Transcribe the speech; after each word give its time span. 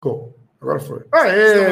Go. 0.00 0.34
Agora 0.60 0.80
foi. 0.80 1.04
Aê! 1.12 1.66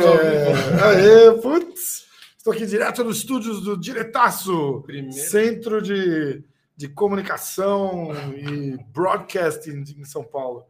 Aê, 0.83 1.33
putz! 1.41 2.07
Estou 2.37 2.53
aqui 2.53 2.67
direto 2.67 3.03
nos 3.03 3.19
estúdios 3.19 3.63
do 3.63 3.77
Diretaço, 3.77 4.83
Primeiro. 4.83 5.13
Centro 5.13 5.83
de, 5.83 6.45
de 6.77 6.89
Comunicação 6.89 8.11
e 8.37 8.77
Broadcasting 8.93 9.83
em 9.97 10.05
São 10.05 10.23
Paulo. 10.23 10.67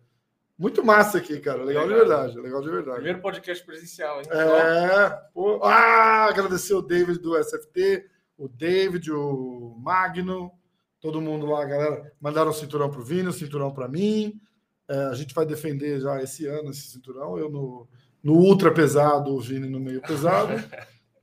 Muito 0.56 0.84
massa 0.84 1.18
aqui, 1.18 1.38
cara. 1.38 1.62
Legal, 1.62 1.84
de 1.84 1.94
Legal. 1.94 2.08
verdade. 2.08 2.40
Legal 2.40 2.60
de 2.60 2.70
verdade. 2.70 2.96
Primeiro 2.96 3.20
podcast 3.20 3.64
presencial, 3.64 4.18
hein? 4.18 4.26
É, 4.30 5.10
pô, 5.32 5.60
ah, 5.62 6.24
agradecer 6.24 6.74
o 6.74 6.82
David 6.82 7.20
do 7.20 7.36
SFT, 7.36 8.06
o 8.36 8.48
David, 8.48 9.12
o 9.12 9.76
Magno, 9.78 10.50
todo 11.00 11.20
mundo 11.20 11.46
lá, 11.46 11.64
galera. 11.64 12.12
Mandaram 12.20 12.50
o 12.50 12.54
cinturão 12.54 12.90
pro 12.90 13.04
Vini, 13.04 13.28
o 13.28 13.32
cinturão 13.32 13.72
para 13.72 13.86
mim. 13.86 14.40
É, 14.88 15.04
a 15.06 15.14
gente 15.14 15.34
vai 15.34 15.44
defender 15.44 16.00
já 16.00 16.22
esse 16.22 16.46
ano 16.46 16.70
esse 16.70 16.88
cinturão. 16.88 17.38
Eu 17.38 17.50
no, 17.50 17.86
no 18.22 18.34
ultra 18.34 18.72
pesado, 18.72 19.34
o 19.34 19.40
Vini 19.40 19.68
no 19.68 19.78
meio 19.80 20.00
pesado. 20.00 20.52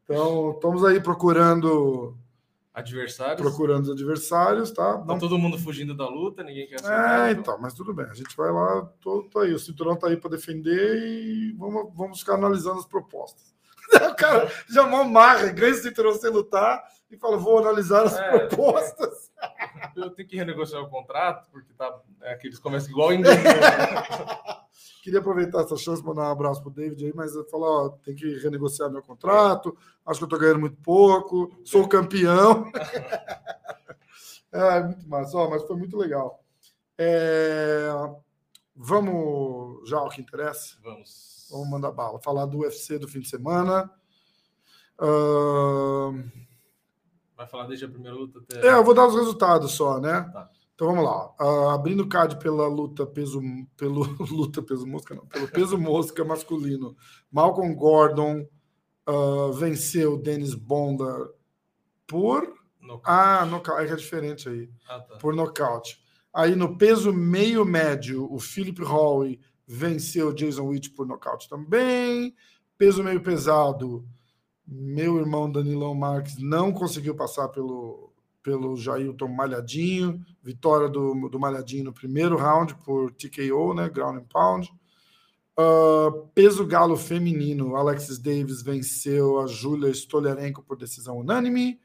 Então, 0.04 0.52
estamos 0.52 0.86
aí 0.86 1.00
procurando 1.02 2.16
Adversários. 2.74 3.42
procurando 3.42 3.86
os 3.86 3.90
adversários, 3.90 4.70
tá? 4.72 4.98
Tá 5.00 5.06
Não 5.06 5.18
todo 5.18 5.38
mundo 5.38 5.58
fugindo 5.58 5.96
da 5.96 6.08
luta, 6.08 6.44
ninguém 6.44 6.68
quer 6.68 6.76
é, 6.84 7.32
então, 7.32 7.58
mas 7.60 7.74
tudo 7.74 7.94
bem. 7.94 8.06
A 8.06 8.14
gente 8.14 8.36
vai 8.36 8.52
lá, 8.52 8.82
tô, 9.02 9.24
tô 9.24 9.40
aí. 9.40 9.54
O 9.54 9.60
cinturão 9.60 9.96
tá 9.96 10.08
aí 10.08 10.18
para 10.18 10.30
defender 10.32 10.98
e 11.04 11.54
vamos, 11.54 11.92
vamos 11.96 12.20
ficar 12.20 12.36
analisando 12.36 12.80
as 12.80 12.86
propostas. 12.86 13.56
o 14.12 14.16
cara 14.16 14.52
já 14.70 14.86
mal 14.86 15.06
marra, 15.06 15.48
ganha 15.52 15.72
o 15.74 15.78
cinturão 15.78 16.12
sem 16.14 16.30
lutar 16.30 16.84
e 17.10 17.18
fala: 17.18 17.38
vou 17.38 17.58
analisar 17.60 18.04
as 18.04 18.16
É. 18.18 18.30
propostas. 18.48 19.25
Eu 19.96 20.10
tenho 20.12 20.28
que 20.28 20.36
renegociar 20.36 20.82
o 20.82 20.90
contrato, 20.90 21.50
porque 21.52 21.74
tá, 21.74 22.02
é 22.22 22.36
que 22.36 22.48
eles 22.48 22.60
começam 22.60 22.90
igual 22.90 23.14
em 23.14 23.20
inglês. 23.20 23.38
Queria 25.02 25.20
aproveitar 25.20 25.62
essa 25.62 25.78
chance 25.78 26.02
para 26.02 26.14
mandar 26.14 26.30
um 26.30 26.32
abraço 26.32 26.62
pro 26.62 26.72
David 26.72 27.06
aí, 27.06 27.14
mas 27.16 27.36
eu 27.36 27.46
falar: 27.46 27.68
ó, 27.68 27.90
tem 27.90 28.16
que 28.16 28.38
renegociar 28.40 28.92
meu 28.92 29.02
contrato. 29.02 29.78
Acho 30.06 30.20
que 30.20 30.24
eu 30.26 30.30
tô 30.30 30.38
ganhando 30.38 30.60
muito 30.60 30.78
pouco, 30.82 31.56
sou 31.64 31.88
campeão. 31.88 32.72
é, 34.52 34.84
muito 34.84 35.08
massa, 35.08 35.38
ó, 35.38 35.50
mas 35.50 35.64
foi 35.64 35.78
muito 35.78 35.96
legal. 35.96 36.44
É, 36.98 37.90
Vamos 38.76 39.88
já 39.90 39.98
ao 39.98 40.10
que 40.10 40.22
interessa? 40.22 40.76
Vamos. 40.84 41.48
Vamos 41.50 41.70
mandar 41.70 41.92
bala. 41.92 42.20
Falar 42.20 42.46
do 42.46 42.60
UFC 42.60 43.00
do 43.00 43.08
fim 43.08 43.22
de 43.22 43.30
semana. 43.30 43.90
Ahn, 45.00 46.24
Vai 47.36 47.48
falar 47.48 47.68
desde 47.68 47.86
a 47.86 47.90
primeira 47.90 48.16
luta 48.16 48.40
até. 48.40 48.68
É, 48.68 48.74
eu 48.74 48.84
vou 48.84 48.94
dar 48.94 49.08
os 49.08 49.16
resultados 49.16 49.72
só, 49.74 50.00
né? 50.00 50.22
Tá. 50.32 50.50
Então 50.74 50.88
vamos 50.88 51.06
lá. 51.06 51.34
Ah, 51.40 51.74
abrindo 51.74 52.04
o 52.04 52.10
card 52.10 52.38
pela 52.38 52.68
luta 52.68 53.06
peso 53.06 53.42
pelo 53.78 54.04
luta 54.30 54.62
peso 54.62 54.86
mosca 54.86 55.16
não, 55.16 55.26
pelo 55.26 55.48
peso 55.48 55.78
mosca 55.78 56.24
masculino. 56.24 56.96
Malcolm 57.32 57.74
Gordon 57.76 58.46
ah, 59.06 59.52
venceu 59.54 60.18
Dennis 60.18 60.54
Bonda 60.54 61.30
por 62.08 62.54
No... 62.82 63.02
ah, 63.04 63.46
nocaute, 63.46 63.84
é 63.84 63.88
que 63.88 63.94
é 63.94 63.96
diferente 63.96 64.50
aí. 64.50 64.70
Ah, 64.88 65.00
tá. 65.00 65.18
por 65.18 65.34
nocaute. 65.34 66.04
Aí 66.34 66.56
no 66.56 66.78
peso 66.78 67.14
meio 67.14 67.64
médio, 67.64 68.32
o 68.32 68.38
Philip 68.40 68.82
Howe 68.84 69.40
venceu 69.66 70.34
Jason 70.34 70.64
Witt 70.64 70.92
por 70.92 71.08
nocaute 71.08 71.48
também. 71.48 72.36
Peso 72.78 73.02
meio 73.02 73.22
pesado, 73.22 74.06
meu 74.68 75.18
irmão 75.18 75.52
Danilão 75.52 75.94
Marques 75.94 76.38
não 76.38 76.72
conseguiu 76.72 77.16
passar 77.16 77.48
pelo, 77.50 78.12
pelo 78.42 78.76
Jailton 78.76 79.28
Malhadinho. 79.28 80.24
Vitória 80.42 80.88
do, 80.90 81.30
do 81.30 81.40
Malhadinho 81.40 81.86
no 81.86 81.94
primeiro 81.94 82.38
round 82.38 82.76
por 82.84 83.12
TKO, 83.12 83.74
né? 83.74 83.90
Ground 83.90 84.18
and 84.20 84.26
Pound. 84.32 84.72
Ah, 85.58 86.12
peso 86.34 86.66
galo 86.66 86.98
feminino, 86.98 87.76
Alexis 87.76 88.20
Davis 88.20 88.62
venceu 88.62 89.40
a 89.40 89.48
Júlia 89.48 89.90
Stoliarenko 89.90 90.62
por 90.62 90.78
decisão 90.78 91.18
unânime. 91.18 91.80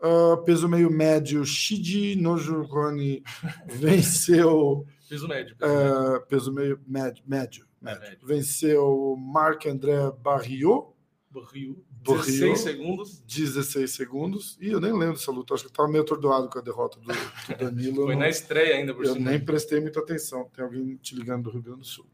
Ah, 0.00 0.36
peso 0.44 0.68
meio 0.68 0.90
médio, 0.90 1.44
Shiji 1.44 2.16
Nojurani 2.16 3.22
venceu 3.66 4.86
Fiz 5.08 5.22
o 5.22 5.28
médio. 5.28 5.56
ah, 5.60 6.20
peso 6.28 6.52
meio 6.52 6.80
médio, 6.86 7.22
médio, 7.26 7.66
médio. 7.82 8.00
Médio. 8.00 8.26
venceu 8.26 9.16
Marc 9.18 9.66
André 9.66 9.94
Barriot, 10.22 10.94
Do 12.02 12.12
Rio. 12.14 12.22
Do 12.22 12.26
16 12.26 12.40
Rio. 12.40 12.56
segundos. 12.56 13.20
16 13.26 13.90
segundos. 13.90 14.58
E 14.60 14.70
eu 14.70 14.80
nem 14.80 14.92
lembro 14.92 15.14
dessa 15.14 15.30
luta, 15.30 15.54
acho 15.54 15.64
que 15.64 15.70
estava 15.70 15.88
meio 15.88 16.02
atordoado 16.02 16.48
com 16.48 16.58
a 16.58 16.62
derrota 16.62 16.98
do, 16.98 17.06
do 17.06 17.64
Danilo. 17.64 18.04
Foi 18.06 18.14
eu 18.14 18.18
na 18.18 18.24
não- 18.24 18.30
estreia 18.30 18.76
ainda 18.76 18.94
por 18.94 19.04
eu 19.04 19.12
cima. 19.14 19.30
nem 19.30 19.38
prestei 19.40 19.80
muita 19.80 20.00
atenção. 20.00 20.48
Tem 20.54 20.64
alguém 20.64 20.96
te 20.96 21.14
ligando 21.14 21.44
do 21.44 21.50
Rio 21.50 21.62
Grande 21.62 21.80
do 21.80 21.86
Sul. 21.86 22.06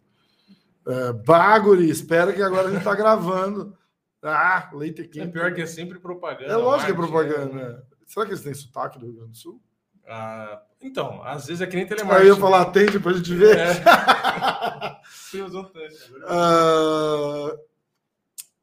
É, 0.89 1.13
Baguri, 1.13 1.89
espera 1.91 2.33
que 2.33 2.43
agora 2.43 2.69
a 2.69 2.71
gente 2.71 2.79
está 2.81 2.95
gravando. 2.95 3.77
Ah, 4.23 4.71
leite 4.75 5.03
É 5.03 5.05
quente. 5.07 5.33
pior 5.33 5.55
que 5.55 5.61
é 5.63 5.67
sempre 5.67 5.99
propaganda. 6.01 6.53
É 6.53 6.57
lógico 6.57 6.87
que 6.87 6.93
é 6.93 6.95
propaganda. 7.07 7.53
né? 7.53 7.83
Será 8.07 8.27
que 8.27 8.33
eles 8.33 8.43
têm 8.43 8.55
sotaque 8.55 8.99
do 8.99 9.07
Rio 9.07 9.15
Grande 9.17 9.31
do 9.33 9.37
Sul? 9.37 9.61
Ah, 10.09 10.63
então, 10.81 11.23
às 11.25 11.47
vezes 11.47 11.61
é 11.61 11.67
que 11.67 11.75
nem 11.77 11.85
Aí 11.85 11.89
telemarketing. 11.89 12.29
eu 12.29 12.35
ia 12.35 12.41
falar, 12.41 12.63
atende 12.63 12.99
pra 13.01 13.13
gente 13.13 13.35
ver. 13.35 13.57
É. 13.59 13.73
Tem 15.33 15.43
os 15.43 15.55
outros, 15.55 15.75
né? 15.75 15.89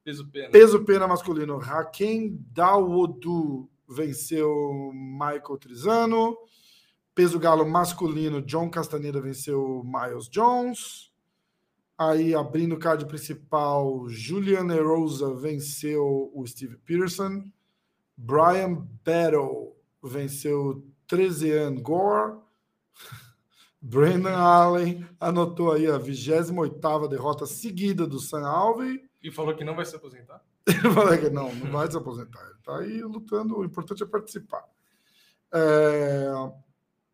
Peso 0.03 0.28
pena. 0.28 0.50
peso 0.50 0.84
pena 0.84 1.08
masculino, 1.08 1.58
Raquel 1.58 2.38
Dawodu 2.52 3.69
venceu 3.88 4.91
Michael 4.94 5.58
Trizano. 5.59 6.38
Peso 7.16 7.40
galo 7.40 7.66
masculino, 7.66 8.42
John 8.42 8.69
Castaneda 8.69 9.22
venceu 9.22 9.84
Miles 9.86 10.28
Jones. 10.28 11.12
Aí, 11.97 12.34
abrindo 12.34 12.74
o 12.74 12.80
card 12.80 13.06
principal, 13.06 14.09
Julian 14.09 14.68
Erosa 14.74 15.34
venceu 15.36 16.31
o 16.34 16.46
Steve 16.46 16.75
Peterson. 16.78 17.46
Brian 18.18 18.88
Battle 19.06 19.75
venceu 20.03 20.84
Trezean 21.08 21.75
Gore. 21.75 22.40
Brandon 23.80 24.36
Allen 24.36 25.06
anotou 25.19 25.72
aí 25.72 25.88
a 25.88 26.00
28ª 26.00 27.08
derrota 27.08 27.46
seguida 27.46 28.08
do 28.08 28.19
Sam 28.19 28.47
Alvey. 28.47 29.02
E 29.23 29.31
falou 29.31 29.56
que 29.56 29.63
não 29.63 29.75
vai 29.75 29.85
se 29.85 29.95
aposentar. 29.95 30.44
Ele 30.67 30.79
falou 30.94 31.17
que 31.17 31.29
não, 31.29 31.53
não 31.56 31.72
vai 31.72 31.89
se 31.89 31.97
aposentar. 31.97 32.41
Ele 32.44 32.57
está 32.59 32.78
aí 32.78 33.01
lutando, 33.01 33.57
o 33.57 33.63
importante 33.66 34.03
é 34.03 34.06
participar. 34.06 34.63
É, 35.53 36.29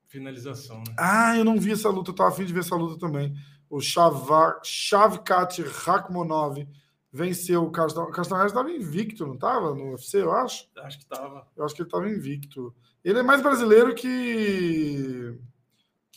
Finalização, 0.08 0.80
né? 0.80 0.96
Ah, 0.98 1.38
eu 1.38 1.46
não 1.46 1.59
vi 1.59 1.72
essa 1.72 1.90
luta, 1.90 2.09
eu 2.09 2.14
estava 2.14 2.30
afim 2.31 2.46
de 2.46 2.53
ver 2.53 2.62
essa 2.62 2.75
luta 2.75 3.00
também. 3.00 3.36
O 3.69 3.80
Shava- 3.80 4.59
Shavkat 4.64 5.62
Rakhmonov 5.62 6.68
venceu 7.12 7.64
o 7.64 7.72
Carlos 7.72 7.96
O 7.96 8.09
estava 8.48 8.72
invicto, 8.72 9.28
não 9.28 9.36
estava? 9.36 9.75
No 9.75 9.92
UFC, 9.92 10.18
eu 10.22 10.31
acho. 10.31 10.68
Acho 10.78 10.98
que 10.98 11.06
tava. 11.06 11.48
Eu 11.56 11.64
acho 11.64 11.75
que 11.75 11.81
ele 11.84 11.88
estava 11.88 12.09
invicto. 12.09 12.74
Ele 13.03 13.19
é 13.19 13.24
mais 13.24 13.42
brasileiro 13.42 13.94
que. 13.94 15.40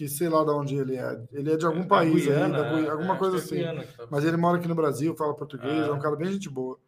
Que 0.03 0.09
sei 0.09 0.29
lá 0.29 0.43
de 0.45 0.51
onde 0.51 0.75
ele 0.77 0.97
é. 0.97 1.23
Ele 1.33 1.53
é 1.53 1.57
de 1.57 1.65
algum 1.65 1.81
É, 1.81 1.87
país, 1.87 2.15
aí, 2.15 2.35
Guiana, 2.35 2.59
da 2.63 2.73
Gui- 2.75 2.87
é, 2.87 2.91
alguma 2.91 3.13
acho 3.13 3.19
coisa 3.21 3.37
é 3.37 3.39
assim. 3.41 3.55
Guiana 3.57 3.85
tava. 3.97 4.09
Mas 4.11 4.25
ele 4.25 4.37
mora 4.37 4.59
aqui 4.59 4.67
no 4.69 4.75
Brasil, 4.75 5.15
fala 5.17 5.35
português, 5.35 5.73
Ah. 5.85 5.87
é 5.87 5.93
um 5.93 5.99
cara 6.01 6.17
bem 6.17 6.33
gente 6.33 6.49
boa. 6.51 6.79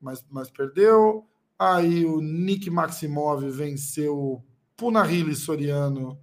Mas, 0.00 0.24
mas 0.30 0.50
perdeu. 0.50 1.26
Aí 1.58 2.04
o 2.04 2.20
Nick 2.20 2.70
Maximov 2.70 3.42
venceu 3.50 4.16
o 4.18 4.42
Punahili 4.76 5.34
Soriano 5.36 6.18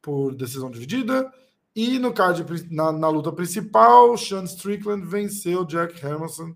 por 0.00 0.34
decisão 0.34 0.70
dividida. 0.70 1.30
E 1.76 1.98
no 1.98 2.12
card, 2.12 2.44
na, 2.70 2.90
na 2.92 3.08
luta 3.08 3.30
principal, 3.32 4.16
Sean 4.18 4.44
Strickland 4.44 5.06
venceu 5.06 5.64
Jack 5.64 6.04
Hermanson 6.04 6.54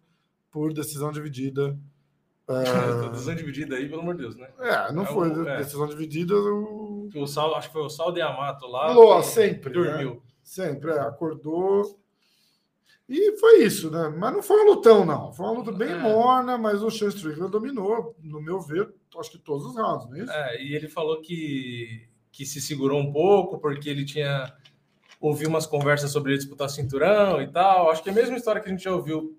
por 0.50 0.72
decisão 0.72 1.12
dividida. 1.12 1.78
Tá 2.46 2.54
decisão 3.12 3.34
dividida 3.34 3.76
aí, 3.76 3.88
pelo 3.88 4.02
amor 4.02 4.14
de 4.14 4.22
Deus, 4.22 4.36
né? 4.36 4.48
É, 4.58 4.92
não 4.92 5.02
É 5.04 5.06
foi 5.06 5.28
o- 5.30 5.48
é. 5.48 5.58
decisão 5.58 5.86
dividida. 5.86 6.34
O... 6.36 6.85
O 7.14 7.26
Sal, 7.26 7.54
acho 7.54 7.68
que 7.68 7.72
foi 7.72 7.82
o 7.82 7.88
Sal 7.90 8.12
de 8.12 8.20
Amato 8.20 8.66
lá. 8.66 8.92
Lô, 8.92 9.22
sempre, 9.22 9.72
Dormiu. 9.72 10.22
Sempre, 10.42 10.90
é, 10.92 10.98
acordou. 11.00 11.98
E 13.08 13.36
foi 13.38 13.62
isso, 13.62 13.90
né? 13.90 14.08
Mas 14.16 14.32
não 14.32 14.42
foi 14.42 14.62
um 14.64 14.66
lutão, 14.66 15.04
não. 15.04 15.32
Foi 15.32 15.46
uma 15.46 15.54
luta 15.58 15.70
bem 15.72 15.90
É. 15.92 15.98
morna, 15.98 16.58
mas 16.58 16.82
o 16.82 16.90
Sean 16.90 17.08
Strickland 17.08 17.50
dominou, 17.52 18.16
no 18.20 18.40
meu 18.40 18.60
ver, 18.60 18.92
acho 19.18 19.30
que 19.30 19.38
todos 19.38 19.64
os 19.66 19.76
rounds, 19.76 20.08
não 20.08 20.16
é 20.16 20.20
isso? 20.22 20.32
É, 20.32 20.62
e 20.62 20.74
ele 20.74 20.88
falou 20.88 21.20
que, 21.20 22.08
que 22.32 22.44
se 22.44 22.60
segurou 22.60 22.98
um 23.00 23.12
pouco 23.12 23.58
porque 23.58 23.88
ele 23.88 24.04
tinha 24.04 24.52
ouviu 25.20 25.48
umas 25.48 25.66
conversas 25.66 26.10
sobre 26.10 26.32
ele 26.32 26.38
disputar 26.38 26.68
cinturão 26.68 27.40
e 27.40 27.50
tal. 27.50 27.90
Acho 27.90 28.02
que 28.02 28.08
é 28.08 28.12
a 28.12 28.14
mesma 28.14 28.36
história 28.36 28.60
que 28.60 28.68
a 28.68 28.70
gente 28.70 28.84
já 28.84 28.92
ouviu 28.94 29.36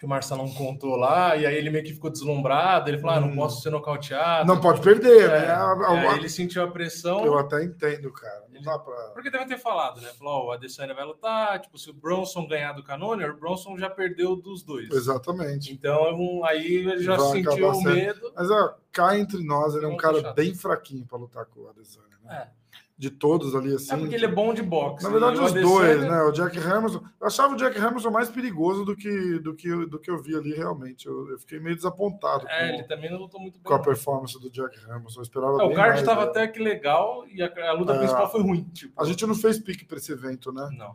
que 0.00 0.06
o 0.06 0.08
Marcelão 0.08 0.48
contou 0.54 0.96
lá, 0.96 1.36
e 1.36 1.44
aí 1.44 1.54
ele 1.54 1.68
meio 1.68 1.84
que 1.84 1.92
ficou 1.92 2.10
deslumbrado, 2.10 2.88
ele 2.88 2.96
falou, 2.98 3.16
ah, 3.16 3.20
não 3.20 3.28
Hum. 3.28 3.36
posso 3.36 3.60
ser 3.60 3.68
nocauteado. 3.68 4.48
Não 4.48 4.58
pode 4.58 4.80
perder, 4.80 5.24
É, 5.24 5.40
né? 5.42 5.46
A- 5.52 5.72
a- 5.74 5.94
e 5.94 6.06
aí 6.06 6.18
ele 6.18 6.28
sentiu 6.30 6.62
a 6.64 6.68
pressão, 6.68 7.22
Eu 7.26 7.38
até 7.38 7.62
entendo, 7.62 8.10
cara. 8.10 8.46
Não 8.50 8.62
dá 8.62 8.78
pra. 8.78 8.94
porque 9.12 9.30
devem 9.30 9.46
ter 9.46 9.58
falado, 9.58 10.00
né? 10.00 10.08
Falou, 10.18 10.32
ó, 10.32 10.46
o 10.46 10.52
Adesanya 10.52 10.94
vai 10.94 11.04
lutar, 11.04 11.60
tipo, 11.60 11.76
se 11.78 11.90
o 11.90 11.92
Bronson 11.92 12.46
ganhar 12.48 12.72
do 12.72 12.82
Cannonier, 12.82 13.30
o 13.30 13.36
Bronson 13.36 13.76
já 13.76 13.90
perdeu 13.90 14.34
dos 14.34 14.62
dois. 14.62 14.88
Exatamente. 14.90 15.70
Então, 15.70 16.06
é 16.46 16.50
aí 16.50 16.66
ele 16.76 17.02
já 17.02 17.16
Vai 17.16 17.30
sentiu 17.32 17.68
o 17.70 17.82
medo. 17.82 18.32
Mas 18.34 18.50
ó, 18.50 18.74
cá 18.90 19.18
entre 19.18 19.44
nós, 19.44 19.74
ele 19.74 19.84
é 19.84 19.88
um 19.88 19.98
cara 19.98 20.32
bem 20.32 20.54
fraquinho 20.54 21.04
pra 21.06 21.18
lutar 21.18 21.44
com 21.44 21.60
o 21.60 21.68
Adesanya. 21.68 22.06
Né? 22.24 22.48
É. 22.56 22.59
de 23.00 23.08
todos 23.10 23.54
ali, 23.56 23.74
assim. 23.74 23.94
É 23.94 23.96
porque 23.96 24.14
ele 24.14 24.26
é 24.26 24.30
bom 24.30 24.52
de 24.52 24.62
boxe. 24.62 25.02
Na 25.02 25.08
verdade, 25.10 25.40
o 25.40 25.44
os 25.44 25.52
dois, 25.54 26.02
né? 26.02 26.22
O 26.24 26.32
Jack 26.32 26.58
Hamilton. 26.58 27.02
Eu 27.18 27.26
achava 27.26 27.54
o 27.54 27.56
Jack 27.56 27.78
Hamilton 27.78 28.10
mais 28.10 28.28
perigoso 28.28 28.84
do 28.84 28.94
que, 28.94 29.38
do 29.38 29.54
que, 29.54 29.86
do 29.86 29.98
que 29.98 30.10
eu 30.10 30.22
vi 30.22 30.36
ali, 30.36 30.52
realmente. 30.52 31.06
Eu, 31.06 31.30
eu 31.30 31.38
fiquei 31.38 31.58
meio 31.58 31.74
desapontado 31.74 32.46
É, 32.46 32.68
com, 32.68 32.74
ele 32.74 32.84
também 32.84 33.10
não 33.10 33.16
lutou 33.18 33.40
muito 33.40 33.54
bem. 33.54 33.62
com 33.62 33.72
a 33.72 33.78
performance 33.78 34.38
do 34.38 34.50
Jack 34.50 34.78
Hamilton. 34.84 35.18
Eu 35.18 35.22
esperava 35.22 35.62
É, 35.62 35.64
o 35.64 35.72
card 35.74 35.98
estava 35.98 36.24
né? 36.24 36.26
até 36.28 36.46
que 36.46 36.58
legal 36.62 37.24
e 37.26 37.42
a, 37.42 37.70
a 37.70 37.72
luta 37.72 37.94
É. 37.94 37.98
principal 37.98 38.30
foi 38.30 38.42
ruim. 38.42 38.64
Tipo, 38.74 39.02
A 39.02 39.06
gente 39.06 39.24
não 39.26 39.34
fez 39.34 39.58
pique 39.58 39.86
para 39.86 39.96
esse 39.96 40.12
evento, 40.12 40.52
né? 40.52 40.68
não. 40.76 40.94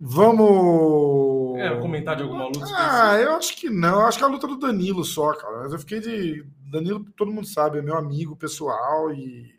Vamos. 0.00 1.58
É, 1.58 1.80
comentar 1.80 2.16
de 2.16 2.22
alguma 2.22 2.46
luta 2.46 2.64
Ah, 2.74 3.16
eu 3.20 3.32
acho 3.36 3.56
que 3.56 3.70
não. 3.70 4.00
Eu 4.00 4.06
acho 4.06 4.18
que 4.18 4.24
é 4.24 4.26
a 4.26 4.30
luta 4.30 4.46
do 4.46 4.56
Danilo 4.58 5.04
só, 5.04 5.32
cara. 5.34 5.58
Mas 5.62 5.72
eu 5.72 5.78
fiquei 5.78 6.00
de. 6.00 6.44
Danilo, 6.70 7.04
todo 7.16 7.30
mundo 7.30 7.46
sabe, 7.46 7.78
é 7.78 7.82
meu 7.82 7.96
amigo 7.96 8.34
pessoal 8.36 9.12
e 9.12 9.54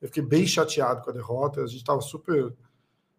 eu 0.00 0.08
fiquei 0.08 0.22
bem 0.22 0.46
chateado 0.46 1.02
com 1.02 1.10
a 1.10 1.12
derrota. 1.12 1.62
A 1.62 1.66
gente 1.66 1.84
tava 1.84 2.00
super, 2.00 2.54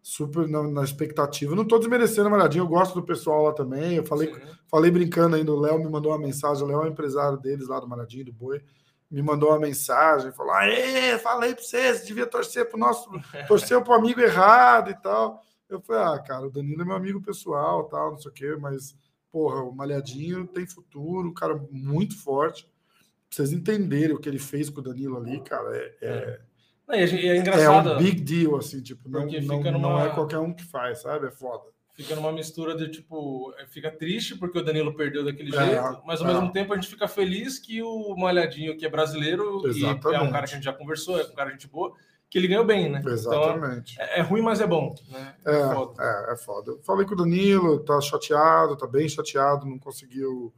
super 0.02 0.48
na, 0.48 0.62
na 0.62 0.84
expectativa. 0.84 1.54
Não 1.54 1.66
tô 1.66 1.78
desmerecendo 1.78 2.28
a 2.28 2.30
Malhadinha, 2.30 2.62
eu 2.62 2.68
gosto 2.68 2.94
do 2.94 3.06
pessoal 3.06 3.44
lá 3.44 3.52
também. 3.52 3.96
Eu 3.96 4.06
falei, 4.06 4.32
Sim. 4.32 4.40
falei 4.70 4.90
brincando 4.90 5.36
ainda, 5.36 5.52
o 5.52 5.60
Léo 5.60 5.78
me 5.78 5.88
mandou 5.88 6.12
uma 6.12 6.18
mensagem. 6.18 6.62
O 6.62 6.66
Léo 6.66 6.84
é 6.84 6.88
empresário 6.88 7.38
deles 7.38 7.68
lá 7.68 7.80
do 7.80 7.88
Malhadinho, 7.88 8.26
do 8.26 8.32
Boi. 8.32 8.62
Me 9.10 9.22
mandou 9.22 9.50
uma 9.50 9.58
mensagem, 9.58 10.32
falou: 10.32 10.52
Aê, 10.52 11.18
falei 11.18 11.54
pra 11.54 11.64
você, 11.64 11.94
você 11.94 12.04
devia 12.04 12.26
torcer 12.26 12.68
pro 12.68 12.78
nosso. 12.78 13.10
torcer 13.48 13.82
pro 13.82 13.94
amigo 13.94 14.20
errado 14.20 14.90
e 14.90 14.94
tal. 14.94 15.42
Eu 15.68 15.80
falei, 15.82 16.02
ah, 16.02 16.18
cara, 16.18 16.46
o 16.46 16.50
Danilo 16.50 16.80
é 16.80 16.84
meu 16.84 16.96
amigo 16.96 17.20
pessoal, 17.20 17.84
tal, 17.84 18.12
não 18.12 18.18
sei 18.18 18.30
o 18.30 18.34
quê, 18.34 18.56
mas, 18.58 18.96
porra, 19.30 19.62
o 19.62 19.74
Malhadinho 19.74 20.46
tem 20.46 20.66
futuro, 20.66 21.28
um 21.28 21.34
cara 21.34 21.54
muito 21.70 22.16
forte. 22.18 22.64
Pra 22.64 23.36
vocês 23.36 23.52
entenderem 23.52 24.16
o 24.16 24.18
que 24.18 24.28
ele 24.28 24.38
fez 24.38 24.70
com 24.70 24.80
o 24.80 24.82
Danilo 24.82 25.18
ali, 25.18 25.40
cara, 25.42 25.76
é, 25.76 25.96
é, 26.00 26.40
É 26.90 27.02
é 27.02 27.36
engraçado. 27.36 27.92
um 27.94 27.98
big 27.98 28.20
deal, 28.22 28.56
assim, 28.56 28.80
tipo, 28.82 29.08
não, 29.08 29.20
não, 29.26 29.28
fica 29.30 29.70
não 29.70 29.78
numa- 29.80 30.06
é 30.06 30.08
qualquer 30.10 30.38
um 30.38 30.52
que 30.52 30.64
faz, 30.64 31.02
sabe? 31.02 31.26
É 31.26 31.30
foda. 31.30 31.64
Fica 31.94 32.14
numa 32.14 32.30
mistura 32.30 32.76
de 32.76 32.88
tipo, 32.88 33.52
fica 33.70 33.90
triste 33.90 34.36
porque 34.36 34.58
o 34.58 34.64
Danilo 34.64 34.94
perdeu 34.94 35.24
daquele 35.24 35.54
É, 35.56 35.66
jeito, 35.66 36.00
mas 36.06 36.20
ao 36.20 36.28
é. 36.28 36.32
mesmo 36.32 36.52
tempo 36.52 36.72
a 36.72 36.76
gente 36.76 36.86
fica 36.88 37.08
feliz 37.08 37.58
que 37.58 37.82
o 37.82 38.14
Malhadinho, 38.16 38.76
que 38.76 38.86
é 38.86 38.88
brasileiro, 38.88 39.62
e 39.64 39.66
é 39.66 39.66
um 39.66 39.70
Exatamente. 39.70 40.32
cara 40.32 40.46
que 40.46 40.52
a 40.52 40.56
gente 40.56 40.64
já 40.64 40.72
conversou, 40.72 41.18
é 41.18 41.24
um 41.24 41.34
cara 41.34 41.50
de 41.50 41.54
gente 41.60 41.68
boa, 41.68 41.92
que 42.30 42.38
ele 42.38 42.46
ganhou 42.46 42.64
bem, 42.64 42.88
né? 42.88 43.00
Então 43.00 43.12
Exatamente. 43.12 44.00
é, 44.00 44.20
é 44.20 44.22
ruim, 44.22 44.42
mas 44.42 44.60
é 44.60 44.66
bom. 44.66 44.94
Né? 45.10 45.34
É, 45.44 45.74
Foda. 45.74 46.02
é, 46.02 46.32
é 46.32 46.36
foda. 46.36 46.70
Eu 46.70 46.78
falei 46.82 47.04
com 47.04 47.14
o 47.14 47.16
Danilo, 47.16 47.80
tá 47.80 48.00
chateado, 48.00 48.76
tá 48.76 48.86
bem 48.86 49.08
chateado, 49.08 49.66
não 49.66 49.78
conseguiu. 49.78 50.54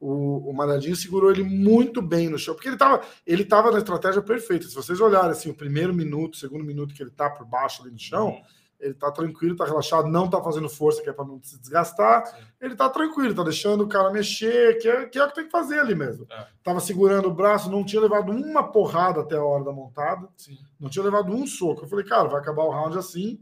O, 0.00 0.50
o 0.50 0.54
Malhadinho 0.54 0.96
segurou 0.96 1.30
ele 1.30 1.42
muito 1.42 2.00
bem 2.00 2.30
no 2.30 2.38
chão, 2.38 2.54
porque 2.54 2.68
ele 2.68 2.78
tava, 2.78 3.02
ele 3.26 3.44
tava 3.44 3.70
na 3.70 3.78
estratégia 3.78 4.22
perfeita. 4.22 4.66
Se 4.66 4.74
vocês 4.74 4.98
olharem 4.98 5.30
assim, 5.30 5.50
o 5.50 5.54
primeiro 5.54 5.92
minuto, 5.92 6.34
o 6.34 6.38
segundo 6.38 6.64
minuto 6.64 6.94
que 6.94 7.02
ele 7.02 7.10
tá 7.10 7.28
por 7.28 7.46
baixo 7.46 7.82
ali 7.82 7.92
no 7.92 7.98
chão, 7.98 8.40
ele 8.80 8.94
tá 8.94 9.10
tranquilo, 9.10 9.54
tá 9.54 9.66
relaxado, 9.66 10.08
não 10.08 10.28
tá 10.28 10.42
fazendo 10.42 10.68
força, 10.68 11.02
que 11.02 11.10
é 11.10 11.12
para 11.12 11.26
não 11.26 11.40
se 11.42 11.60
desgastar. 11.60 12.26
Sim. 12.26 12.36
Ele 12.60 12.74
tá 12.74 12.88
tranquilo, 12.88 13.34
tá 13.34 13.44
deixando 13.44 13.84
o 13.84 13.88
cara 13.88 14.10
mexer, 14.10 14.78
que 14.78 14.88
é, 14.88 15.04
que 15.06 15.18
é 15.18 15.24
o 15.24 15.28
que 15.28 15.34
tem 15.34 15.44
que 15.44 15.50
fazer 15.50 15.80
ali 15.80 15.94
mesmo. 15.94 16.26
É. 16.30 16.46
Tava 16.62 16.80
segurando 16.80 17.28
o 17.28 17.34
braço, 17.34 17.70
não 17.70 17.84
tinha 17.84 18.00
levado 18.00 18.32
uma 18.32 18.72
porrada 18.72 19.20
até 19.20 19.36
a 19.36 19.44
hora 19.44 19.64
da 19.64 19.72
montada. 19.72 20.26
Sim. 20.34 20.58
Não 20.78 20.88
tinha 20.88 21.04
levado 21.04 21.30
um 21.30 21.46
soco. 21.46 21.84
Eu 21.84 21.88
falei, 21.88 22.06
cara, 22.06 22.28
vai 22.28 22.40
acabar 22.40 22.64
o 22.64 22.70
round 22.70 22.96
assim, 22.96 23.38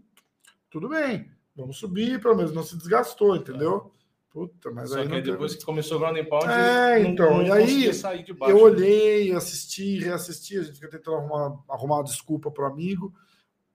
tudo 0.68 0.88
bem. 0.88 1.30
Vamos 1.54 1.78
subir, 1.78 2.20
pelo 2.20 2.36
menos 2.36 2.52
não 2.52 2.64
se 2.64 2.76
desgastou, 2.76 3.36
entendeu? 3.36 3.92
Puta, 4.38 4.70
mas 4.70 4.90
Só 4.90 4.98
aí 5.00 5.08
que 5.08 5.14
aí 5.14 5.20
teve- 5.20 5.32
depois 5.32 5.56
que 5.56 5.64
começou 5.64 5.96
o 5.96 6.00
ground 6.00 6.16
and 6.16 6.24
pound, 6.26 6.46
É, 6.46 7.02
não, 7.02 7.10
então, 7.10 7.30
não 7.38 7.42
e 7.42 7.50
aí 7.50 7.92
sair 7.92 8.22
de 8.22 8.32
baixo. 8.32 8.56
Eu 8.56 8.62
olhei, 8.62 9.32
assisti, 9.32 9.98
reassisti, 9.98 10.58
a 10.58 10.62
gente 10.62 10.76
fica 10.76 10.88
tentando 10.88 11.16
arrumar, 11.16 11.58
arrumar 11.68 11.96
uma 11.96 12.04
desculpa 12.04 12.48
pro 12.48 12.66
amigo. 12.66 13.12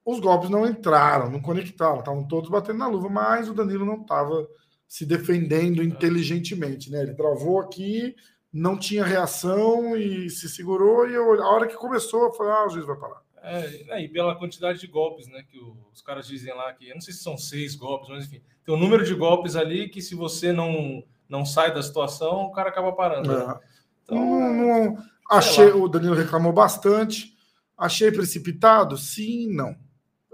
Os 0.06 0.20
golpes 0.20 0.48
não 0.48 0.66
entraram, 0.66 1.30
não 1.30 1.40
conectaram, 1.40 1.98
estavam 1.98 2.26
todos 2.26 2.48
batendo 2.48 2.78
na 2.78 2.86
luva, 2.86 3.10
mas 3.10 3.48
o 3.48 3.54
Danilo 3.54 3.84
não 3.84 4.00
estava 4.00 4.48
se 4.88 5.04
defendendo 5.04 5.82
inteligentemente, 5.82 6.90
né? 6.90 7.02
Ele 7.02 7.14
travou 7.14 7.60
aqui, 7.60 8.14
não 8.52 8.78
tinha 8.78 9.04
reação 9.04 9.96
e 9.96 10.30
se 10.30 10.48
segurou, 10.48 11.08
e 11.08 11.14
eu, 11.14 11.42
a 11.42 11.48
hora 11.50 11.66
que 11.66 11.74
começou, 11.74 12.24
eu 12.24 12.32
falei, 12.32 12.52
ah, 12.52 12.66
o 12.66 12.70
juiz 12.70 12.86
vai 12.86 12.96
parar. 12.96 13.22
É, 13.44 13.84
é, 13.98 14.02
e 14.02 14.08
pela 14.08 14.34
quantidade 14.34 14.80
de 14.80 14.86
golpes, 14.86 15.26
né? 15.28 15.42
Que 15.50 15.58
os 15.92 16.00
caras 16.02 16.26
dizem 16.26 16.54
lá 16.54 16.72
que 16.72 16.88
eu 16.88 16.94
não 16.94 17.00
sei 17.00 17.12
se 17.12 17.22
são 17.22 17.36
seis 17.36 17.74
golpes, 17.76 18.08
mas 18.08 18.24
enfim, 18.24 18.40
tem 18.64 18.74
um 18.74 18.78
número 18.78 19.04
de 19.04 19.14
golpes 19.14 19.54
ali 19.56 19.88
que 19.88 20.00
se 20.00 20.14
você 20.14 20.52
não, 20.52 21.02
não 21.28 21.44
sai 21.44 21.72
da 21.74 21.82
situação, 21.82 22.44
o 22.44 22.52
cara 22.52 22.70
acaba 22.70 22.92
parando. 22.92 23.28
né? 23.28 23.54
É. 23.60 23.66
Então, 24.04 24.16
Não- 24.18 24.84
não- 24.92 25.04
achei, 25.30 25.70
lá. 25.70 25.76
o 25.76 25.88
Danilo 25.88 26.14
reclamou 26.14 26.52
bastante. 26.52 27.34
Achei 27.76 28.10
precipitado? 28.12 28.96
Sim, 28.96 29.52
não. 29.54 29.76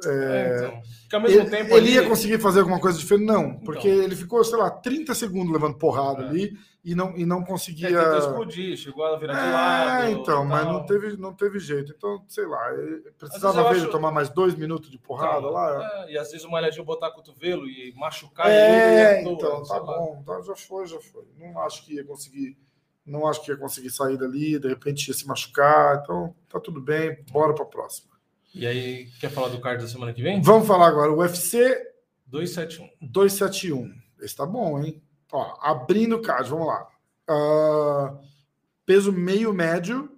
É, 0.08 0.56
então. 0.56 0.80
Porque 1.02 1.16
ao 1.16 1.20
mesmo 1.22 1.40
Ele, 1.40 1.50
tempo 1.50 1.70
ele 1.74 1.86
ali, 1.88 1.94
ia 1.94 2.08
conseguir 2.08 2.38
fazer 2.38 2.60
alguma 2.60 2.78
coisa 2.80 2.98
diferente? 2.98 3.26
Não, 3.26 3.54
porque 3.60 3.88
Então. 3.88 4.02
ele 4.04 4.14
ficou, 4.16 4.42
sei 4.44 4.58
lá, 4.58 4.70
30 4.70 5.14
segundos 5.14 5.52
levando 5.52 5.76
porrada 5.76 6.22
É. 6.22 6.28
ali 6.28 6.56
e 6.84 6.94
não, 6.94 7.16
e 7.16 7.26
não 7.26 7.42
é, 7.42 7.44
conseguia. 7.46 7.88
tentou 7.88 8.18
explodir, 8.18 8.76
chegou 8.76 9.04
a 9.04 9.18
virar 9.18 9.32
de 9.34 9.52
lado. 9.52 10.02
É, 10.04 10.10
então, 10.12 10.44
mas 10.44 10.64
não 10.66 10.86
teve, 10.86 11.16
não 11.16 11.34
teve 11.34 11.58
jeito. 11.58 11.92
Então, 11.96 12.24
sei 12.28 12.46
lá, 12.46 12.70
precisava 13.18 13.62
ver 13.64 13.68
acho- 13.70 13.80
ele 13.80 13.90
tomar 13.90 14.12
mais 14.12 14.28
dois 14.28 14.54
minutos 14.54 14.90
de 14.90 14.98
porrada 14.98 15.38
Então, 15.38 15.50
lá. 15.50 16.04
é, 16.06 16.12
e 16.12 16.18
às 16.18 16.30
vezes 16.30 16.46
o 16.46 16.50
malhadinho 16.50 16.84
botar 16.84 17.10
cotovelo 17.10 17.66
e 17.68 17.92
machucar 17.96 18.48
É, 18.50 19.16
ele. 19.18 19.24
toa, 19.24 19.32
então, 19.34 19.62
tá 19.64 19.80
bom, 19.80 20.22
tá, 20.24 20.40
já 20.42 20.54
foi, 20.54 20.86
já 20.86 21.00
foi. 21.00 21.24
Não 21.38 21.58
acho 21.60 21.84
que 21.84 21.94
ia 21.94 22.04
conseguir, 22.04 22.56
não 23.04 23.26
acho 23.26 23.42
que 23.42 23.50
ia 23.50 23.56
conseguir 23.56 23.90
sair 23.90 24.16
dali, 24.16 24.58
de 24.58 24.68
repente 24.68 25.08
ia 25.08 25.14
se 25.14 25.26
machucar, 25.26 26.00
então 26.02 26.34
tá 26.48 26.60
tudo 26.60 26.80
bem, 26.80 27.22
bora 27.32 27.52
pra 27.54 27.64
próxima. 27.64 28.09
E 28.54 28.66
aí, 28.66 29.06
quer 29.20 29.30
falar 29.30 29.48
do 29.48 29.60
card 29.60 29.82
da 29.82 29.88
semana 29.88 30.12
que 30.12 30.22
vem? 30.22 30.42
Vamos 30.42 30.66
falar 30.66 30.88
agora, 30.88 31.12
UFC 31.12 31.76
271. 32.26 32.88
271. 33.00 33.94
Esse 34.20 34.36
tá 34.36 34.44
bom, 34.44 34.80
hein? 34.82 35.02
Ó, 35.32 35.56
abrindo 35.60 36.16
o 36.16 36.22
card, 36.22 36.50
vamos 36.50 36.66
lá. 36.66 36.86
Ah, 37.28 38.18
peso 38.84 39.12
meio 39.12 39.54
médio, 39.54 40.10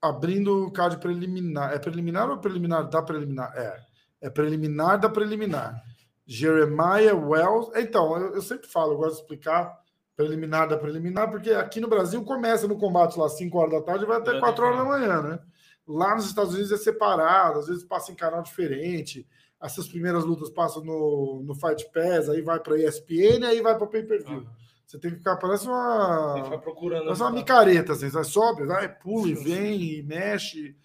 abrindo 0.00 0.66
o 0.66 0.70
card 0.70 0.98
preliminar. 0.98 1.74
É 1.74 1.78
preliminar 1.78 2.30
ou 2.30 2.38
preliminar 2.38 2.88
da 2.88 3.02
preliminar? 3.02 3.52
É. 3.56 3.80
É 4.22 4.30
preliminar 4.30 4.98
da 4.98 5.08
preliminar. 5.08 5.82
Jeremiah 6.26 7.14
Wells. 7.14 7.70
Então, 7.76 8.16
eu, 8.16 8.34
eu 8.34 8.42
sempre 8.42 8.68
falo, 8.68 8.92
eu 8.92 8.98
gosto 8.98 9.16
de 9.16 9.22
explicar 9.22 9.78
preliminar 10.16 10.68
da 10.68 10.76
preliminar, 10.76 11.30
porque 11.30 11.50
aqui 11.50 11.80
no 11.80 11.88
Brasil 11.88 12.22
começa 12.24 12.68
no 12.68 12.78
combate 12.78 13.18
lá 13.18 13.26
às 13.26 13.36
5 13.36 13.58
horas 13.58 13.72
da 13.72 13.80
tarde 13.80 14.04
e 14.04 14.06
vai 14.06 14.18
até 14.18 14.32
Já 14.32 14.40
4 14.40 14.64
horas 14.64 14.78
da 14.78 14.84
manhã, 14.84 15.22
né? 15.22 15.38
Lá 15.86 16.14
nos 16.14 16.26
Estados 16.26 16.54
Unidos 16.54 16.72
é 16.72 16.76
separado, 16.76 17.58
às 17.58 17.66
vezes 17.66 17.84
passa 17.84 18.12
em 18.12 18.14
canal 18.14 18.42
diferente. 18.42 19.26
Essas 19.60 19.88
primeiras 19.88 20.24
lutas 20.24 20.50
passam 20.50 20.82
no, 20.84 21.42
no 21.44 21.54
Fight 21.54 21.88
Pass, 21.92 22.28
aí 22.28 22.40
vai 22.40 22.58
para 22.60 22.78
ESPN, 22.78 23.44
aí 23.46 23.60
vai 23.60 23.76
para 23.76 23.86
pay-per-view. 23.86 24.46
Você 24.86 24.98
tem 24.98 25.10
que 25.10 25.18
ficar, 25.18 25.36
parece 25.36 25.66
uma, 25.66 26.58
procurando. 26.62 27.04
parece 27.04 27.22
uma 27.22 27.30
micareta, 27.30 27.92
assim, 27.92 28.08
vai, 28.08 28.24
sobe, 28.24 28.66
vai, 28.66 28.88
pula 28.88 29.28
e 29.28 29.34
vem 29.34 29.80
e 29.80 30.02
mexe 30.02 30.76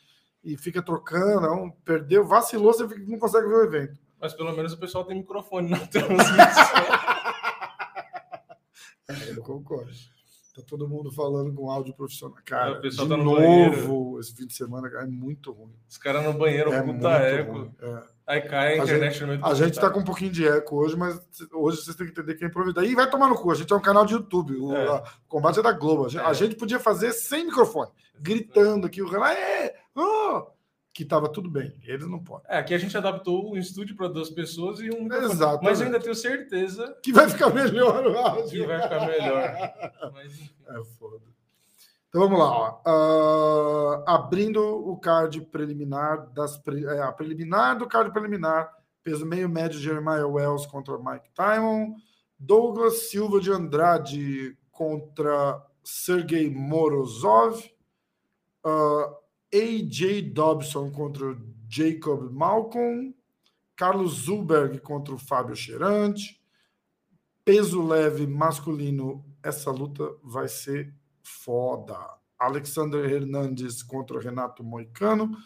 e 0.44 0.56
fica 0.56 0.82
trocando. 0.82 1.42
Não, 1.42 1.72
perdeu, 1.84 2.24
vacilou, 2.24 2.72
você 2.72 2.86
não 3.00 3.20
consegue 3.20 3.48
ver 3.48 3.56
o 3.56 3.63
evento. 3.63 4.00
Mas 4.20 4.34
pelo 4.34 4.54
menos 4.54 4.74
o 4.74 4.80
pessoal 4.80 5.04
tem 5.04 5.18
microfone 5.18 5.70
na 5.70 5.80
transmissão. 5.88 6.18
É, 9.10 9.32
eu 9.32 9.42
concordo. 9.42 9.89
Tá 10.58 10.64
todo 10.66 10.88
mundo 10.88 11.12
falando 11.12 11.54
com 11.54 11.70
áudio 11.70 11.94
profissional. 11.94 12.36
Cara, 12.44 12.72
É, 12.72 12.78
o 12.80 12.82
pessoal 12.82 13.08
de 13.08 13.14
tá 13.14 13.18
no 13.18 13.24
novo, 13.24 13.40
banheiro. 13.40 14.20
esse 14.20 14.34
fim 14.36 14.48
de 14.48 14.54
semana 14.56 14.90
cara, 14.90 15.04
é 15.04 15.08
muito 15.08 15.52
ruim. 15.52 15.76
Os 15.88 15.98
caras 16.00 16.24
no 16.26 16.34
banheiro, 16.34 16.74
É 16.74 16.82
puta 16.82 17.10
eco. 17.10 17.72
É. 17.80 18.04
Aí 18.26 18.42
cai 18.42 18.80
a 18.80 18.82
A 18.82 18.86
internet 18.86 19.24
do 19.24 19.46
A 19.46 19.54
gente 19.54 19.80
tá 19.80 19.90
com 19.92 20.00
um 20.00 20.04
pouquinho 20.04 20.32
de 20.32 20.48
eco 20.48 20.78
hoje, 20.78 20.98
mas 20.98 21.22
hoje 21.54 21.78
vocês 21.84 21.96
têm 21.96 22.08
que 22.08 22.12
entender 22.12 22.34
que 22.34 22.44
é 22.44 22.48
improvisar. 22.48 22.84
E 22.84 22.96
vai 22.96 23.08
tomar 23.08 23.30
no 23.30 23.36
cu, 23.36 23.52
a 23.52 23.56
gente 23.56 23.72
é 23.72 23.76
um 23.76 23.80
canal 23.82 24.04
de 24.04 24.14
YouTube. 24.16 24.56
O, 24.58 24.76
É. 24.76 24.88
a- 24.88 25.04
o 25.04 25.30
combate 25.30 25.60
é 25.60 25.62
da 25.62 25.72
Globo. 25.72 26.06
A 26.08 26.10
gente, 26.10 26.22
a 26.26 26.30
É. 26.32 26.34
gente 26.34 26.56
podia 26.56 26.80
fazer 26.80 27.14
sem 27.14 27.46
microfone, 27.46 27.92
gritando 28.20 28.88
aqui, 28.88 29.02
o 29.04 29.08
Renan, 29.08 29.26
"Aê! 29.26 29.74
Oh!" 29.96 30.48
Que 30.98 31.06
tava 31.06 31.30
tudo 31.32 31.48
bem. 31.48 31.72
Eles 31.84 32.08
não 32.08 32.18
podem. 32.18 32.48
É, 32.50 32.58
aqui 32.58 32.74
a 32.74 32.77
gente 32.80 32.98
adaptou 32.98 33.51
o 33.51 33.56
estúdio 33.56 33.96
para 33.96 34.08
duas 34.08 34.32
pessoas 34.32 34.80
e 34.80 34.89
um. 34.89 35.06
Exatamente. 35.13 35.63
Mas 35.63 35.80
eu 35.80 35.86
ainda 35.86 36.00
tenho 36.00 36.16
certeza 36.16 36.98
Que 37.04 37.13
vai 37.13 37.30
ficar 37.30 37.54
melhor 37.54 38.04
o 38.08 38.18
áudio. 38.18 38.50
que 38.50 38.66
vai 38.66 38.82
ficar 38.82 39.06
melhor. 39.06 39.72
Mas. 40.12 40.34
É 40.68 40.84
foda. 40.98 41.22
Então 42.10 42.22
vamos 42.22 42.39
lá. 42.39 42.82
Ah, 42.84 44.04
abrindo 44.16 44.60
o 44.60 44.98
card 44.98 45.39
preliminar 45.42 46.32
das 46.34 46.58
pre- 46.58 46.84
é, 46.86 47.00
a 47.04 47.12
preliminar 47.12 47.77
do 47.77 47.86
card 47.88 48.12
preliminar, 48.12 48.74
peso 49.04 49.24
meio 49.24 49.48
médio 49.48 49.80
Jeremiah 49.80 50.25
Wells 50.25 50.66
contra 50.66 50.98
Mike 50.98 51.30
Timon, 51.36 51.94
Douglas 52.39 53.10
Silva 53.12 53.39
de 53.39 53.51
Andrade 53.51 54.58
contra 54.72 55.62
Sergei 55.84 56.50
Morozov, 56.50 57.63
ah, 58.66 59.13
AJ 59.54 60.32
Dobson 60.34 60.92
contra 60.92 61.32
o 61.32 61.38
Jacob 61.70 62.32
Malcolm, 62.32 63.16
Carlos 63.75 64.13
Zulberg 64.13 64.80
contra 64.80 65.13
o 65.13 65.18
Fábio 65.18 65.56
Cherante, 65.56 66.42
peso 67.46 67.86
leve 67.86 68.27
masculino, 68.27 69.24
essa 69.44 69.72
luta 69.72 70.04
vai 70.24 70.48
ser 70.48 70.94
foda. 71.24 71.98
Alexander 72.38 73.04
Hernandes 73.10 73.82
contra 73.82 74.20
Renato 74.20 74.63
Moicano. 74.63 75.38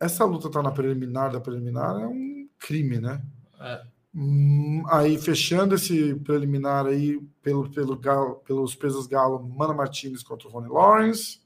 essa 0.00 0.24
luta 0.24 0.50
tá 0.50 0.62
na 0.62 0.70
preliminar 0.70 1.32
da 1.32 1.40
preliminar 1.40 2.00
é 2.00 2.06
um 2.06 2.48
crime, 2.58 3.00
né? 3.00 3.22
É. 3.60 3.82
Hum, 4.14 4.82
aí, 4.88 5.18
fechando 5.18 5.74
esse 5.74 6.14
preliminar 6.16 6.86
aí 6.86 7.20
pelo, 7.42 7.70
pelo 7.70 7.96
galo, 7.96 8.36
pelos 8.36 8.74
pesos 8.74 9.06
galo, 9.06 9.42
Mana 9.42 9.74
Martinez 9.74 10.22
contra 10.22 10.48
o 10.48 10.50
Ronnie 10.50 10.70
Lawrence. 10.70 11.40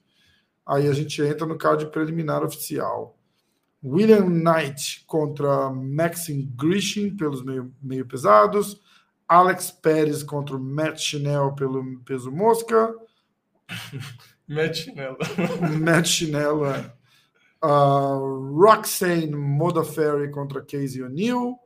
Aí 0.65 0.87
a 0.87 0.93
gente 0.93 1.21
entra 1.21 1.45
no 1.45 1.57
card 1.57 1.85
preliminar 1.87 2.43
oficial. 2.43 3.17
William 3.83 4.29
Knight 4.29 5.03
contra 5.05 5.69
Maxim 5.69 6.49
Grishin 6.55 7.15
pelos 7.17 7.43
meio, 7.43 7.73
meio 7.81 8.05
pesados. 8.05 8.81
Alex 9.27 9.71
Pérez 9.71 10.23
contra 10.23 10.57
Matt 10.57 10.99
Chinel 10.99 11.53
pelo 11.53 11.99
peso 12.05 12.31
mosca. 12.31 12.93
Matt 14.47 14.75
Chinelo. 14.75 15.17
Matt 15.81 16.07
Chinelo, 16.07 16.65
é. 16.65 16.93
Uh, 17.61 18.51
Roxane 18.57 19.31
Modafferi 19.31 20.29
contra 20.31 20.61
Casey 20.61 21.01
O'Neill. 21.01 21.57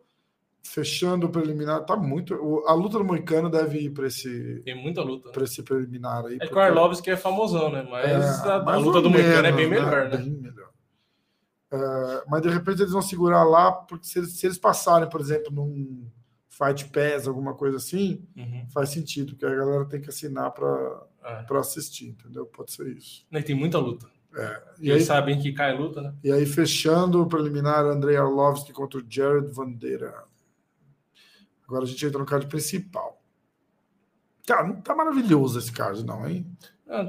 Fechando 0.69 1.27
o 1.27 1.29
preliminar, 1.29 1.85
tá 1.85 1.95
muito. 1.95 2.33
A 2.67 2.73
luta 2.73 2.97
do 2.97 3.05
Moicano 3.05 3.49
deve 3.49 3.79
ir 3.79 3.89
para 3.91 4.07
esse, 4.07 4.61
Tem 4.65 4.75
muita 4.75 5.01
luta. 5.01 5.29
pra 5.31 5.43
esse 5.43 5.63
preliminar 5.63 6.25
aí. 6.25 6.35
É 6.35 6.39
que 6.39 6.45
o 6.45 6.49
porque- 6.49 6.59
Arlovski 6.59 7.09
é 7.09 7.15
famosão, 7.17 7.71
né? 7.71 7.87
Mas 7.89 8.05
É, 8.09 8.49
a, 8.49 8.55
a 8.73 8.75
luta 8.77 9.01
do 9.01 9.09
Moicano 9.09 9.47
é 9.47 9.51
menos, 9.51 9.55
bem 9.55 9.69
melhor, 9.69 10.09
né? 10.09 10.17
Bem 10.17 10.29
melhor. 10.31 10.69
É, 11.71 12.23
mas 12.27 12.41
de 12.41 12.49
repente 12.49 12.81
eles 12.81 12.91
vão 12.91 13.01
segurar 13.01 13.43
lá, 13.43 13.71
porque 13.71 14.05
se 14.05 14.19
eles, 14.19 14.37
se 14.39 14.45
eles 14.45 14.57
passarem, 14.57 15.09
por 15.09 15.19
exemplo, 15.21 15.51
num 15.51 16.05
Fight 16.49 16.85
Pass, 16.89 17.27
alguma 17.27 17.53
coisa 17.53 17.77
assim, 17.77 18.25
Uhum. 18.35 18.65
faz 18.73 18.89
sentido, 18.89 19.31
porque 19.33 19.45
a 19.45 19.55
galera 19.55 19.85
tem 19.85 20.01
que 20.01 20.09
assinar 20.09 20.51
para 20.51 21.01
É. 21.23 21.57
assistir, 21.57 22.07
entendeu? 22.09 22.45
Pode 22.45 22.71
ser 22.71 22.87
isso. 22.87 23.25
E 23.31 23.41
tem 23.43 23.55
muita 23.55 23.77
luta. 23.79 24.05
E 24.79 24.89
Eles 24.89 25.01
aí, 25.03 25.07
sabem 25.07 25.39
que 25.39 25.51
cai 25.53 25.75
luta, 25.75 26.01
né? 26.01 26.13
e 26.23 26.31
aí, 26.31 26.45
fechando 26.45 27.21
o 27.21 27.27
preliminar, 27.27 27.85
Andrei 27.85 28.15
Arlovski 28.17 28.71
contra 28.73 28.99
o 28.99 29.03
Jared 29.09 29.47
Vandeira. 29.51 30.13
Agora 31.67 31.83
a 31.83 31.87
gente 31.87 32.05
entra 32.05 32.19
no 32.19 32.25
card 32.25 32.47
principal. 32.47 33.21
Cara, 34.45 34.67
não 34.67 34.81
tá 34.81 34.95
maravilhoso 34.95 35.59
esse 35.59 35.71
card, 35.71 36.05
não, 36.05 36.27
hein? 36.27 36.45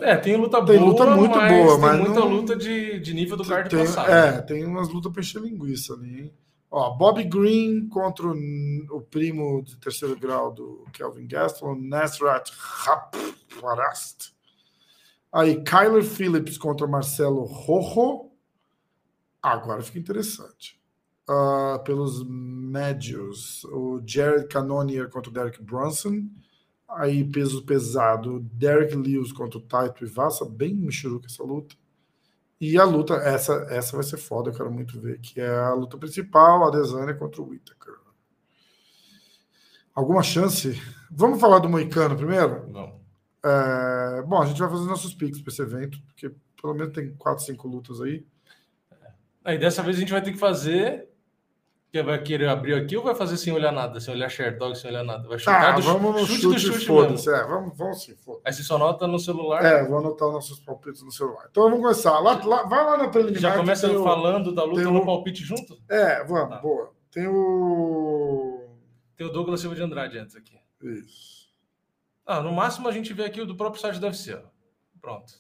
É, 0.03 0.17
tem 0.17 0.37
luta 0.37 0.65
Tem 0.65 0.77
boa, 0.79 0.91
luta 0.91 1.07
muito 1.17 1.37
mas 1.37 1.53
boa, 1.53 1.73
tem 1.75 1.81
mas 1.81 2.01
muita 2.01 2.21
não- 2.21 2.29
luta 2.29 2.57
de, 2.57 2.99
de 2.99 3.15
nível 3.15 3.37
do 3.37 3.45
card 3.45 3.71
tem, 3.71 3.79
passado. 3.79 4.11
É, 4.11 4.43
tem 4.43 4.65
umas 4.65 4.89
lutas 4.89 5.13
pra 5.13 5.21
encher 5.21 5.41
linguiça 5.41 5.95
ali, 5.95 6.23
hein? 6.23 6.35
Ó, 6.71 6.91
Bob 6.97 7.23
Green 7.25 7.89
contra 7.89 8.27
o, 8.27 8.35
o 8.91 9.01
primo 9.01 9.63
de 9.63 9.77
terceiro 9.77 10.19
grau 10.19 10.53
do 10.53 10.85
Kelvin 10.93 11.27
Gastelum, 11.29 11.77
Nasrat 11.81 12.51
Raparast. 12.59 14.35
Aí, 15.33 15.63
Kyler 15.63 16.03
Phillips 16.05 16.59
contra 16.59 16.87
Marcelo 16.87 17.45
Rojo. 17.45 18.31
Agora 19.43 19.81
fica 19.83 19.99
interessante. 19.99 20.79
Ah, 21.29 21.81
pelos 21.85 22.25
médios, 22.27 23.65
o 23.65 24.01
Jared 24.07 24.49
Cannonier 24.49 25.09
contra 25.11 25.31
o 25.31 25.33
Derek 25.33 25.63
Brunson. 25.63 26.27
Aí, 26.89 27.23
peso 27.23 27.65
pesado, 27.65 28.41
Derek 28.53 28.95
Lewis 28.95 29.33
contra 29.33 29.59
o 29.59 29.63
Taito 29.63 30.05
Ivasa. 30.05 30.45
Bem 30.47 30.75
michuruca 30.75 31.27
essa 31.27 31.43
luta. 31.43 31.77
E 32.61 32.79
a 32.79 32.85
luta, 32.85 33.15
essa, 33.15 33.67
essa 33.71 33.95
vai 33.95 34.05
ser 34.05 34.17
foda, 34.17 34.51
eu 34.51 34.55
quero 34.55 34.71
muito 34.71 35.01
ver, 35.01 35.21
que 35.21 35.41
é 35.41 35.49
a 35.49 35.75
luta 35.75 35.97
principal, 35.97 36.67
a 36.67 36.71
Desânia 36.71 37.15
contra 37.15 37.41
o 37.41 37.49
Whittaker. 37.49 37.95
Alguma 39.95 40.23
chance? 40.23 40.81
Vamos 41.11 41.41
falar 41.41 41.59
do 41.59 41.69
Moicano 41.69 42.17
primeiro? 42.17 42.69
Não. 42.69 42.99
É, 43.45 44.23
bom, 44.23 44.41
a 44.41 44.47
gente 44.47 44.59
vai 44.59 44.69
fazer 44.69 44.87
nossos 44.87 45.15
picks 45.15 45.41
para 45.41 45.53
esse 45.53 45.63
evento, 45.63 46.01
porque 46.03 46.33
pelo 46.61 46.75
menos 46.75 46.93
tem 46.93 47.15
quatro, 47.15 47.45
cinco 47.45 47.69
lutas 47.69 48.01
aí. 48.01 48.27
Aí 49.45 49.59
dessa 49.59 49.83
vez 49.83 49.97
a 49.97 50.01
gente 50.01 50.13
vai 50.13 50.23
ter 50.23 50.33
que 50.33 50.39
fazer. 50.39 51.08
Que 51.91 52.03
vai 52.03 52.23
querer 52.23 52.49
abrir 52.49 52.75
aqui 52.75 52.97
ou 52.99 53.03
vai 53.03 53.15
fazer 53.15 53.39
sem 53.39 53.51
olhar 53.53 53.73
nada, 53.73 53.99
sem 53.99 54.13
olhar 54.13 54.29
Sherdog, 54.29 54.77
sem 54.77 54.91
olhar 54.91 55.03
nada? 55.03 55.27
Vai 55.27 55.39
chutar 55.39 55.73
Tá, 55.73 55.77
do 55.77 55.83
vamos 55.83 56.13
no 56.21 56.27
chute, 56.27 56.41
chute, 56.43 56.55
do 56.55 56.61
chute 56.75 56.87
foda-se. 56.87 57.31
É, 57.33 57.45
vamos, 57.45 57.79
vamos 57.79 58.03
sim, 58.03 58.15
foda 58.15 58.41
Aí 58.45 58.53
você 58.53 58.63
só 58.63 58.77
nota 58.77 59.07
no 59.07 59.19
celular. 59.19 59.65
É, 59.65 59.85
vou 59.87 59.99
anotar 59.99 60.29
os 60.29 60.35
nossos 60.35 60.61
palpites 60.61 61.03
no 61.03 61.11
celular. 61.11 61.47
Então 61.51 61.63
vamos 61.65 61.81
começar. 61.81 62.19
Lá, 62.21 62.39
lá- 62.45 62.65
vai 62.65 62.85
lá 62.85 62.99
na 62.99 63.09
preliminar. 63.09 63.41
Já 63.41 63.57
começa 63.57 63.91
o- 63.91 64.05
falando 64.05 64.55
da 64.55 64.65
luta 64.65 64.83
no 64.83 65.03
palpite 65.07 65.43
junto? 65.43 65.79
É, 65.89 66.23
vamos, 66.25 66.51
Tá. 66.51 66.61
boa. 66.61 66.93
Tem 67.11 67.27
o. 67.27 68.65
Tem 69.17 69.27
o 69.27 69.31
Douglas 69.33 69.61
Silva 69.61 69.75
de 69.75 69.83
Andrade 69.83 70.19
antes 70.19 70.37
aqui. 70.37 70.59
Isso. 70.83 71.49
Ah, 72.27 72.43
no 72.43 72.53
máximo 72.53 72.87
a 72.87 72.93
gente 72.93 73.15
vê 73.15 73.25
aqui 73.25 73.41
o 73.41 73.47
do 73.47 73.57
próprio 73.57 73.81
site 73.81 73.99
do 73.99 74.05
UFC. 74.07 74.39
Pronto. 75.01 75.33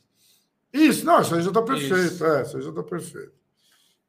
Isso, 0.72 1.04
não, 1.04 1.20
isso 1.20 1.34
aí 1.34 1.42
já 1.42 1.52
tá 1.52 1.60
perfeito. 1.62 1.94
Isso. 1.94 2.24
É, 2.24 2.42
isso 2.42 2.56
aí 2.56 2.62
já 2.62 2.72
tá 2.72 2.82
perfeito. 2.82 3.32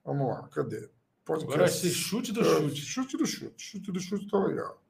Vamos 0.06 0.28
lá, 0.30 0.48
cadê? 0.48 0.90
Podcast. 1.30 1.54
Agora 1.54 1.70
vai 1.70 1.70
ser 1.70 1.90
chute 1.92 2.32
do 2.32 2.42
É, 2.42 2.44
chute. 2.44 2.82
Chute 2.82 3.18
do 3.18 3.26
chute. 3.26 3.54
Chute 3.64 3.92
do 3.92 4.00
chute 4.00 4.28
tá 4.28 4.38
legal. 4.40 4.82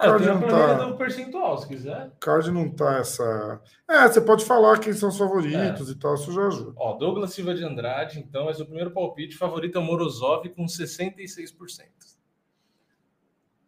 Eu 0.00 0.10
Card 0.10 0.26
não 0.26 0.40
tá- 0.40 0.74
do 0.86 0.96
percentual, 0.96 1.56
se 1.58 1.68
quiser. 1.68 2.10
Card 2.20 2.50
não 2.50 2.68
tá 2.68 2.98
essa. 2.98 3.60
É, 3.88 4.08
você 4.08 4.20
pode 4.20 4.44
falar 4.44 4.78
quem 4.80 4.92
são 4.92 5.08
os 5.08 5.16
favoritos 5.16 5.88
e 5.88 5.94
tal, 5.94 6.14
isso 6.16 6.32
já 6.32 6.46
ajuda. 6.48 6.72
Ó, 6.76 6.94
Douglas 6.94 7.32
Silva 7.32 7.54
de 7.54 7.64
Andrade, 7.64 8.18
então, 8.18 8.48
é 8.50 8.52
o 8.52 8.64
primeiro 8.66 8.90
palpite. 8.90 9.36
Favorito 9.36 9.76
é 9.78 9.80
o 9.80 9.84
Morozov 9.84 10.48
com 10.50 10.66
66%. 10.66 11.88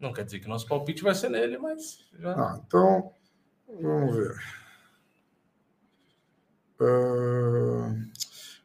Não 0.00 0.12
quer 0.12 0.24
dizer 0.24 0.40
que 0.40 0.48
nosso 0.48 0.66
palpite 0.66 1.02
vai 1.02 1.14
ser 1.14 1.28
nele, 1.30 1.58
mas 1.58 2.04
já. 2.18 2.32
Ah, 2.34 2.60
então, 2.66 3.12
vamos 3.68 4.14
ver. 4.16 4.36
Ah, 6.80 7.94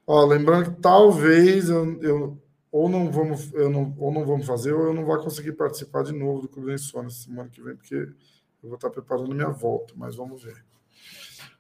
ó, 0.07 0.25
lembrando 0.25 0.71
que 0.75 0.81
talvez 0.81 1.69
eu, 1.69 2.01
eu- 2.01 2.40
ou 2.71 2.89
não 2.89 3.11
vamos 3.11 3.51
eu 3.53 3.69
não, 3.69 3.93
ou 3.97 4.11
não 4.11 4.25
vamos 4.25 4.45
fazer 4.45 4.73
ou 4.73 4.87
eu 4.87 4.93
não 4.93 5.05
vou 5.05 5.17
conseguir 5.19 5.53
participar 5.53 6.03
de 6.03 6.13
novo 6.13 6.41
do 6.41 6.47
Clube 6.47 6.67
da 6.67 6.75
Insônia 6.75 7.09
semana 7.09 7.49
que 7.49 7.61
vem 7.61 7.75
porque 7.75 7.95
eu 7.95 8.69
vou 8.69 8.75
estar 8.75 8.89
preparando 8.89 9.33
minha 9.33 9.49
volta, 9.49 9.93
mas 9.97 10.15
vamos 10.15 10.43
ver. 10.43 10.63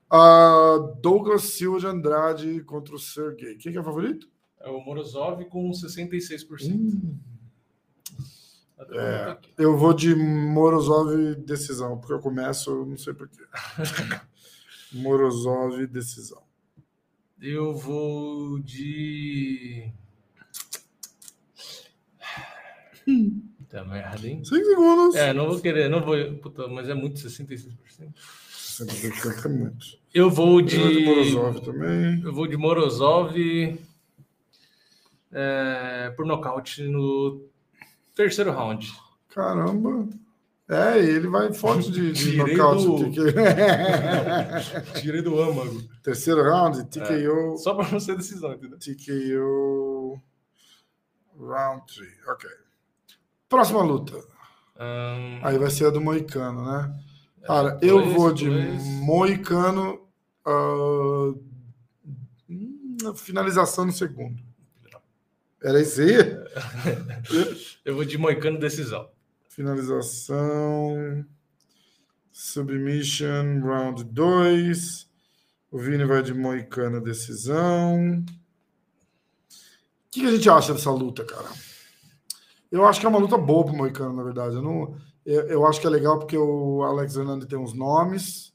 Ah, 0.09 0.77
Douglas 1.01 1.43
Silva 1.43 1.79
de 1.79 1.87
Andrade 1.87 2.63
contra 2.63 2.93
o 2.93 2.99
Sergei. 2.99 3.55
Quem 3.55 3.71
que 3.71 3.77
é 3.77 3.81
o 3.81 3.83
favorito? 3.83 4.29
É 4.59 4.69
o 4.69 4.79
Morozov 4.81 5.43
com 5.45 5.71
66%. 5.71 6.69
Hum, 6.69 7.17
o 8.77 8.93
é. 8.93 9.37
eu 9.57 9.77
vou 9.77 9.93
de 9.93 10.13
Morozov 10.15 11.35
decisão, 11.35 11.97
porque 11.97 12.13
eu 12.13 12.19
começo, 12.19 12.69
eu 12.69 12.85
não 12.85 12.97
sei 12.97 13.13
porquê. 13.13 13.43
Morozov 14.91 15.87
decisão. 15.87 16.43
Eu 17.39 17.73
vou 17.73 18.59
de. 18.59 19.91
Tá 23.69 23.85
merda, 23.85 24.27
hein? 24.27 24.43
5 24.43 24.65
segundos. 24.65 25.15
É, 25.15 25.31
não 25.33 25.47
vou 25.49 25.59
querer, 25.61 25.89
não 25.89 26.01
vou. 26.01 26.15
Puta, 26.35 26.67
mas 26.67 26.89
é 26.89 26.93
muito 26.93 27.19
66%. 27.19 27.69
150 28.49 29.47
é 29.47 29.51
muito. 29.51 29.85
Eu 30.13 30.29
vou 30.29 30.61
de. 30.61 30.75
Eu 30.75 30.81
vou 30.83 30.91
de 30.93 31.05
Morozov 31.05 31.61
também. 31.61 32.21
Eu 32.23 32.33
vou 32.33 32.47
de 32.47 32.57
Morozov 32.57 33.33
é, 35.31 36.13
por 36.15 36.25
nocaute 36.25 36.83
no 36.83 37.45
terceiro 38.15 38.51
round. 38.51 38.91
Caramba. 39.29 40.07
É, 40.69 40.99
ele 40.99 41.27
vai 41.27 41.51
forte 41.53 41.91
de, 41.91 42.11
de 42.13 42.31
Tirei 42.31 42.55
nocaute. 42.55 42.85
do- 42.85 43.11
que 43.11 43.21
Tirei 45.01 45.21
do 45.21 45.39
âmago. 45.41 45.81
Terceiro 46.03 46.41
round, 46.43 46.85
TKO. 46.85 47.57
Só 47.57 47.73
para 47.73 47.89
não 47.91 47.99
ser 47.99 48.15
decisão, 48.15 48.53
entendeu? 48.53 48.77
TKO. 48.79 50.21
Round 51.39 51.83
3. 51.93 52.09
Ok. 52.27 52.49
Próxima 53.51 53.83
luta. 53.83 54.17
Ahn, 54.79 55.41
Aí 55.43 55.57
vai 55.57 55.69
ser 55.69 55.87
a 55.87 55.89
do 55.89 55.99
Moicano, 55.99 56.63
né? 56.63 56.97
Cara, 57.43 57.71
dois, 57.71 57.83
eu 57.83 58.09
vou 58.09 58.33
de 58.33 58.49
dois. 58.49 58.81
Moicano. 59.01 60.07
hum, 62.47 63.13
finalização 63.17 63.85
no 63.85 63.91
segundo. 63.91 64.41
Era 65.61 65.81
isso 65.81 65.99
aí? 65.99 66.15
eu 67.83 67.93
vou 67.93 68.05
de 68.05 68.17
Moicano 68.17 68.57
decisão. 68.57 69.09
Finalização. 69.49 71.25
Submission, 72.31 73.59
round 73.65 74.05
2. 74.05 75.09
O 75.69 75.77
Vini 75.77 76.05
vai 76.05 76.23
de 76.23 76.33
Moicano 76.33 77.01
decisão. 77.01 78.19
O 78.19 78.25
que 80.09 80.21
que 80.21 80.27
a 80.27 80.31
gente 80.31 80.49
acha 80.49 80.73
dessa 80.73 80.89
luta, 80.89 81.25
cara? 81.25 81.49
Eu 82.71 82.85
acho 82.85 82.99
que 82.99 83.05
é 83.05 83.09
uma 83.09 83.19
luta 83.19 83.37
boa 83.37 83.65
pro 83.65 83.75
Moicano, 83.75 84.13
na 84.15 84.23
verdade. 84.23 84.55
Eu, 84.55 84.61
não, 84.61 84.95
eu, 85.25 85.41
eu 85.47 85.67
acho 85.67 85.81
que 85.81 85.87
é 85.87 85.89
legal 85.89 86.17
porque 86.19 86.37
o 86.37 86.83
Alex 86.83 87.15
Hernandez 87.15 87.47
tem 87.47 87.59
uns 87.59 87.73
nomes. 87.73 88.53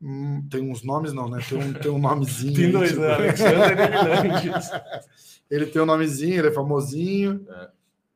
Hum, 0.00 0.46
tem 0.50 0.70
uns 0.70 0.82
nomes, 0.82 1.12
não, 1.12 1.28
né? 1.28 1.40
Tem 1.48 1.58
um, 1.58 1.72
tem 1.72 1.90
um 1.90 1.98
nomezinho. 1.98 2.54
Tem 2.54 2.66
aí, 2.66 2.72
dois, 2.72 2.90
tipo- 2.90 3.02
né? 3.02 3.14
Alexander 3.14 3.78
e 3.78 3.82
Hernandes. 3.82 4.70
ele 5.50 5.66
tem 5.66 5.82
um 5.82 5.86
nomezinho, 5.86 6.38
ele 6.40 6.48
é 6.48 6.52
famosinho. 6.52 7.46
É. 7.48 7.68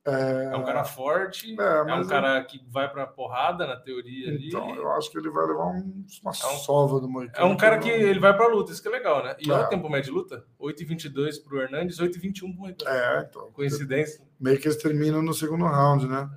É, 0.09 0.51
É 0.53 0.57
um 0.57 0.65
cara 0.65 0.85
forte, 0.85 1.55
É, 1.61 1.63
é, 1.63 1.95
um 1.95 2.07
cara 2.07 2.43
que 2.45 2.61
vai 2.69 2.89
pra 2.91 3.07
porrada 3.07 3.67
na 3.67 3.77
teoria 3.77 4.29
ali. 4.29 4.49
Então, 4.49 4.75
eu 4.75 4.91
acho 4.93 5.11
que 5.11 5.19
ele 5.19 5.31
vai 5.31 5.47
levar 5.47 5.67
um- 5.67 6.05
uma 6.23 6.31
É 6.33 6.47
um- 6.47 6.59
sova 6.59 6.99
do 7.01 7.07
É 7.07 7.11
Moicano. 7.11 7.49
um 7.51 7.57
cara 7.57 7.79
que 7.79 7.89
ele 7.89 8.19
vai 8.21 8.37
pra 8.37 8.47
luta, 8.49 8.73
isso 8.73 8.81
que 8.83 8.89
é 8.89 8.91
legal, 8.91 9.23
né? 9.25 9.37
E 9.39 9.51
É. 9.51 9.55
olha 9.55 9.67
o 9.67 9.69
tempo 9.69 9.89
médio 9.89 10.11
de 10.13 10.19
luta: 10.19 10.45
8,22 10.59 11.39
pro 11.39 11.61
Hernandes, 11.61 11.99
8,21 12.01 12.53
pro 12.53 12.61
Moicano. 12.63 12.91
É, 12.91 13.27
então. 13.29 13.51
Coincidência. 13.53 14.23
Meio 14.41 14.59
que 14.59 14.67
eles 14.69 14.77
terminam 14.83 15.21
no 15.23 15.35
segundo 15.35 15.65
round, 15.65 16.07
né? 16.07 16.29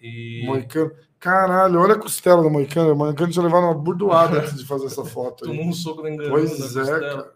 E 0.00 0.42
Moicano. 0.46 0.92
Caralho, 1.18 1.80
olha 1.80 1.94
a 1.94 1.98
costela 1.98 2.40
do 2.42 2.48
Moicano. 2.50 2.92
O 2.92 2.96
Moicano 2.96 3.32
tinha 3.32 3.42
levado 3.44 3.64
uma 3.64 3.74
burdoada 3.74 4.38
antes 4.38 4.56
de 4.56 4.64
fazer 4.66 4.86
essa 4.86 5.04
foto. 5.04 5.44
tomou 5.44 5.64
um 5.64 5.72
soco 5.72 6.02
da 6.02 6.10
engano 6.10 6.30
Pois 6.30 6.76
é, 6.76 7.00
cara. 7.00 7.32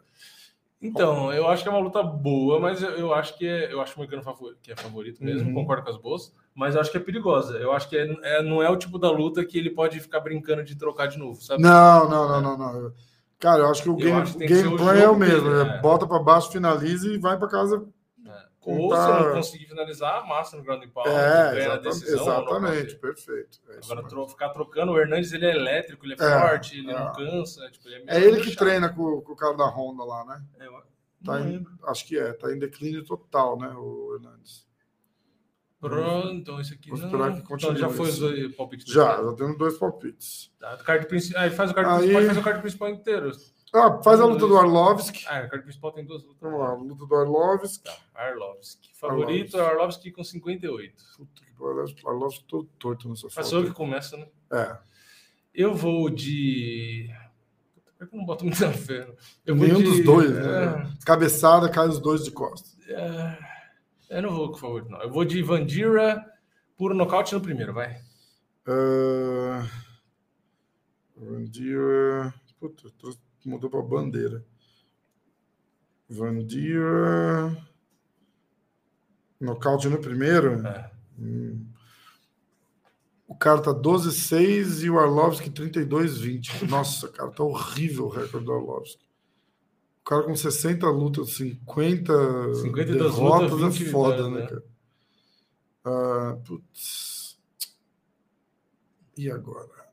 Então, 0.83 1.33
eu 1.33 1.47
acho 1.47 1.63
que 1.63 1.69
é 1.69 1.73
uma 1.73 1.81
luta 1.81 2.03
boa, 2.03 2.59
mas 2.59 2.83
eu, 2.83 2.91
eu 2.91 3.15
acho 3.15 3.39
que 3.39 3.47
é, 3.47 3.73
eu 3.73 3.81
acho 3.81 3.95
o 3.95 3.99
Moicano 3.99 4.23
favor- 4.23 4.57
que 4.61 4.73
é 4.73 4.77
favorito 4.77 5.23
mesmo, 5.23 5.49
Uhum. 5.49 5.55
concordo 5.55 5.85
com 5.85 5.91
as 5.91 5.97
boas, 5.97 6.35
mas 6.55 6.75
eu 6.75 6.81
acho 6.81 6.91
que 6.91 6.97
é 6.97 7.01
perigosa. 7.01 7.57
Eu 7.59 7.73
acho 7.73 7.89
que 7.89 7.97
é, 7.97 8.13
é- 8.23 8.43
não 8.43 8.61
é 8.61 8.69
o 8.69 8.77
tipo 8.77 8.99
da 8.99 9.11
luta 9.11 9.45
que 9.45 9.57
ele 9.57 9.71
pode 9.71 10.01
ficar 10.01 10.19
brincando 10.21 10.65
de 10.65 10.77
trocar 10.77 11.07
de 11.07 11.19
novo, 11.19 11.41
sabe? 11.41 11.63
Não, 11.63 12.09
não, 12.09 12.29
não, 12.29 12.59
não, 12.59 12.59
não. 12.59 12.93
Cara, 13.39 13.61
eu 13.63 13.71
acho 13.71 13.83
que 13.83 13.89
o 13.91 13.93
Eu 13.93 13.97
game, 13.99 14.23
que 14.47 14.55
o 14.67 14.89
é 14.91 15.09
o 15.09 15.17
mesmo. 15.17 15.49
dele, 15.51 15.71
é 15.71 15.75
é. 15.77 15.81
Bota 15.81 16.07
pra 16.07 16.19
baixo, 16.19 16.51
finaliza 16.51 17.09
e 17.09 17.19
vai 17.19 17.37
pra 17.39 17.49
casa. 17.49 17.85
Ou 18.65 18.75
se 18.75 18.97
contar- 18.97 19.21
eu 19.21 19.27
não 19.29 19.35
conseguir 19.35 19.67
finalizar, 19.67 20.27
massa 20.27 20.57
no 20.57 20.73
and 20.73 20.89
pound, 20.91 21.09
É, 21.09 21.13
ganha 21.13 21.53
na 21.53 21.57
exatamente. 21.57 21.83
decisão, 21.85 22.23
exatamente 22.23 22.75
nocaute. 22.77 22.97
perfeito. 22.97 23.59
É, 23.69 23.81
Agora, 23.85 24.09
tro- 24.09 24.29
ficar 24.29 24.49
trocando, 24.51 24.93
o 24.93 24.99
Hernandes 25.01 25.33
ele 25.33 25.47
é 25.47 25.51
elétrico, 25.57 26.07
ele 26.07 26.13
é, 26.13 26.25
É, 26.25 26.41
forte, 26.41 26.79
ele 26.79 26.91
é. 26.91 26.95
não 26.99 27.13
cansa. 27.13 27.69
Tipo, 27.71 27.89
ele 27.89 28.05
é, 28.09 28.17
É 28.17 28.21
ele 28.21 28.41
que 28.41 28.51
chato. 28.51 28.59
treina 28.59 28.89
com, 28.89 29.21
com 29.21 29.33
o 29.33 29.37
cara 29.37 29.57
da 29.57 29.67
Honda 29.67 30.05
lá, 30.05 30.25
né? 30.25 30.43
É, 30.61 30.93
Tá 31.25 31.41
em- 31.41 31.65
acho 31.85 32.05
que 32.07 32.19
é, 32.19 32.33
tá 32.33 32.53
em 32.53 32.59
declínio 32.59 33.05
total, 33.05 33.57
né, 33.57 33.69
o 33.77 34.15
Hernandes. 34.17 34.67
Pronto, 35.81 36.29
então 36.35 36.61
esse 36.61 36.75
aqui 36.75 36.91
Vou 36.91 36.99
não. 36.99 37.07
esperar 37.07 37.33
que 37.43 37.55
então 37.55 37.75
já 37.77 37.89
foi 37.89 38.09
os 38.09 38.19
dois 38.19 38.55
palpites 38.55 38.93
Já, 38.93 39.17
já 39.23 39.33
temos 39.35 39.59
dois 39.59 39.77
palpites. 39.79 40.53
Tá, 40.61 40.77
card 40.79 41.07
principal. 41.07 41.43
Aí 41.43 41.51
faz 41.51 41.71
o 41.73 41.75
card 41.75 41.91
Aí- 41.91 41.97
principal, 41.99 42.23
faz 42.27 42.39
o 42.39 42.43
card 42.43 42.61
principal 42.61 42.89
inteiro. 42.91 43.33
Ah, 43.75 44.03
faz 44.03 44.21
a 44.21 44.27
luta 44.27 44.47
do 44.47 44.59
Arlovski. 44.59 45.25
Ah, 45.27 45.45
o 45.47 45.49
card 45.49 45.63
principal 45.63 45.93
tem 45.93 46.05
duas 46.05 46.23
lutas. 46.23 46.39
Vamos 46.43 46.61
lá, 46.61 46.69
a 46.71 46.75
luta 46.75 47.07
do 47.07 47.15
Arlovski. 47.17 47.91
Arlovski. 48.15 48.91
Favorito 48.99 49.57
é 49.57 49.61
Arlovski. 49.61 49.81
Arlovski 49.81 50.13
com 50.13 50.23
58. 50.23 50.95
Puta 51.17 51.43
que 51.45 51.53
pariu, 51.55 51.87
Arlovski 52.07 52.45
todo 52.45 52.65
torto 52.79 53.09
nessa 53.09 53.25
Mas 53.27 53.35
foto. 53.35 53.47
sou 53.47 53.61
eu 53.61 53.67
que 53.67 53.73
começa, 53.73 54.17
né? 54.19 54.27
É. 54.53 54.77
Eu 55.55 55.75
vou 55.75 56.11
de. 56.11 57.09
Eu 57.99 58.09
não 58.13 58.25
boto 58.27 58.45
muita 58.45 58.71
fé? 58.73 59.09
Eu 59.47 59.57
vou 59.57 59.67
Nenhum 59.67 59.79
de... 59.79 59.85
dos 59.85 60.05
dois, 60.05 60.31
né? 60.31 60.93
Cabeçada, 61.07 61.69
cai 61.71 61.89
os 61.89 61.99
dois 61.99 62.25
de 62.25 62.31
costas. 62.31 62.77
É, 62.89 63.39
é, 64.11 64.19
eu 64.19 64.23
não 64.23 64.35
vou 64.35 64.51
com 64.51 64.57
o 64.57 64.61
favorito, 64.61 64.91
não. 64.91 65.01
Eu 65.01 65.11
vou 65.11 65.25
de 65.25 65.43
Vandira 65.43 66.23
por 66.77 66.95
nocaute 66.95 67.33
no 67.35 67.41
primeiro, 67.41 67.73
vai. 67.73 67.95
Uh... 68.69 69.67
Vandira. 71.17 72.35
Puta, 72.61 72.91
trouxe- 72.99 73.19
mudou 73.45 73.71
pra 73.71 73.83
bandeira. 73.83 74.45
Vandira. 76.09 77.57
Nocaute 79.41 79.89
no 79.89 79.99
primeiro? 79.99 80.67
É. 80.67 80.91
Hum. 81.19 81.67
O 83.27 83.35
cara 83.35 83.63
tá 83.63 83.73
12-6 83.73 84.85
e 84.85 84.91
o 84.91 84.99
Arlovski 84.99 85.51
32-20. 85.51 86.69
Nossa, 86.69 87.09
cara, 87.09 87.31
tá 87.31 87.43
horrível 87.43 88.07
o 88.07 88.09
recorde 88.09 88.45
do 88.45 88.53
Arlovski. 88.53 89.03
O 90.03 90.05
cara 90.05 90.25
com 90.25 90.37
60 90.37 90.87
lutas, 90.91 91.35
50 91.35 92.55
52 92.57 93.15
derrotas 93.15 93.51
lutas, 93.53 93.77
é 93.77 93.79
20 93.79 93.91
foda, 93.91 94.29
né, 94.29 94.41
né? 94.41 94.47
cara? 94.47 94.65
Ah, 95.85 96.39
putz. 96.45 97.39
E 99.17 99.31
agora? 99.31 99.89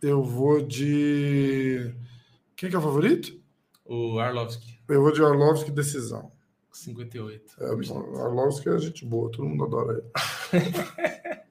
Eu 0.00 0.22
vou 0.22 0.62
de. 0.62 1.94
Quem 2.56 2.70
que 2.70 2.76
é 2.76 2.78
o 2.78 2.82
favorito? 2.82 3.32
O 3.84 4.18
Arlovski, 4.18 4.78
Eu 4.88 5.02
vou 5.02 5.12
de 5.12 5.22
Arlovski 5.22 5.70
decisão. 5.70 6.32
58. 6.72 7.54
É, 7.60 7.66
Arlovski 8.20 8.68
é 8.68 8.78
gente 8.78 9.04
boa, 9.04 9.30
todo 9.30 9.46
mundo 9.48 9.64
adora 9.64 9.92
ele. 9.98 10.04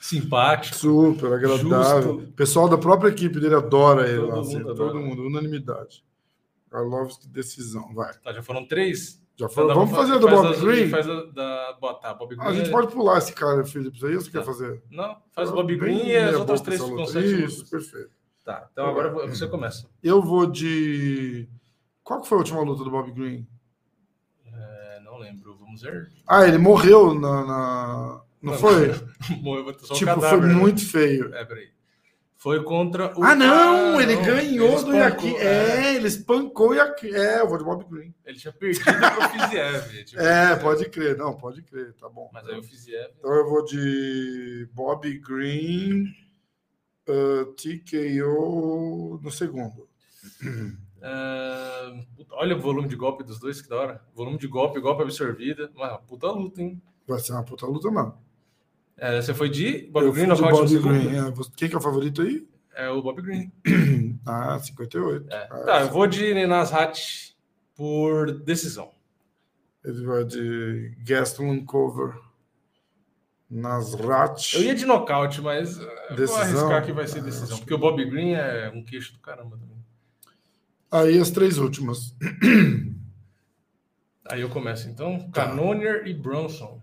Simpático. 0.00 0.76
Super 0.76 1.32
agradável. 1.32 2.02
Justo. 2.18 2.28
O 2.28 2.32
pessoal 2.32 2.68
da 2.68 2.78
própria 2.78 3.08
equipe 3.08 3.40
dele 3.40 3.54
adora 3.54 4.08
ele 4.08 4.18
Todo 4.20 4.28
lá, 4.28 4.34
mundo 4.36 4.46
assim, 4.46 4.56
adora. 4.60 4.74
todo 4.74 5.00
mundo, 5.00 5.22
unanimidade. 5.26 6.04
Arlovski 6.70 7.28
decisão, 7.28 7.94
vai. 7.94 8.12
Tá, 8.18 8.32
já 8.32 8.42
foram 8.42 8.66
três? 8.66 9.20
Já. 9.36 9.46
Então 9.46 9.66
dá 9.66 9.74
Vamos 9.74 9.90
pra 9.90 9.98
fazer 10.00 10.12
a 10.14 10.18
do 10.18 10.28
faz 10.28 10.40
Bob 10.60 10.60
Green? 10.66 10.88
Faz 10.88 11.08
a 11.08 11.22
da. 11.26 11.76
Botar 11.80 12.14
Bob 12.14 12.34
Green. 12.36 12.46
A 12.48 12.52
gente 12.52 12.68
é- 12.68 12.72
pode 12.72 12.92
pular 12.92 13.18
esse 13.18 13.32
cara, 13.32 13.64
Phillips, 13.64 14.02
aí, 14.04 14.14
ou 14.14 14.20
você 14.20 14.30
Tá. 14.30 14.38
quer 14.40 14.44
fazer? 14.44 14.82
Não, 14.90 15.16
faz 15.32 15.50
o 15.50 15.52
Bob 15.54 15.76
Green 15.76 16.06
e 16.06 16.16
as 16.16 16.36
outras 16.36 16.60
três 16.60 16.80
sete 17.10 17.44
Isso, 17.44 17.68
perfeito. 17.70 18.10
Tá, 18.46 18.68
então 18.72 18.86
agora 18.86 19.10
você 19.26 19.48
começa. 19.48 19.88
Eu 20.00 20.22
vou 20.22 20.46
de. 20.46 21.48
Qual 22.04 22.20
que 22.20 22.28
foi 22.28 22.36
a 22.36 22.38
última 22.38 22.60
luta 22.62 22.84
do 22.84 22.90
Bob 22.92 23.10
Green? 23.10 23.44
É, 24.46 25.00
não 25.00 25.18
lembro, 25.18 25.56
vamos 25.58 25.82
ver. 25.82 26.12
Ah, 26.28 26.46
ele 26.46 26.56
morreu 26.56 27.12
na. 27.12 27.44
na- 27.44 28.22
Não 28.40 28.54
foi? 28.54 28.92
Bom, 29.42 29.56
eu 29.56 29.64
vou 29.64 29.72
ter 29.72 29.84
só 29.84 29.94
tipo, 29.94 30.14
cadáver, 30.14 30.38
foi 30.38 30.46
né? 30.48 30.54
muito 30.54 30.88
feio. 30.88 31.34
É, 31.34 31.44
peraí. 31.44 31.74
Foi 32.36 32.62
contra 32.62 33.18
o. 33.18 33.24
Ah, 33.24 33.34
não! 33.34 33.98
Ah, 33.98 34.02
ele 34.02 34.14
não, 34.14 34.22
ganhou 34.22 34.76
ele 34.76 34.84
do 34.84 34.94
Yaki. 34.94 35.36
É, 35.38 35.96
ele 35.96 36.06
espancou 36.06 36.68
o 36.68 36.74
Yaki. 36.74 37.12
É, 37.12 37.40
eu 37.40 37.48
vou 37.48 37.58
de 37.58 37.64
Bob 37.64 37.84
Green. 37.90 38.14
Ele 38.24 38.38
tinha 38.38 38.52
perdido 38.52 38.84
pro 38.84 39.28
Fiziev. 39.30 40.04
tipo, 40.06 40.20
É, 40.22 40.54
pode 40.54 40.88
crer. 40.88 41.16
Não, 41.16 41.36
pode 41.36 41.62
crer, 41.62 41.94
tá 41.94 42.08
bom. 42.08 42.30
Mas 42.32 42.46
aí 42.46 42.56
o 42.56 42.62
Fiziev. 42.62 43.10
Então 43.18 43.34
eu 43.34 43.48
vou 43.48 43.64
de 43.64 44.68
Bob 44.72 45.18
Green, 45.18 46.04
uh, 47.08 47.44
TKO 47.54 49.20
no 49.22 49.30
segundo. 49.30 49.88
Ah, 51.02 52.00
puta, 52.16 52.34
olha 52.34 52.56
o 52.56 52.60
volume 52.60 52.88
de 52.88 52.96
golpe 52.96 53.22
dos 53.22 53.38
dois, 53.38 53.60
que 53.60 53.68
da 53.68 53.76
hora. 53.76 54.02
Volume 54.14 54.38
de 54.38 54.46
golpe, 54.48 54.80
golpe 54.80 55.02
absorvida. 55.02 55.70
Mas 55.74 56.00
puta 56.06 56.30
luta, 56.30 56.60
hein? 56.62 56.80
Vai 57.06 57.20
ser 57.20 57.32
uma 57.32 57.44
puta 57.44 57.66
luta 57.66 57.90
mesmo. 57.90 58.14
É, 58.96 59.20
você 59.20 59.34
foi 59.34 59.48
de 59.50 59.88
Bob 59.92 60.06
eu 60.06 60.12
Green 60.12 60.26
no 60.26 60.36
Bob? 60.36 60.78
Green. 60.78 61.16
É, 61.16 61.32
quem 61.54 61.68
que 61.68 61.74
é 61.74 61.78
o 61.78 61.82
favorito 61.82 62.22
aí? 62.22 62.48
É 62.74 62.88
o 62.88 63.02
Bob 63.02 63.20
Green. 63.22 63.52
Ah, 64.28 64.58
58. 64.58 65.30
É. 65.30 65.48
Ah, 65.50 65.58
Tá, 65.60 65.80
eu 65.82 65.90
vou 65.90 66.04
de 66.06 66.34
Nasrat 66.46 67.32
por 67.76 68.32
decisão. 68.40 68.90
Ele 69.84 70.04
vai 70.04 70.24
de 70.24 70.96
Gaston 71.04 71.64
Cover. 71.64 72.14
Nasrat. 73.48 74.54
Eu 74.54 74.62
ia 74.62 74.74
de 74.74 74.84
nocaute, 74.84 75.40
mas 75.40 75.78
eh, 75.78 75.82
eu 75.82 76.08
vou 76.08 76.16
Decisão? 76.16 76.40
arriscar 76.42 76.84
que 76.84 76.92
vai 76.92 77.06
ser 77.06 77.22
decisão. 77.22 77.58
Porque 77.58 77.74
o 77.74 77.78
Bob 77.78 78.04
Green 78.04 78.32
é 78.34 78.70
um 78.74 78.82
queixo 78.84 79.12
do 79.12 79.20
caramba 79.20 79.56
também. 79.56 79.76
Aí 80.90 81.18
as 81.18 81.30
três 81.30 81.58
últimas. 81.58 82.14
Aí 84.28 84.40
eu 84.40 84.48
começo 84.48 84.88
então. 84.88 85.30
Tá. 85.30 85.46
Canonier 85.46 86.06
e 86.06 86.14
Bronson. 86.14 86.82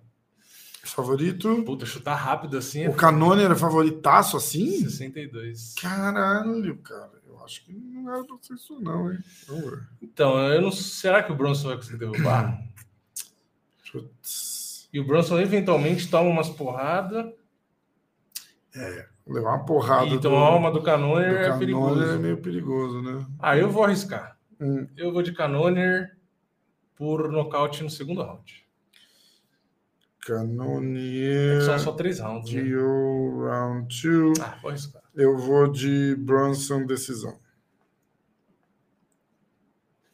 Favorito. 0.83 1.63
Puta, 1.63 1.85
chutar 1.85 2.15
rápido 2.15 2.57
assim 2.57 2.83
é 2.83 2.89
O 2.89 2.93
Canone 2.93 3.41
era 3.43 3.55
favoritaço 3.55 4.37
assim? 4.37 4.83
62. 4.83 5.75
Caralho, 5.81 6.77
cara. 6.77 7.11
Eu 7.27 7.43
acho 7.43 7.63
que 7.65 7.73
não 7.73 8.13
era 8.13 8.23
pra 8.23 8.37
ser 8.41 8.53
isso, 8.53 8.79
não, 8.79 9.11
hein? 9.11 9.19
Então, 10.01 10.37
eu 10.37 10.61
não. 10.61 10.71
Será 10.71 11.23
que 11.23 11.31
o 11.31 11.35
Bronson 11.35 11.69
vai 11.69 11.77
conseguir 11.77 11.97
derrubar? 11.97 12.61
Putz. 13.91 14.52
E 14.93 14.99
o 14.99 15.05
Bronson 15.05 15.39
eventualmente 15.39 16.07
toma 16.09 16.29
umas 16.29 16.49
porradas. 16.49 17.33
Levar 19.25 19.55
uma 19.55 19.65
porrada 19.65 20.07
Então 20.07 20.37
a 20.37 20.47
alma 20.47 20.71
do 20.71 20.81
Canonier 20.83 21.31
do 21.31 21.55
é 21.55 21.57
perigoso. 21.57 22.03
é 22.03 22.17
meio 22.17 22.37
perigoso, 22.41 23.01
né? 23.01 23.25
Ah, 23.39 23.57
eu 23.57 23.69
vou 23.69 23.83
arriscar. 23.83 24.37
Hum, 24.59 24.87
Eu 24.95 25.11
vou 25.11 25.21
de 25.23 25.33
Canonier 25.33 26.15
por 26.95 27.31
nocaute 27.31 27.83
no 27.83 27.89
segundo 27.89 28.21
round. 28.21 28.63
Canonier. 30.21 31.61
São 31.63 31.79
só 31.79 31.91
três 31.93 32.19
rounds. 32.19 32.53
Né? 32.53 32.61
Gio, 32.61 33.45
round 33.45 34.01
2. 34.03 34.39
Ah, 34.39 34.57
vou 34.61 34.69
arriscar. 34.69 35.01
Eu 35.15 35.37
vou 35.37 35.67
de 35.71 36.15
Bronson 36.15 36.85
decisão. 36.85 37.37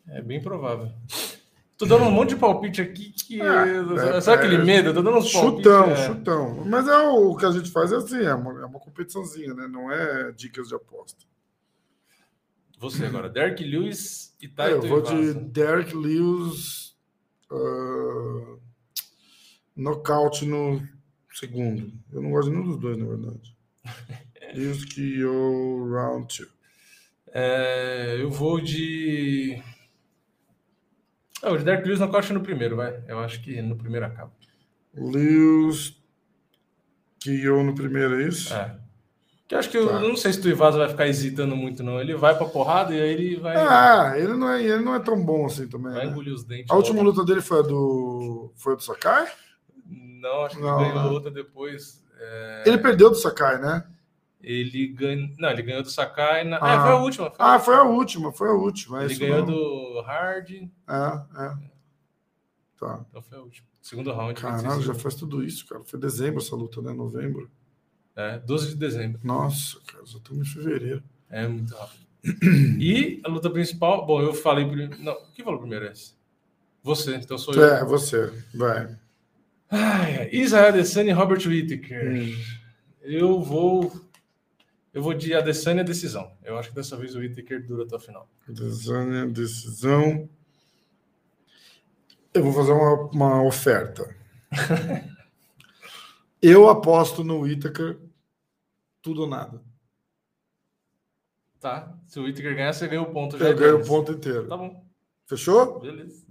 É 0.07 0.21
bem 0.21 0.41
provável. 0.41 0.91
Tô 1.79 1.85
dando 1.85 2.03
um 2.03 2.11
monte 2.11 2.31
de 2.31 2.35
palpite 2.35 2.81
aqui 2.81 3.09
que. 3.11 3.41
É, 3.41 4.21
Sabe 4.21 4.43
é, 4.43 4.47
aquele 4.47 4.63
medo? 4.65 4.89
Eu 4.89 4.93
tô 4.95 5.01
dando 5.01 5.17
uns 5.17 5.29
Chutão, 5.29 5.85
palpites. 5.85 5.99
é. 6.03 6.07
chutão. 6.07 6.65
Mas 6.65 6.85
é 6.89 6.97
o, 7.07 7.31
o 7.31 7.37
que 7.37 7.45
a 7.45 7.51
gente 7.51 7.71
faz 7.71 7.93
é 7.93 7.95
assim, 7.95 8.21
é 8.21 8.33
uma, 8.33 8.61
é 8.61 8.65
uma 8.65 8.79
competiçãozinha, 8.81 9.53
né? 9.53 9.65
Não 9.65 9.89
é 9.89 10.29
dicas 10.33 10.67
de 10.67 10.75
aposta. 10.75 11.23
Você 12.79 13.05
agora, 13.05 13.29
Derek 13.29 13.63
Lewis 13.63 14.35
e 14.41 14.45
É, 14.45 14.49
Taito 14.49 14.85
eu 14.85 14.89
vou 14.89 15.01
de. 15.01 15.33
Derek 15.33 15.95
Lewis 15.95 16.97
ah, 17.49 18.57
nocaute 19.73 20.45
no 20.45 20.81
segundo. 21.33 21.93
Eu 22.11 22.21
não 22.21 22.31
gosto 22.31 22.49
de 22.49 22.57
nenhum 22.57 22.67
dos 22.71 22.77
dois, 22.77 22.97
na 22.97 23.05
verdade. 23.05 23.55
Lewis 24.53 24.83
KO 24.83 25.89
round 25.93 26.37
2. 26.37 26.49
É, 27.31 28.17
eu 28.19 28.29
vou 28.29 28.59
de. 28.59 29.63
Ah, 31.41 31.51
o 31.51 31.57
de 31.57 31.63
Derek 31.63 31.85
Lewis 31.85 31.99
nocaute 31.99 32.33
no 32.33 32.41
primeiro, 32.41 32.75
vai. 32.75 33.01
Eu 33.07 33.19
acho 33.19 33.41
que 33.41 33.61
no 33.61 33.75
primeiro 33.75 34.05
acaba. 34.05 34.31
Lewis 34.93 35.95
Kyo 37.19 37.63
no 37.63 37.73
primeiro, 37.75 38.21
é 38.21 38.27
isso? 38.27 38.53
É. 38.53 38.75
Que 39.47 39.55
eu 39.55 39.59
acho 39.59 39.69
que 39.69 39.77
Tá. 39.83 39.93
eu 39.93 39.99
não 40.09 40.15
sei 40.15 40.31
se 40.31 40.39
o 40.39 40.41
Tuivasa 40.43 40.77
vai 40.77 40.89
ficar 40.89 41.07
hesitando 41.07 41.55
muito, 41.55 41.81
não. 41.83 41.99
Ele 41.99 42.15
vai 42.15 42.35
pra 42.37 42.45
porrada 42.47 42.93
e 42.93 43.01
aí 43.01 43.09
ele 43.09 43.35
vai, 43.37 43.55
Ah, 43.57 44.13
ele 44.15 44.33
não 44.35 44.49
é, 44.51 44.61
ele 44.63 44.83
não 44.83 44.93
é 44.95 44.99
tão 44.99 45.19
bom 45.23 45.45
assim 45.45 45.67
também. 45.67 45.91
vai 45.93 46.05
né? 46.05 46.11
engolir 46.11 46.33
os 46.33 46.43
dentes. 46.43 46.69
A 46.69 46.75
última 46.75 47.01
luta 47.01 47.25
dele 47.25 47.41
foi 47.41 47.59
a 47.59 47.61
do. 47.63 48.51
Foi 48.55 48.73
a 48.73 48.75
do 48.75 48.83
Sakai? 48.83 49.27
Não, 49.87 50.45
acho 50.45 50.55
que 50.55 50.61
Não, 50.61 50.81
ele 50.81 50.89
ganhou 50.91 51.03
né? 51.05 51.09
outra 51.11 51.31
depois. 51.31 52.03
É, 52.21 52.63
Ele 52.67 52.77
perdeu 52.77 53.09
do 53.09 53.15
Sakai, 53.15 53.59
né? 53.59 53.83
Ele 54.41 54.87
ganhou. 54.87 55.29
Não, 55.37 55.49
ele 55.49 55.61
ganhou 55.61 55.83
do 55.83 55.89
Sakai. 55.89 56.43
Na... 56.43 56.57
Ah. 56.61 56.73
É, 56.73 56.79
foi 56.81 56.91
a 56.91 56.95
última. 56.95 57.29
Foi 57.31 57.45
a 57.45 57.53
Ah, 57.55 57.59
foi 57.59 57.75
a 57.75 57.83
última, 57.83 58.31
foi 58.31 58.49
a 58.49 58.53
última. 58.53 59.01
é 59.01 59.05
Ele 59.05 59.15
ganhou 59.15 59.45
mesmo. 59.45 59.51
do 59.51 60.01
Hard, 60.01 60.49
É, 60.51 60.63
é. 61.43 61.57
Tá. 62.79 63.05
então 63.09 63.21
foi 63.21 63.37
a 63.37 63.41
última. 63.41 63.67
Segundo 63.81 64.11
round. 64.13 64.39
Caralho, 64.39 64.61
26. 64.63 64.85
já 64.85 64.93
faz 64.93 65.15
tudo 65.15 65.43
isso, 65.43 65.65
cara. 65.67 65.83
Foi 65.83 65.99
dezembro 65.99 66.39
essa 66.41 66.55
luta, 66.55 66.81
né? 66.81 66.93
Novembro. 66.93 67.49
É, 68.15 68.37
12 68.39 68.69
de 68.69 68.75
dezembro. 68.75 69.19
Nossa, 69.23 69.77
cara, 69.87 70.05
já 70.05 70.17
estamos 70.17 70.47
em 70.47 70.51
fevereiro. 70.53 71.03
É 71.29 71.47
muito 71.47 71.73
rápido. 71.75 72.07
E 72.79 73.21
a 73.23 73.29
luta 73.29 73.49
principal, 73.49 74.05
bom, 74.05 74.21
eu 74.21 74.33
falei 74.33 74.65
primeiro. 74.65 75.01
Não, 75.01 75.17
quem 75.33 75.43
falou 75.43 75.59
primeiro 75.59 75.85
esse? 75.85 76.13
Você, 76.83 77.15
então 77.15 77.37
sou 77.37 77.53
eu. 77.53 77.63
É, 77.63 77.83
você. 77.85 78.31
Vai. 78.53 78.95
Ai, 79.69 80.17
ai. 80.17 80.29
Israel 80.31 80.69
Adesanya 80.69 81.11
e 81.11 81.13
Robert 81.13 81.45
Whittaker. 81.45 82.11
Hum. 82.11 82.35
Eu 83.01 83.41
vou. 83.41 83.91
Eu 84.99 85.03
vou 85.03 85.13
de 85.13 85.33
Adesanya 85.33 85.81
decisão. 85.81 86.29
Eu 86.43 86.57
acho 86.57 86.67
que 86.67 86.75
dessa 86.75 86.97
vez 86.97 87.15
o 87.15 87.19
Whittaker 87.19 87.65
dura 87.65 87.83
até 87.85 87.95
o 87.95 87.99
final. 87.99 88.29
Desânia, 88.45 89.25
decisão. 89.27 90.29
Eu 92.33 92.43
vou 92.43 92.51
fazer 92.51 92.73
uma, 92.73 93.09
uma 93.11 93.43
oferta. 93.43 94.13
Eu 96.41 96.67
aposto 96.67 97.23
no 97.23 97.39
Whittaker 97.39 97.97
tudo 99.01 99.21
ou 99.21 99.29
nada. 99.29 99.61
Tá? 101.61 101.97
Se 102.05 102.19
o 102.19 102.23
Whittaker 102.23 102.53
ganhar, 102.53 102.73
você 102.73 102.85
ganha 102.85 103.01
o 103.01 103.13
ponto 103.13 103.37
já. 103.37 103.45
Eu 103.45 103.55
ganho 103.55 103.81
o 103.81 103.85
ponto 103.87 104.11
inteiro. 104.11 104.49
Tá 104.49 104.57
bom, 104.57 104.85
Fechou? 105.25 105.79
beleza. 105.79 106.25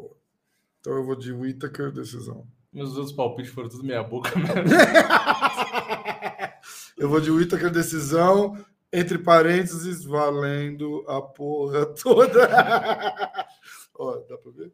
Então 0.81 0.93
eu 0.93 1.05
vou 1.07 1.17
de 1.17 1.33
Whittaker 1.33 1.91
decisão. 1.91 2.47
Meus 2.73 2.97
outros 2.97 3.13
palpites 3.13 3.53
foram 3.53 3.69
tudo 3.69 3.85
meia 3.85 4.03
boca 4.03 4.31
mesmo. 4.39 4.53
Eu 6.97 7.09
vou 7.09 7.21
de 7.21 7.31
Whittaker 7.31 7.71
decisão, 7.71 8.57
entre 8.93 9.19
parênteses, 9.19 10.05
valendo 10.05 11.05
a 11.09 11.23
porra 11.23 11.87
toda. 11.87 12.49
Ó, 13.95 14.17
dá 14.29 14.37
pra 14.39 14.51
ver? 14.53 14.73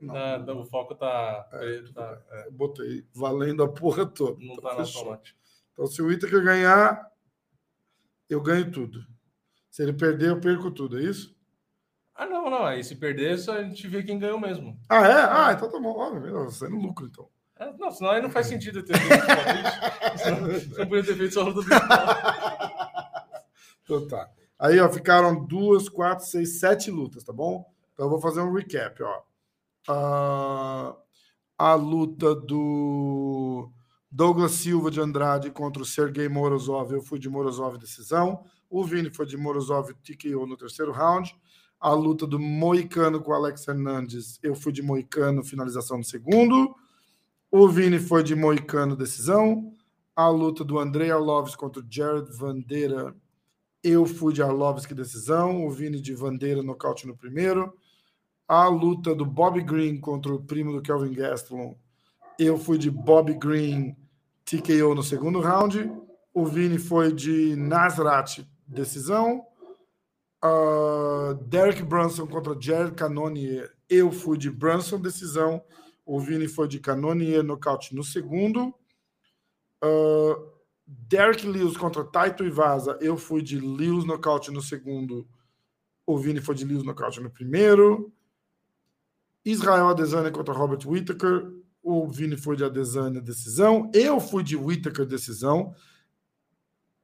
Não, 0.00 0.12
Tá, 0.14 0.42
tá, 0.42 0.52
o 0.54 0.64
foco 0.66 0.94
tá. 0.94 1.48
É, 1.52 1.82
tá- 1.94 2.22
é, 2.30 2.50
botei 2.50 3.06
valendo 3.14 3.62
a 3.62 3.68
porra 3.68 4.06
toda. 4.06 4.38
não 4.44 4.54
Então, 4.54 4.56
tá 4.76 4.76
na. 4.76 5.20
Então, 5.72 5.86
se 5.86 6.02
o 6.02 6.06
Whittaker 6.06 6.42
ganhar, 6.42 7.10
eu 8.28 8.40
ganho 8.40 8.70
tudo. 8.70 9.04
Se 9.70 9.82
ele 9.82 9.92
perder, 9.92 10.30
eu 10.30 10.40
perco 10.40 10.70
tudo, 10.70 10.98
é 10.98 11.02
isso? 11.02 11.34
Ah, 12.20 12.26
não, 12.26 12.50
não. 12.50 12.66
Aí 12.66 12.84
se 12.84 12.96
perder, 12.96 13.38
só 13.38 13.54
a 13.54 13.62
gente 13.62 13.88
vê 13.88 14.02
quem 14.02 14.18
ganhou 14.18 14.38
mesmo. 14.38 14.78
Ah, 14.90 15.06
é? 15.06 15.26
Ah, 15.30 15.52
então 15.54 15.70
tá 15.70 15.80
bom. 15.80 15.94
Ó, 15.96 16.44
Você 16.44 16.68
no 16.68 16.78
lucro, 16.78 17.06
então. 17.06 17.26
É, 17.58 17.72
não, 17.78 17.90
senão 17.90 18.10
aí 18.10 18.20
não 18.20 18.28
faz 18.28 18.46
sentido 18.46 18.82
ter 18.82 18.94
feito 18.98 20.76
não 20.78 20.86
podia 20.86 21.02
ter 21.04 21.16
feito 21.16 21.32
só 21.32 21.42
luta 21.42 21.62
principal. 21.62 21.98
Então 23.82 24.06
tá. 24.06 24.28
Aí, 24.58 24.78
ó, 24.78 24.88
ficaram 24.90 25.46
duas, 25.46 25.88
quatro, 25.88 26.26
seis, 26.26 26.60
sete 26.60 26.90
lutas, 26.90 27.24
tá 27.24 27.32
bom? 27.32 27.64
Então 27.94 28.04
eu 28.04 28.10
vou 28.10 28.20
fazer 28.20 28.42
um 28.42 28.52
recap, 28.52 29.02
ó. 29.02 29.22
Ah, 29.88 30.94
a 31.56 31.74
luta 31.74 32.34
do 32.34 33.70
Douglas 34.10 34.52
Silva 34.52 34.90
de 34.90 35.00
Andrade 35.00 35.50
contra 35.50 35.82
o 35.82 35.86
Sergei 35.86 36.28
Morozov, 36.28 36.92
eu 36.92 37.00
fui 37.00 37.18
de 37.18 37.30
Morozov 37.30 37.78
decisão. 37.78 38.44
O 38.68 38.84
Vini 38.84 39.08
foi 39.08 39.24
de 39.24 39.38
Morozov 39.38 39.94
TKO 39.94 40.46
no 40.46 40.56
terceiro 40.58 40.92
round. 40.92 41.34
A 41.80 41.92
luta 41.92 42.26
do 42.26 42.38
Moicano 42.38 43.22
com 43.22 43.30
o 43.30 43.34
Alex 43.34 43.66
Hernandes, 43.66 44.38
eu 44.42 44.54
fui 44.54 44.70
de 44.70 44.82
Moicano 44.82 45.42
finalização 45.42 45.96
no 45.96 46.04
segundo. 46.04 46.74
O 47.50 47.66
Vini 47.68 47.98
foi 47.98 48.22
de 48.22 48.34
Moicano 48.36 48.94
decisão. 48.94 49.72
A 50.14 50.28
luta 50.28 50.62
do 50.62 50.78
Andrei 50.78 51.10
Arlovski 51.10 51.56
contra 51.56 51.80
o 51.80 51.86
Jared 51.88 52.30
Vandeira, 52.36 53.16
eu 53.82 54.04
fui 54.04 54.34
de 54.34 54.42
Arlovski 54.42 54.94
decisão. 54.94 55.64
O 55.64 55.70
Vini 55.70 56.00
de 56.00 56.14
Vandeira 56.14 56.62
nocaute 56.62 57.06
no 57.06 57.16
primeiro. 57.16 57.72
A 58.46 58.68
luta 58.68 59.14
do 59.14 59.24
Bob 59.24 59.62
Green 59.62 59.98
contra 59.98 60.34
o 60.34 60.42
primo 60.42 60.72
do 60.72 60.82
Kelvin 60.82 61.14
Gastelum, 61.14 61.74
eu 62.38 62.58
fui 62.58 62.76
de 62.76 62.90
Bob 62.90 63.32
Green 63.34 63.96
TKO 64.44 64.94
no 64.94 65.02
segundo 65.02 65.40
round. 65.40 65.90
O 66.34 66.44
Vini 66.44 66.78
foi 66.78 67.12
de 67.12 67.56
Nasrat 67.56 68.46
decisão. 68.66 69.46
Ah, 70.42 71.36
Derek 71.46 71.82
Brunson 71.82 72.26
contra 72.26 72.58
Jared 72.58 72.94
Cannonier, 72.94 73.70
eu 73.88 74.10
fui 74.10 74.38
de 74.38 74.50
Brunson 74.50 75.00
decisão. 75.00 75.62
O 76.04 76.18
Vini 76.18 76.48
foi 76.48 76.66
de 76.66 76.80
Cannonier 76.80 77.42
nocaute 77.42 77.94
no 77.94 78.02
segundo. 78.02 78.74
Ah, 79.82 80.36
Derek 80.86 81.46
Lewis 81.46 81.76
contra 81.76 82.04
Taito 82.04 82.44
Ivaza, 82.44 82.98
eu 83.00 83.16
fui 83.16 83.42
de 83.42 83.60
Lewis 83.60 84.04
nocaute 84.04 84.50
no 84.50 84.60
segundo. 84.60 85.28
O 86.06 86.18
Vini 86.18 86.40
foi 86.40 86.54
de 86.54 86.64
Lewis 86.64 86.82
nocaute 86.82 87.20
no 87.20 87.30
primeiro. 87.30 88.12
Israel 89.44 89.88
Adesanya 89.88 90.30
contra 90.30 90.52
Robert 90.52 90.86
Whittaker. 90.86 91.52
O 91.82 92.08
Vini 92.08 92.36
foi 92.36 92.56
de 92.56 92.64
Adesanya 92.64 93.20
decisão. 93.20 93.90
Eu 93.94 94.20
fui 94.20 94.42
de 94.42 94.56
Whittaker 94.56 95.06
decisão. 95.06 95.74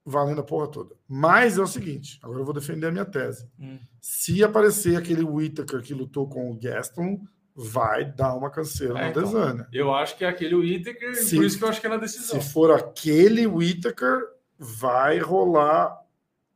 Valendo 0.08 0.40
a 0.40 0.44
porra 0.44 0.68
toda. 0.68 0.94
Mas 1.08 1.58
é 1.58 1.62
o 1.62 1.66
seguinte, 1.66 2.20
agora 2.22 2.38
eu 2.40 2.44
vou 2.44 2.54
defender 2.54 2.86
a 2.86 2.92
minha 2.92 3.04
tese. 3.04 3.48
Hum. 3.58 3.80
Se 4.00 4.44
aparecer 4.44 4.96
aquele 4.96 5.24
Whittaker 5.24 5.82
que 5.82 5.92
lutou 5.92 6.28
com 6.28 6.48
o 6.52 6.56
Gaston, 6.58 7.20
vai 7.54 8.04
dar 8.04 8.34
uma 8.34 8.48
canseira 8.48 8.96
É, 8.98 9.02
na 9.02 9.08
então. 9.10 9.22
Adesanya. 9.24 9.68
Eu 9.72 9.92
acho 9.92 10.16
que 10.16 10.24
é 10.24 10.28
aquele 10.28 10.54
Whittaker, 10.54 11.14
Sim. 11.16 11.36
por 11.36 11.44
isso 11.44 11.58
que 11.58 11.64
eu 11.64 11.68
acho 11.68 11.80
que 11.80 11.86
é 11.88 11.90
na 11.90 11.96
decisão. 11.96 12.40
Se 12.40 12.52
for 12.52 12.70
aquele 12.70 13.48
Whittaker, 13.48 14.20
vai 14.56 15.18
rolar 15.18 15.98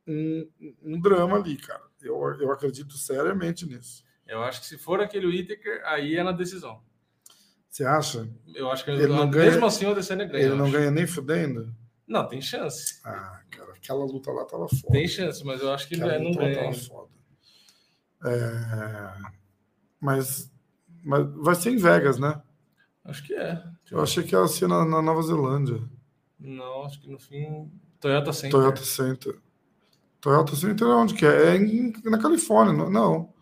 um, 0.06 0.48
um 0.82 1.00
drama 1.00 1.36
ali, 1.36 1.56
cara. 1.56 1.82
Eu, 2.00 2.14
eu 2.40 2.52
acredito 2.52 2.96
seriamente 2.96 3.66
nisso. 3.66 4.04
Eu 4.28 4.44
acho 4.44 4.60
que 4.60 4.66
se 4.66 4.78
for 4.78 5.00
aquele 5.00 5.26
Whittaker, 5.26 5.82
aí 5.86 6.14
é 6.16 6.22
na 6.22 6.30
decisão. 6.32 6.80
Você 7.68 7.84
acha? 7.84 8.28
Eu 8.54 8.70
acho 8.70 8.84
que 8.84 8.90
Ele 8.92 9.08
não 9.08 9.26
mesmo 9.28 9.30
ganha- 9.32 9.66
assim 9.66 9.86
o 9.86 9.90
Adesanya 9.90 10.24
ganha. 10.24 10.44
Ele 10.44 10.54
não 10.54 10.64
acho. 10.66 10.72
ganha 10.72 10.90
nem 10.90 11.06
fudendo? 11.06 11.74
Não, 12.10 12.26
tem 12.26 12.42
chance. 12.42 13.00
Ah, 13.04 13.40
cara, 13.50 13.72
aquela 13.72 14.04
luta 14.04 14.32
lá 14.32 14.44
tava 14.44 14.68
foda. 14.68 14.92
Tem 14.92 15.06
chance, 15.06 15.44
mas 15.44 15.60
eu 15.60 15.72
acho 15.72 15.86
que 15.86 15.94
Aquela 15.94 16.14
ele 16.16 16.24
não 16.24 16.30
luta 16.32 16.42
lá 16.42 16.48
ganha. 16.48 16.60
tava 16.72 16.74
foda. 16.74 17.10
É, 18.24 19.12
Mas, 20.00 20.50
mas 21.04 21.26
vai 21.36 21.54
ser 21.54 21.70
em 21.70 21.76
Vegas, 21.76 22.18
né? 22.18 22.42
Acho 23.04 23.22
que 23.24 23.32
é. 23.34 23.62
Eu 23.90 24.02
achei 24.02 24.22
que 24.24 24.34
ia 24.34 24.46
ser 24.48 24.66
na, 24.68 24.84
na 24.84 25.00
Nova 25.00 25.22
Zelândia. 25.22 25.80
Não, 26.38 26.84
acho 26.84 27.00
que 27.00 27.08
no 27.08 27.18
fim. 27.18 27.70
Toyota 28.00 28.32
Center. 28.32 28.50
Toyota 28.50 28.82
Center. 28.84 29.38
Toyota 30.20 30.56
Center 30.56 30.86
é 30.88 30.94
onde 30.94 31.14
que 31.14 31.24
é? 31.24 31.54
É 31.54 31.56
em- 31.56 31.92
na 32.04 32.18
Califórnia, 32.18 32.72
não? 32.74 32.90
não. 32.90 33.32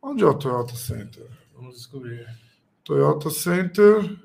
Onde 0.00 0.22
é 0.24 0.26
o 0.26 0.34
Toyota 0.34 0.74
Center? 0.74 1.26
Vamos 1.54 1.76
descobrir. 1.76 2.26
Toyota 2.82 3.30
Center 3.30 4.18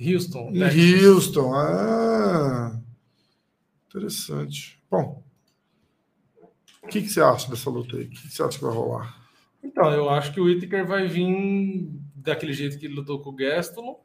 Houston. 0.00 0.50
em 0.50 0.58
Texas. 0.60 1.04
Houston. 1.04 1.54
Ah, 1.54 2.81
interessante. 3.92 4.82
Bom, 4.90 5.22
o 6.82 6.86
que, 6.88 7.02
que 7.02 7.08
você 7.08 7.20
acha 7.20 7.48
dessa 7.50 7.70
luta 7.70 7.96
aí? 7.96 8.04
O 8.04 8.10
que, 8.10 8.22
que 8.22 8.32
você 8.32 8.42
acha 8.42 8.58
que 8.58 8.64
vai 8.64 8.74
rolar? 8.74 9.22
Então, 9.62 9.90
eu 9.92 10.10
acho 10.10 10.32
que 10.32 10.40
o 10.40 10.44
Whittaker 10.44 10.86
vai 10.86 11.06
vir 11.06 11.88
daquele 12.16 12.52
jeito 12.52 12.78
que 12.78 12.86
ele 12.86 12.94
lutou 12.94 13.20
com 13.20 13.30
o 13.30 13.34
Gaston. 13.34 14.02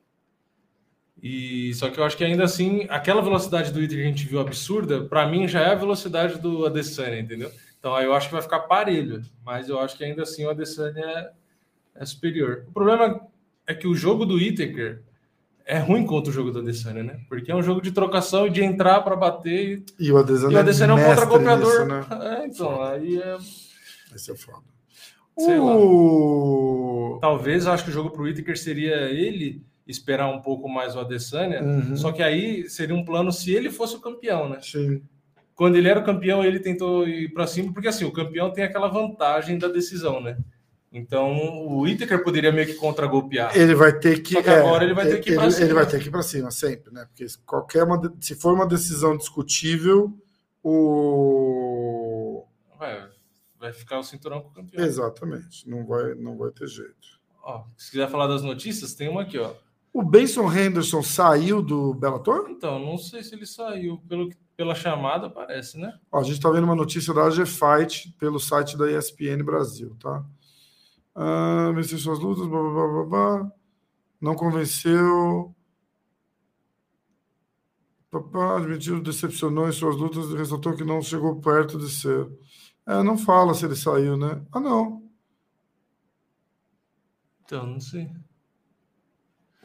E 1.22 1.74
só 1.74 1.90
que 1.90 2.00
eu 2.00 2.04
acho 2.04 2.16
que 2.16 2.24
ainda 2.24 2.44
assim, 2.44 2.86
aquela 2.90 3.22
velocidade 3.22 3.72
do 3.72 3.80
Whittaker 3.80 4.04
que 4.04 4.08
a 4.08 4.10
gente 4.10 4.28
viu 4.28 4.40
absurda, 4.40 5.06
para 5.06 5.28
mim 5.28 5.48
já 5.48 5.62
é 5.62 5.72
a 5.72 5.76
velocidade 5.76 6.40
do 6.40 6.66
Adesanya, 6.66 7.20
entendeu? 7.20 7.52
Então 7.80 7.96
aí 7.96 8.06
eu 8.06 8.14
acho 8.14 8.28
que 8.28 8.34
vai 8.34 8.42
ficar 8.44 8.60
parelho, 8.62 9.24
mas 9.44 9.68
eu 9.68 9.80
acho 9.80 9.98
que 9.98 10.04
ainda 10.04 10.22
assim 10.22 10.46
o 10.46 10.50
Adesanya 10.52 11.04
é, 11.04 11.32
é 11.96 12.06
superior. 12.06 12.66
O 12.68 12.72
problema 12.72 13.20
é 13.66 13.74
que 13.74 13.88
o 13.88 13.96
jogo 13.96 14.28
do 14.28 14.36
Whittaker 14.36 15.04
é 15.68 15.80
ruim 15.80 16.06
contra 16.06 16.32
o 16.32 16.34
jogo 16.34 16.50
do 16.50 16.60
Adesanya, 16.60 17.04
né? 17.04 17.20
Porque 17.28 17.52
é 17.52 17.56
um 17.56 17.62
jogo 17.62 17.82
de 17.82 17.92
trocação 17.92 18.48
e 18.48 18.50
de 18.50 18.64
entrar 18.64 19.02
para 19.02 19.18
bater 19.18 19.84
e, 20.00 20.06
E 20.06 20.12
o 20.14 20.18
Adesanya, 20.18 20.54
e 20.54 20.56
o 20.56 20.60
Adesanya 20.60 20.92
é 20.92 20.96
um 20.96 20.98
mestre 20.98 21.28
contra-golpeador. 21.28 21.86
né? 21.86 22.06
É, 22.40 22.46
então, 22.46 22.82
aí 22.82 23.22
é 23.22 23.38
Esse 24.16 24.32
é 24.32 24.36
foda. 24.36 24.64
Sei 25.38 25.60
lá. 25.60 25.76
O... 25.76 27.20
Talvez 27.22 27.66
eu 27.66 27.74
acho 27.74 27.84
que 27.84 27.90
o 27.90 27.94
jogo 27.94 28.10
pro 28.10 28.24
Whittaker 28.24 28.58
seria 28.58 28.96
ele 29.12 29.62
esperar 29.86 30.30
um 30.30 30.42
pouco 30.42 30.70
mais 30.70 30.96
o 30.96 31.00
Adesanya. 31.00 31.62
Uhum. 31.62 31.98
Só 31.98 32.14
que 32.14 32.24
aí 32.24 32.70
seria 32.70 32.96
um 32.96 33.04
plano 33.04 33.32
se 33.32 33.54
ele 33.54 33.70
fosse 33.70 33.96
o 33.98 34.00
campeão, 34.00 34.48
né? 34.48 34.60
Sim. 34.62 35.02
Quando 35.54 35.76
ele 35.76 35.90
era 35.90 36.00
o 36.00 36.06
campeão, 36.06 36.46
ele 36.46 36.60
tentou 36.60 37.06
ir 37.08 37.34
para 37.34 37.46
cima, 37.46 37.74
porque 37.74 37.88
assim, 37.90 38.06
o 38.06 38.12
campeão 38.12 38.52
tem 38.52 38.64
aquela 38.64 38.88
vantagem 38.88 39.58
da 39.58 39.68
decisão, 39.68 40.22
né? 40.22 40.38
Então 40.92 41.38
o 41.68 41.82
Whittaker 41.82 42.24
poderia 42.24 42.52
meio 42.52 42.68
que 42.68 42.76
contra-golpear. 42.76 43.56
Ele 43.58 43.76
vai 43.76 43.98
ter 43.98 44.22
que. 44.22 44.34
Só 44.34 44.42
que 44.42 44.50
agora 44.50 44.84
ele 44.84 44.94
vai 44.94 45.06
ter 45.08 45.20
que 45.20 45.32
ir 45.32 45.36
pra 45.36 45.52
cima. 45.52 45.66
ele 45.66 45.74
vai 45.74 45.86
ter 45.86 46.00
que 46.00 46.08
ir 46.08 46.12
para 46.12 46.24
cima, 46.24 46.52
sempre, 46.52 46.94
né? 46.94 47.06
Porque 47.06 47.26
qualquer 47.46 47.84
uma, 47.84 48.02
se 48.20 48.36
for 48.36 48.54
uma 48.54 48.66
decisão 48.66 49.18
discutível, 49.18 50.18
o. 50.64 52.46
Vai, 52.80 53.10
vai 53.60 53.74
ficar 53.74 54.00
o 54.00 54.04
cinturão 54.04 54.42
com 54.42 54.50
o 54.50 54.54
campeão. 54.54 54.84
Exatamente, 54.86 55.70
não 55.70 55.86
vai, 55.86 56.16
não 56.16 56.38
vai 56.38 56.52
ter 56.52 56.68
jeito. 56.68 57.18
Ó, 57.44 57.64
se 57.76 57.92
quiser 57.92 58.10
falar 58.10 58.28
das 58.28 58.44
notícias, 58.44 58.94
tem 58.94 59.10
uma 59.10 59.24
aqui, 59.24 59.38
ó. 59.38 59.54
O 59.94 60.04
Benson 60.04 60.52
Henderson 60.52 61.02
saiu 61.02 61.62
do 61.62 61.94
Bellator? 61.94 62.50
Então, 62.50 62.78
não 62.78 62.98
sei 62.98 63.24
se 63.24 63.34
ele 63.34 63.46
saiu. 63.46 63.98
Pelo, 64.08 64.30
pela 64.56 64.76
chamada, 64.76 65.30
parece, 65.30 65.78
né? 65.78 65.98
Ó, 66.12 66.20
a 66.20 66.24
gente 66.24 66.36
está 66.36 66.52
vendo 66.52 66.66
uma 66.66 66.76
notícia 66.76 67.14
da 67.14 67.26
AG 67.26 67.46
Fight 67.46 68.14
pelo 68.20 68.40
site 68.40 68.78
da 68.78 68.92
ESPN 68.92 69.44
Brasil, 69.44 69.96
tá? 70.00 70.24
Ah, 71.20 71.72
venceu 71.74 71.98
suas 71.98 72.20
lutas, 72.20 72.46
blá, 72.46 72.62
blá, 72.62 72.72
blá, 72.72 72.88
blá, 72.88 73.06
blá. 73.06 73.52
não 74.22 74.36
convenceu. 74.36 75.56
Papá 78.12 78.58
admitiu, 78.58 79.02
decepcionou 79.02 79.68
em 79.68 79.72
suas 79.72 79.96
lutas 79.96 80.30
e 80.30 80.38
ressaltou 80.38 80.76
que 80.76 80.84
não 80.84 81.02
chegou 81.02 81.42
perto 81.42 81.80
de 81.80 81.90
ser. 81.90 82.30
É, 82.86 83.02
não 83.02 83.18
fala 83.18 83.56
se 83.56 83.66
ele 83.66 83.76
saiu, 83.76 84.16
né? 84.16 84.46
Ah, 84.52 84.60
não. 84.60 85.02
Então, 87.44 87.66
não 87.66 87.80
sei. 87.80 88.12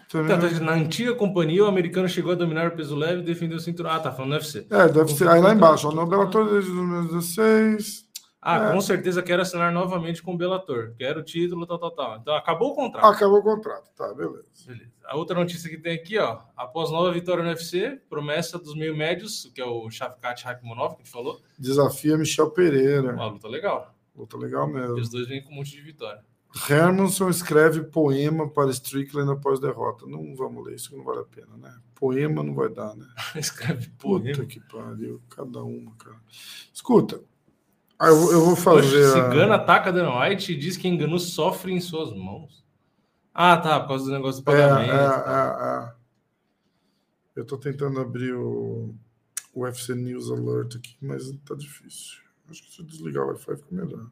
Tá, 0.09 0.39
tá 0.39 0.61
na 0.61 0.73
antiga 0.73 1.15
companhia, 1.15 1.65
o 1.65 1.69
americano 1.69 2.09
chegou 2.09 2.33
a 2.33 2.35
dominar 2.35 2.69
o 2.69 2.77
peso 2.77 2.97
leve 2.97 3.21
e 3.21 3.25
defendeu 3.25 3.59
o 3.59 3.61
cinturão. 3.61 3.91
Ah, 3.91 4.01
tá 4.01 4.11
falando 4.11 4.31
do 4.31 4.37
UFC. 4.37 4.67
É, 4.71 4.89
deve 4.89 5.13
ser. 5.13 5.29
Aí 5.29 5.41
lá 5.41 5.53
embaixo, 5.53 5.89
ó, 5.89 5.93
no 5.93 6.07
Bellator 6.07 6.51
desde 6.51 6.73
2016. 6.73 8.12
Ah, 8.45 8.71
É. 8.71 8.73
com 8.73 8.81
certeza 8.81 9.23
quero 9.23 9.41
assinar 9.41 9.73
novamente 9.73 10.21
com 10.21 10.35
o 10.35 10.37
Bellator. 10.37 10.95
Quero 10.99 11.21
o 11.21 11.23
título, 11.23 11.65
tal, 11.65 11.79
tal, 11.79 11.91
tal. 11.93 12.17
Então, 12.17 12.35
acabou 12.35 12.73
o 12.73 12.75
contrato. 12.75 13.05
Acabou 13.07 13.39
o 13.39 13.43
contrato, 13.43 13.89
tá, 13.97 14.13
beleza. 14.13 14.45
Beleza. 14.67 14.91
A 15.05 15.17
outra 15.17 15.39
notícia 15.39 15.71
que 15.71 15.79
tem 15.79 15.95
aqui, 15.95 16.19
ó. 16.19 16.41
Após 16.57 16.91
nova 16.91 17.13
vitória 17.13 17.45
no 17.45 17.51
UFC, 17.51 18.01
promessa 18.11 18.59
dos 18.59 18.75
meio 18.75 18.97
médios, 18.97 19.51
que 19.55 19.61
é 19.61 19.65
o 19.65 19.89
Shavkat 19.89 20.45
Rakhmonov, 20.45 20.97
que 20.97 21.03
a 21.03 21.05
gente 21.05 21.13
falou. 21.13 21.41
Desafia 21.57 22.19
Michel 22.19 22.51
Pereira. 22.51 23.13
Uma 23.15 23.27
luta 23.27 23.47
legal. 23.47 23.95
Luta 24.17 24.37
legal 24.37 24.67
mesmo. 24.67 24.99
E 24.99 25.01
os 25.01 25.09
dois 25.09 25.29
vêm 25.29 25.41
com 25.43 25.53
um 25.53 25.57
monte 25.57 25.71
de 25.71 25.81
vitória. 25.81 26.25
Hermanson 26.69 27.31
escreve 27.31 27.83
poema 27.85 28.47
para 28.51 28.71
Strickland 28.71 29.31
após 29.33 29.59
derrota. 29.59 30.05
Não 30.07 30.35
vamos 30.37 30.67
ler 30.67 30.75
isso, 30.75 30.91
que 30.91 30.97
não 30.97 31.05
vale 31.05 31.21
a 31.21 31.25
pena, 31.25 31.57
né? 31.57 31.75
Poema 31.95 32.43
não 32.43 32.55
vai 32.55 32.69
dar, 32.69 32.95
né? 32.95 33.07
Escreve 33.37 33.89
Puta 33.99 34.23
poema. 34.25 34.45
que 34.45 34.61
pariu, 34.61 35.23
cada 35.31 35.63
uma, 35.63 35.93
cara. 35.97 36.17
Escuta, 36.75 37.23
ah, 38.03 38.09
eu, 38.09 38.17
vou- 38.21 38.33
eu 38.33 38.45
vou 38.45 38.57
fazer. 38.57 39.07
Oxe, 39.07 39.19
a- 39.21 39.25
Cigana 39.31 39.55
ataca 39.55 39.93
Dana 39.93 40.21
White 40.21 40.53
e 40.53 40.57
diz 40.57 40.77
que 40.77 40.89
engano 40.89 41.19
sofre 41.19 41.73
em 41.73 41.81
suas 41.81 42.13
mãos. 42.13 42.63
Ah, 43.35 43.57
tá, 43.57 43.81
por 43.81 43.89
causa 43.89 44.05
do 44.05 44.11
negócio 44.11 44.43
do 44.43 44.51
É, 44.51 44.55
pagamento. 44.55 44.93
é, 44.93 45.09
tal. 45.23 45.61
é, 45.61 45.89
é. 45.89 45.93
Eu 47.37 47.45
tô 47.47 47.57
tentando 47.57 47.99
abrir 48.01 48.35
o, 48.35 48.95
o 49.55 49.61
UFC 49.63 49.95
News 49.95 50.31
Alert 50.31 50.77
aqui, 50.77 50.97
mas 51.01 51.31
tá 51.47 51.55
difícil. 51.55 52.19
Acho 52.51 52.63
que 52.63 52.71
se 52.75 52.81
eu 52.83 52.87
desligar 52.87 53.25
o 53.25 53.29
Wi-Fi 53.29 53.57
fica 53.57 53.69
melhor. 53.75 54.07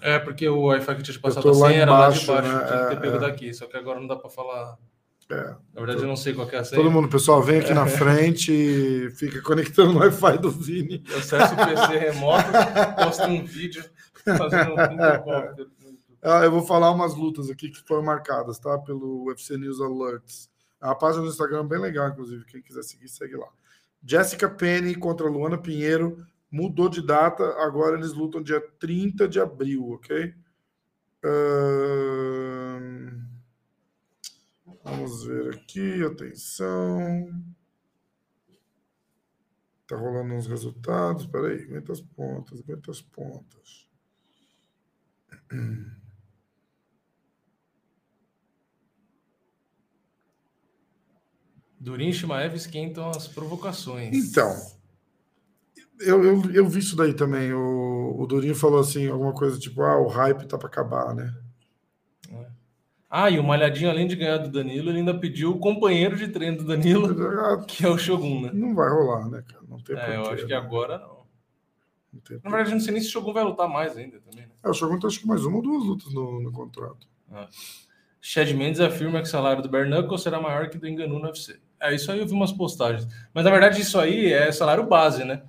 É, 0.00 0.18
porque 0.18 0.48
o 0.48 0.62
Wi-Fi 0.62 0.94
que 0.96 1.02
tinha 1.02 1.18
passado 1.20 1.42
tô 1.42 1.50
a 1.50 1.52
lá 1.58 1.68
senha 1.68 1.82
era 1.82 1.92
lá 1.92 2.08
de 2.08 2.22
embaixo, 2.24 2.26
baixo, 2.32 2.48
né? 2.48 2.64
tinha 2.66 2.78
que 2.82 2.86
ter 2.88 2.96
É, 2.96 3.00
pego 3.00 3.16
é. 3.16 3.18
daqui, 3.18 3.52
só 3.52 3.66
que 3.66 3.76
agora 3.76 4.00
não 4.00 4.06
dá 4.06 4.16
pra 4.16 4.30
falar. 4.30 4.78
É. 5.30 5.54
Na 5.74 5.80
verdade, 5.80 6.02
eu 6.02 6.08
não 6.08 6.16
sei 6.16 6.34
qual 6.34 6.48
é 6.50 6.56
a 6.56 6.64
senha. 6.64 6.80
Todo 6.80 6.90
mundo, 6.90 7.08
pessoal, 7.08 7.42
vem 7.42 7.60
aqui 7.60 7.72
na 7.72 7.86
frente 7.86 8.52
e 8.52 9.10
fica 9.12 9.40
conectando 9.40 9.92
no 9.92 10.00
Wi-Fi 10.00 10.38
do 10.38 10.50
Vini. 10.50 11.02
Acessa 11.16 11.54
o 11.54 11.56
PC 11.56 11.98
remoto, 11.98 12.48
posta 12.96 13.26
um 13.26 13.44
vídeo 13.44 13.84
fazendo 14.24 14.72
um. 14.74 15.72
Ah, 16.22 16.44
eu 16.44 16.52
vou 16.52 16.62
falar 16.64 16.90
umas 16.92 17.14
lutas 17.14 17.50
aqui 17.50 17.68
que 17.68 17.82
foram 17.82 18.02
marcadas, 18.02 18.58
tá? 18.58 18.78
Pelo 18.78 19.24
UFC 19.26 19.56
News 19.56 19.80
Alerts. 19.80 20.50
É 20.80 20.86
uma 20.86 20.94
página 20.94 21.24
no 21.24 21.30
Instagram 21.30 21.66
bem 21.66 21.80
legal, 21.80 22.08
inclusive. 22.08 22.44
Quem 22.44 22.62
quiser 22.62 22.82
seguir, 22.82 23.08
segue 23.08 23.36
lá. 23.36 23.48
Jessica 24.04 24.48
Penny 24.48 24.94
contra 24.94 25.28
Luana 25.28 25.58
Pinheiro 25.58 26.16
mudou 26.50 26.88
de 26.88 27.04
data. 27.04 27.44
Agora 27.58 27.96
eles 27.96 28.12
lutam 28.12 28.42
dia 28.42 28.60
30 28.78 29.26
de 29.26 29.40
abril, 29.40 29.92
ok? 29.92 30.34
Ahn, 31.24 32.61
Vamos 34.84 35.24
ver 35.24 35.54
aqui, 35.54 36.02
atenção. 36.04 37.42
Tá 39.86 39.96
rolando 39.96 40.34
uns 40.34 40.46
resultados. 40.46 41.26
Peraí, 41.26 41.62
aguenta 41.62 41.92
as 41.92 42.00
pontas, 42.00 42.60
aguenta 42.60 42.90
as 42.90 43.00
pontas. 43.00 43.88
Durin 51.78 52.10
e 52.10 52.12
Shimaev 52.12 52.54
esquentam 52.54 53.10
as 53.10 53.26
provocações. 53.26 54.16
Então, 54.16 54.54
eu, 56.00 56.24
eu, 56.24 56.50
eu 56.52 56.68
vi 56.68 56.78
isso 56.78 56.94
daí 56.94 57.12
também. 57.12 57.52
O, 57.52 58.20
o 58.20 58.26
Durinho 58.26 58.54
falou 58.54 58.80
assim, 58.80 59.08
alguma 59.08 59.32
coisa 59.32 59.58
tipo, 59.58 59.82
ah, 59.82 59.98
o 60.00 60.06
hype 60.06 60.46
tá 60.46 60.56
para 60.56 60.68
acabar, 60.68 61.12
né? 61.14 61.34
Ah, 63.14 63.28
e 63.28 63.38
o 63.38 63.44
Malhadinho, 63.44 63.90
além 63.90 64.06
de 64.06 64.16
ganhar 64.16 64.38
do 64.38 64.48
Danilo, 64.48 64.88
ele 64.88 65.00
ainda 65.00 65.12
pediu 65.12 65.50
o 65.50 65.58
companheiro 65.58 66.16
de 66.16 66.28
treino 66.28 66.56
do 66.56 66.64
Danilo, 66.64 67.14
Ah, 67.40 67.62
que 67.68 67.84
é 67.84 67.88
o 67.90 67.98
Shogun, 67.98 68.40
né? 68.40 68.50
Não 68.54 68.74
vai 68.74 68.88
rolar, 68.88 69.28
né, 69.28 69.44
cara? 69.46 69.62
Não 69.68 69.78
tem 69.78 69.94
É, 69.98 70.16
eu 70.16 70.30
acho 70.30 70.46
que 70.46 70.52
né? 70.52 70.56
agora 70.56 70.96
não. 70.96 71.26
Não 72.10 72.22
Na 72.42 72.50
verdade, 72.50 72.70
eu 72.70 72.74
não 72.76 72.80
sei 72.80 72.94
nem 72.94 73.02
se 73.02 73.08
o 73.08 73.10
Shogun 73.10 73.34
vai 73.34 73.44
lutar 73.44 73.68
mais 73.68 73.98
ainda 73.98 74.18
também, 74.18 74.46
né? 74.46 74.52
É, 74.64 74.70
o 74.70 74.72
Shogun 74.72 74.98
tem 74.98 75.08
acho 75.08 75.20
que 75.20 75.26
mais 75.26 75.44
uma 75.44 75.56
ou 75.56 75.62
duas 75.62 75.84
lutas 75.84 76.10
no, 76.14 76.40
no 76.40 76.50
contrato. 76.50 77.06
Chad 78.18 78.50
Mendes 78.52 78.80
afirma 78.80 79.20
que 79.20 79.28
o 79.28 79.30
salário 79.30 79.62
do 79.62 79.68
Bernacle 79.68 80.18
será 80.18 80.40
maior 80.40 80.70
que 80.70 80.78
do 80.78 80.88
Enganu 80.88 81.18
no 81.18 81.26
UFC. 81.26 81.60
É, 81.78 81.94
isso 81.94 82.10
aí 82.10 82.18
eu 82.18 82.26
vi 82.26 82.32
umas 82.32 82.52
postagens. 82.52 83.06
Mas 83.34 83.44
na 83.44 83.50
verdade 83.50 83.78
isso 83.78 83.98
aí 83.98 84.32
é 84.32 84.50
salário 84.50 84.86
base, 84.86 85.22
né? 85.22 85.42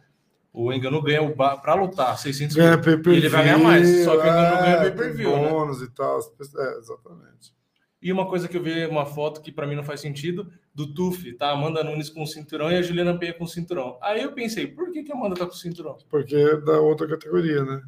O 0.53 0.71
Enganu 0.71 1.01
ganha 1.01 1.23
o 1.23 1.35
ba... 1.35 1.57
para 1.57 1.73
lutar 1.73 2.15
600 2.17 2.55
Ganha 2.55 2.77
mil. 2.77 3.13
Ele 3.13 3.27
vai 3.27 3.43
ganhar 3.43 3.57
mais, 3.57 4.03
só 4.03 4.11
que 4.11 4.27
o 4.27 4.29
Enganu 4.29 4.57
ganha 4.61 4.75
é, 4.75 4.81
pay-per-view, 4.91 5.31
tem 5.31 5.41
né? 5.41 5.49
bônus 5.49 5.81
e 5.81 5.91
tal. 5.91 6.19
É, 6.19 6.77
exatamente. 6.77 7.53
E 7.99 8.11
uma 8.11 8.27
coisa 8.27 8.47
que 8.47 8.55
eu 8.57 8.61
vi, 8.61 8.85
uma 8.85 9.05
foto 9.05 9.41
que 9.41 9.51
pra 9.51 9.65
mim 9.65 9.75
não 9.75 9.83
faz 9.83 9.99
sentido, 10.01 10.47
do 10.75 10.93
Tuf, 10.93 11.33
tá? 11.37 11.49
Amanda 11.51 11.83
Nunes 11.83 12.09
com 12.09 12.21
o 12.21 12.27
cinturão 12.27 12.69
e 12.71 12.75
a 12.75 12.81
Juliana 12.81 13.17
Penha 13.17 13.33
com 13.33 13.45
o 13.45 13.47
cinturão. 13.47 13.97
Aí 14.01 14.21
eu 14.21 14.33
pensei, 14.33 14.67
por 14.67 14.91
que, 14.91 15.03
que 15.03 15.11
a 15.11 15.15
Amanda 15.15 15.35
tá 15.35 15.45
com 15.45 15.53
o 15.53 15.57
cinturão? 15.57 15.97
Porque 16.09 16.35
é 16.35 16.57
da 16.57 16.79
outra 16.81 17.07
categoria, 17.07 17.63
né? 17.63 17.81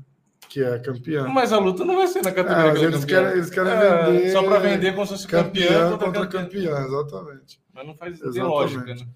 Que 0.49 0.63
é 0.63 0.79
campeã. 0.79 1.27
Mas 1.27 1.51
a 1.51 1.59
luta 1.59 1.83
não 1.83 1.97
vai 1.97 2.07
ser 2.07 2.21
na 2.23 2.29
É, 2.29 2.33
categoria 2.33 2.71
mas 2.71 2.79
que 2.79 2.83
é 2.85 2.87
eles 2.87 3.05
querem, 3.05 3.31
eles 3.33 3.49
querem 3.49 3.71
É, 3.73 4.05
vender. 4.05 4.31
Só 4.31 4.41
pra 4.43 4.59
vender 4.59 4.93
como 4.93 5.05
se 5.05 5.11
fosse 5.13 5.27
campeã, 5.27 5.67
campeã 5.67 5.89
contra, 5.91 6.05
contra 6.07 6.27
campeã. 6.27 6.71
campeã, 6.71 6.85
exatamente. 6.85 7.61
Mas 7.73 7.87
não 7.87 7.95
faz 7.95 8.13
Exatamente. 8.13 8.41
lógica, 8.43 8.95
né? 8.95 9.07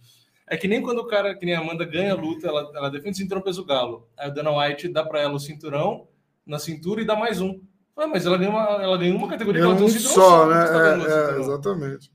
É 0.49 0.57
que 0.57 0.67
nem 0.67 0.81
quando 0.81 0.99
o 0.99 1.07
cara, 1.07 1.35
que 1.35 1.45
nem 1.45 1.55
a 1.55 1.59
Amanda, 1.59 1.85
ganha 1.85 2.13
a 2.13 2.15
luta, 2.15 2.47
ela, 2.47 2.71
ela 2.75 2.89
defende 2.89 3.11
o 3.15 3.17
cinturão 3.17 3.41
peso 3.41 3.63
galo. 3.63 4.09
Aí 4.17 4.29
o 4.29 4.33
Dana 4.33 4.51
White 4.51 4.87
dá 4.89 5.03
pra 5.05 5.21
ela 5.21 5.35
o 5.35 5.39
cinturão 5.39 6.07
na 6.45 6.57
cintura 6.57 7.01
e 7.01 7.05
dá 7.05 7.15
mais 7.15 7.39
um. 7.39 7.61
Ah, 7.95 8.07
mas 8.07 8.25
ela 8.25 8.37
ganhou 8.37 8.53
uma, 8.53 8.63
ela 8.81 8.97
ganhou 8.97 9.17
uma 9.17 9.27
categoria 9.27 9.61
que 9.61 9.67
ela 9.67 9.75
tem 9.75 9.85
um 9.85 9.89
cinturão 9.89 10.13
só, 10.15 10.47
né? 10.49 10.65
você 10.65 10.73
tá 10.73 10.79
É, 10.79 10.93
é, 10.93 10.97
cinturão? 11.27 11.39
exatamente. 11.41 12.11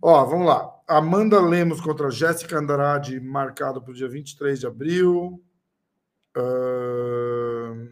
Ó, 0.00 0.24
vamos 0.24 0.46
lá. 0.46 0.70
Amanda 0.88 1.40
Lemos 1.40 1.80
contra 1.80 2.10
Jéssica 2.10 2.58
Andrade, 2.58 3.20
marcado 3.20 3.82
para 3.82 3.90
o 3.90 3.94
dia 3.94 4.08
23 4.08 4.58
de 4.58 4.66
abril. 4.66 5.42
Ahn, 6.36 7.88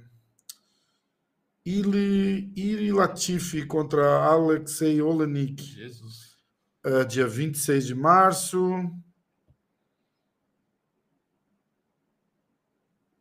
Ili, 1.66 2.50
Iri 2.56 2.92
Latifi 2.92 3.66
contra 3.66 4.24
Alexei 4.24 5.02
Olenik, 5.02 5.62
Jesus. 5.62 6.36
é, 6.84 7.04
dia 7.04 7.26
26 7.26 7.86
de 7.86 7.94
março. 7.94 8.64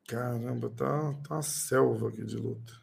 Caramba, 0.08 0.70
tá, 0.70 1.14
tá 1.28 1.36
uma 1.36 1.42
selva 1.42 2.08
aqui 2.08 2.24
de 2.24 2.38
luta. 2.38 2.74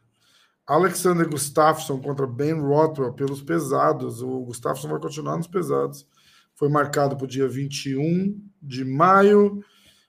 Alexander 0.67 1.29
Gustafsson 1.29 1.99
contra 2.01 2.27
Ben 2.27 2.61
Rothwell 2.61 3.15
pelos 3.15 3.43
pesados. 3.43 4.23
O 4.23 4.45
Gustafsson 4.45 4.89
vai 4.89 5.01
continuar 5.01 5.39
nos 5.39 5.47
pesados. 5.47 6.07
Foi 6.55 6.69
marcado 6.69 7.17
para 7.17 7.25
o 7.25 7.29
dia 7.29 7.49
21 7.49 8.39
de 8.63 8.85
maio. 8.85 9.65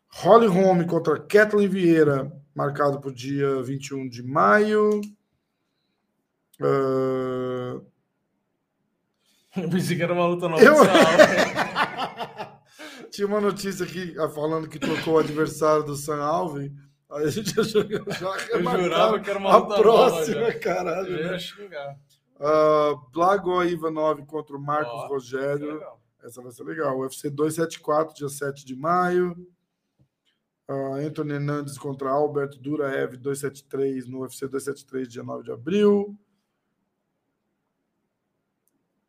Holly 0.10 0.48
Holm 0.48 0.86
contra 0.86 1.20
Kathleen 1.20 1.68
Vieira, 1.68 2.32
marcado 2.54 3.00
para 3.00 3.10
o 3.10 3.14
dia 3.14 3.62
21 3.64 4.08
de 4.08 4.22
maio. 4.22 5.02
Ah, 6.62 7.82
Eu 9.58 9.70
pensei 9.70 9.96
que 9.96 10.04
era 10.04 10.14
uma 10.14 10.28
luta 10.28 10.50
não 10.50 10.58
Eu-. 10.58 10.76
Tinha 13.12 13.28
uma 13.28 13.40
notícia 13.40 13.86
aqui 13.86 14.14
ah, 14.20 14.30
falando 14.30 14.68
que 14.68 14.80
trocou 14.80 15.16
o 15.16 15.20
adversário 15.20 15.86
do 15.86 15.96
Sam 15.96 16.22
Alvin. 16.22 16.76
Aí 17.16 17.24
a 17.24 17.30
gente 17.30 17.56
já, 17.56 17.64
já 17.64 17.80
Eu 17.80 18.64
jurava 18.64 19.20
que 19.22 19.30
era 19.30 19.40
uma 19.40 19.56
a 19.56 19.66
próxima, 19.66 20.52
caralho. 20.54 21.18
Eu 21.18 21.32
né? 21.32 21.40
xingar. 21.40 21.98
Uh, 22.36 23.10
Blago 23.12 23.64
Ivanov 23.64 24.22
contra 24.26 24.56
o 24.56 24.60
Marcos 24.60 24.94
Ó, 24.94 25.08
Rogério. 25.08 25.76
Legal. 25.76 26.02
Essa 26.22 26.42
vai 26.42 26.52
ser 26.52 26.64
legal. 26.64 27.00
UFC 27.00 27.30
274, 27.30 28.16
dia 28.16 28.28
7 28.28 28.66
de 28.66 28.76
maio. 28.76 29.32
Uh, 30.68 30.96
Anthony 30.96 31.34
Hernandes 31.34 31.78
contra 31.78 32.10
Albert 32.10 32.58
Duraev 32.60 33.16
273 33.16 34.08
no 34.08 34.22
UFC 34.22 34.48
273, 34.48 35.08
dia 35.08 35.24
9 35.24 35.44
de 35.44 35.52
abril. 35.52 36.18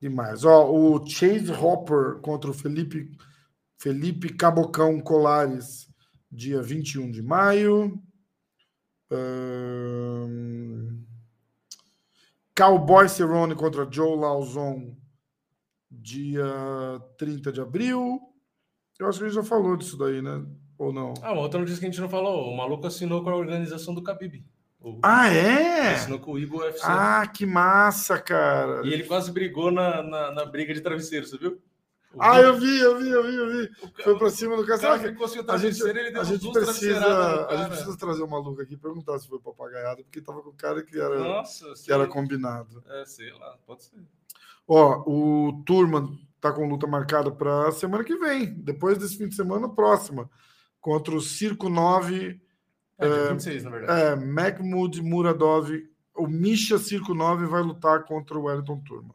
E 0.00 0.08
mais, 0.08 0.44
ó, 0.44 0.70
o 0.70 1.04
Chase 1.08 1.50
Hopper 1.50 2.20
contra 2.20 2.50
o 2.50 2.54
Felipe 2.54 3.10
Felipe 3.78 4.32
Cabocão 4.32 5.00
Colares, 5.00 5.88
dia 6.30 6.62
21 6.62 7.10
de 7.10 7.22
maio. 7.22 8.00
Um... 9.10 11.04
Cowboy 12.56 13.08
Cerrone 13.08 13.54
contra 13.54 13.86
Joe 13.90 14.16
Lauzon, 14.16 14.96
dia 15.90 16.44
30 17.18 17.52
de 17.52 17.60
abril. 17.60 18.18
Eu 18.98 19.08
acho 19.08 19.18
que 19.18 19.26
a 19.26 19.28
gente 19.28 19.36
já 19.36 19.42
falou 19.42 19.76
disso 19.76 19.98
daí, 19.98 20.22
né? 20.22 20.42
Ou 20.78 20.92
não? 20.92 21.12
Ah, 21.22 21.32
outra 21.32 21.60
notícia 21.60 21.80
que 21.80 21.86
a 21.86 21.90
gente 21.90 22.00
não 22.00 22.08
falou. 22.08 22.50
O 22.50 22.56
maluco 22.56 22.86
assinou 22.86 23.22
com 23.22 23.28
a 23.28 23.36
organização 23.36 23.94
do 23.94 24.02
Khabib. 24.02 24.42
O... 24.80 25.00
Ah, 25.02 25.28
é? 25.28 25.94
Assinou 25.94 26.18
com 26.18 26.32
o 26.32 26.38
Igor 26.38 26.60
UFC. 26.60 26.80
Ah, 26.84 27.26
que 27.26 27.44
massa, 27.44 28.18
cara. 28.18 28.86
E 28.86 28.92
ele 28.92 29.04
quase 29.04 29.30
brigou 29.32 29.70
na, 29.70 30.02
na, 30.02 30.32
na 30.32 30.44
briga 30.46 30.72
de 30.72 30.80
travesseiro, 30.80 31.26
você 31.26 31.36
viu? 31.36 31.60
Ah, 32.18 32.40
eu 32.40 32.58
vi, 32.58 32.78
eu 32.78 32.98
vi, 32.98 33.08
eu 33.08 33.22
vi, 33.22 33.34
eu 33.34 33.50
vi. 33.50 33.70
Foi 34.02 34.18
pra 34.18 34.30
cima 34.30 34.56
do 34.56 34.66
cara. 34.66 34.94
a 34.94 34.98
gente, 34.98 35.12
a 35.48 36.24
gente 36.24 36.52
precisa, 36.52 37.46
a 37.46 37.56
gente 37.56 37.68
precisa 37.68 37.96
trazer 37.96 38.22
o 38.22 38.28
maluco 38.28 38.60
aqui 38.60 38.74
e 38.74 38.78
perguntar 38.78 39.18
se 39.18 39.28
foi 39.28 39.38
papagaiado, 39.38 40.02
porque 40.04 40.20
tava 40.20 40.42
com 40.42 40.50
o 40.50 40.54
cara 40.54 40.82
que 40.82 40.98
era, 40.98 41.18
Nossa, 41.18 41.72
que 41.84 41.92
era 41.92 42.06
combinado. 42.06 42.82
É, 42.88 43.04
sei 43.04 43.32
lá, 43.32 43.56
pode 43.66 43.84
ser. 43.84 43.96
Ó, 44.68 45.04
o 45.06 45.62
Turman 45.64 46.18
tá 46.40 46.52
com 46.52 46.68
luta 46.68 46.86
marcada 46.86 47.30
para 47.30 47.70
semana 47.72 48.04
que 48.04 48.16
vem, 48.16 48.52
depois 48.54 48.98
desse 48.98 49.16
fim 49.16 49.28
de 49.28 49.34
semana 49.34 49.68
próxima, 49.68 50.28
contra 50.80 51.14
o 51.14 51.20
Circo 51.20 51.68
9. 51.68 52.40
É, 52.98 53.06
é 53.06 53.28
26, 53.30 53.64
na 53.64 53.70
verdade. 53.70 54.02
É, 54.02 54.16
Mahmoud 54.16 55.02
Muradov. 55.02 55.70
O 56.14 56.26
Misha 56.26 56.78
Circo 56.78 57.14
9 57.14 57.46
vai 57.46 57.62
lutar 57.62 58.04
contra 58.04 58.38
o 58.38 58.44
Wellington 58.44 58.80
Turman. 58.80 59.14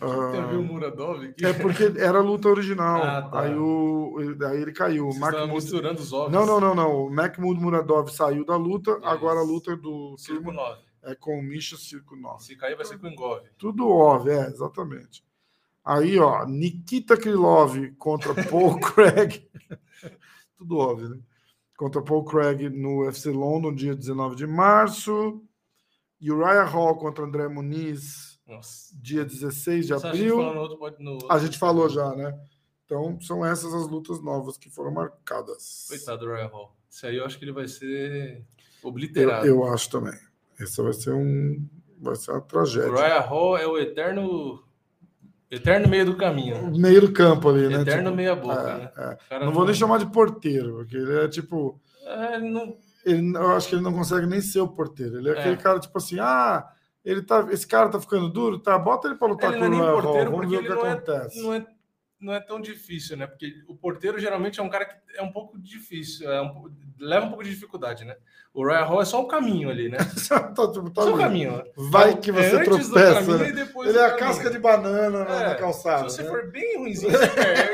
O 0.00 0.62
Muradov 0.62 1.22
aqui? 1.22 1.44
É 1.44 1.52
porque 1.52 1.92
era 1.98 2.18
a 2.18 2.22
luta 2.22 2.48
original. 2.48 3.02
Ah, 3.02 3.22
tá. 3.22 3.40
aí, 3.40 3.54
o, 3.54 4.16
aí 4.48 4.62
ele 4.62 4.72
caiu. 4.72 5.12
Você 5.12 5.18
Mahmoud... 5.18 5.52
misturando 5.52 6.00
os 6.00 6.12
ovos. 6.12 6.32
Não, 6.32 6.46
não, 6.46 6.58
não, 6.58 6.74
não. 6.74 7.06
O 7.06 7.10
Mahmoud 7.10 7.60
Muradov 7.60 8.08
saiu 8.08 8.46
da 8.46 8.56
luta, 8.56 8.92
Isso. 8.92 9.04
agora 9.04 9.40
a 9.40 9.42
luta 9.42 9.76
do 9.76 10.16
Circo 10.16 10.50
9. 10.50 10.80
É 11.02 11.14
com 11.14 11.38
o 11.38 11.42
Misha 11.42 11.76
Circo 11.76 12.16
9. 12.16 12.42
Se 12.42 12.56
cair, 12.56 12.76
vai 12.76 12.86
ser 12.86 12.98
com 12.98 13.06
o 13.06 13.10
Engove. 13.10 13.46
Tudo 13.58 13.86
óbvio, 13.90 14.32
é, 14.32 14.46
exatamente. 14.46 15.22
Aí, 15.84 16.18
ó, 16.18 16.46
Nikita 16.46 17.14
Krylov 17.14 17.76
contra 17.98 18.32
Paul 18.44 18.80
Craig. 18.80 19.46
Tudo 20.56 20.78
óbvio, 20.78 21.10
né? 21.10 21.18
Contra 21.76 22.00
Paul 22.00 22.24
Craig 22.24 22.70
no 22.70 23.02
UFC 23.02 23.30
London, 23.30 23.74
dia 23.74 23.94
19 23.94 24.34
de 24.34 24.46
março. 24.46 25.42
Uriah 26.22 26.64
Hall 26.64 26.96
contra 26.96 27.24
André 27.24 27.48
Muniz 27.48 28.33
nossa. 28.46 28.94
dia 29.00 29.24
16 29.24 29.86
de 29.86 29.94
abril. 29.94 30.40
A 30.40 30.46
gente, 30.46 30.58
outro, 30.58 30.96
no... 31.02 31.18
a 31.30 31.38
gente 31.38 31.58
falou 31.58 31.88
já, 31.88 32.14
né? 32.14 32.38
Então, 32.84 33.18
são 33.20 33.44
essas 33.44 33.72
as 33.72 33.88
lutas 33.88 34.22
novas 34.22 34.58
que 34.58 34.68
foram 34.70 34.92
marcadas. 34.92 35.86
Coitado 35.88 36.20
do 36.20 36.26
Royal 36.26 36.50
Hall. 36.50 36.76
Isso 36.90 37.06
aí 37.06 37.16
eu 37.16 37.24
acho 37.24 37.38
que 37.38 37.44
ele 37.44 37.52
vai 37.52 37.66
ser 37.66 38.44
obliterado. 38.82 39.46
Eu, 39.46 39.56
eu 39.56 39.72
acho 39.72 39.90
também. 39.90 40.18
Esse 40.60 40.80
vai 40.82 40.92
ser 40.92 41.12
um. 41.12 41.66
Vai 41.98 42.14
ser 42.16 42.32
uma 42.32 42.40
tragédia. 42.42 42.90
O 42.90 42.94
Royal 42.94 43.26
Hall 43.26 43.58
é 43.58 43.66
o 43.66 43.78
eterno. 43.78 44.62
Eterno 45.50 45.88
meio 45.88 46.04
do 46.04 46.16
caminho. 46.16 46.70
Meio 46.76 47.00
do 47.00 47.12
campo 47.12 47.48
ali, 47.48 47.68
né? 47.68 47.80
Eterno 47.80 48.04
tipo, 48.04 48.16
meia 48.16 48.34
boca, 48.34 48.60
é, 48.60 48.78
né? 48.78 49.18
É. 49.30 49.38
Não, 49.38 49.46
não 49.46 49.52
vou 49.52 49.64
nem 49.64 49.74
chamar 49.74 49.98
de 49.98 50.06
porteiro, 50.06 50.76
porque 50.76 50.96
ele 50.96 51.18
é 51.18 51.28
tipo. 51.28 51.80
É, 52.04 52.38
não... 52.38 52.76
ele, 53.04 53.36
eu 53.36 53.50
acho 53.52 53.68
que 53.68 53.74
ele 53.76 53.82
não 53.82 53.92
consegue 53.92 54.26
nem 54.26 54.40
ser 54.40 54.60
o 54.60 54.68
porteiro. 54.68 55.18
Ele 55.18 55.30
é, 55.30 55.32
é. 55.32 55.38
aquele 55.38 55.56
cara, 55.56 55.80
tipo 55.80 55.96
assim, 55.96 56.18
ah, 56.18 56.68
ele 57.04 57.22
tá, 57.22 57.46
esse 57.50 57.66
cara 57.66 57.88
tá 57.88 58.00
ficando 58.00 58.30
duro, 58.30 58.58
tá? 58.58 58.78
Bota 58.78 59.08
ele 59.08 59.16
para 59.16 59.28
lutar 59.28 59.52
ele 59.52 59.60
com 59.60 59.74
é 59.74 59.92
o 59.92 60.00
porteiro, 60.00 60.30
Vamos 60.30 60.50
ver 60.50 60.56
o 60.56 60.62
que 60.62 60.68
não 60.68 60.82
acontece. 60.82 61.38
É, 61.38 61.42
não, 61.42 61.54
é, 61.54 61.66
não 62.20 62.32
é 62.32 62.40
tão 62.40 62.60
difícil, 62.60 63.16
né? 63.16 63.26
Porque 63.26 63.52
o 63.68 63.76
porteiro 63.76 64.18
geralmente 64.18 64.58
é 64.58 64.62
um 64.62 64.70
cara 64.70 64.86
que 64.86 64.94
é 65.14 65.22
um 65.22 65.30
pouco 65.30 65.58
difícil, 65.58 66.30
é 66.30 66.40
um, 66.40 66.70
leva 66.98 67.26
um 67.26 67.28
pouco 67.28 67.44
de 67.44 67.50
dificuldade, 67.50 68.04
né? 68.04 68.16
O 68.54 68.62
Royal 68.64 68.86
Hall 68.86 69.02
é 69.02 69.04
só 69.04 69.20
um 69.20 69.28
caminho 69.28 69.68
ali, 69.68 69.88
né? 69.88 69.98
tá, 70.28 70.68
tipo, 70.72 70.90
tá 70.90 71.02
só 71.02 71.14
um 71.14 71.18
caminho. 71.18 71.56
Né? 71.58 71.64
Vai 71.76 72.16
que 72.16 72.32
você 72.32 72.56
é 72.56 72.62
tropeça. 72.62 73.38
Né? 73.38 73.48
Ele 73.48 73.98
é 73.98 74.04
a 74.04 74.10
caminho. 74.10 74.18
casca 74.18 74.50
de 74.50 74.58
banana 74.58 75.24
é, 75.24 75.48
na 75.48 75.54
calçada. 75.56 76.08
Se 76.08 76.16
você 76.16 76.22
né? 76.22 76.28
for 76.28 76.50
bem 76.50 76.78
ruimzinho, 76.78 77.10
você 77.18 77.28
perde. 77.28 77.72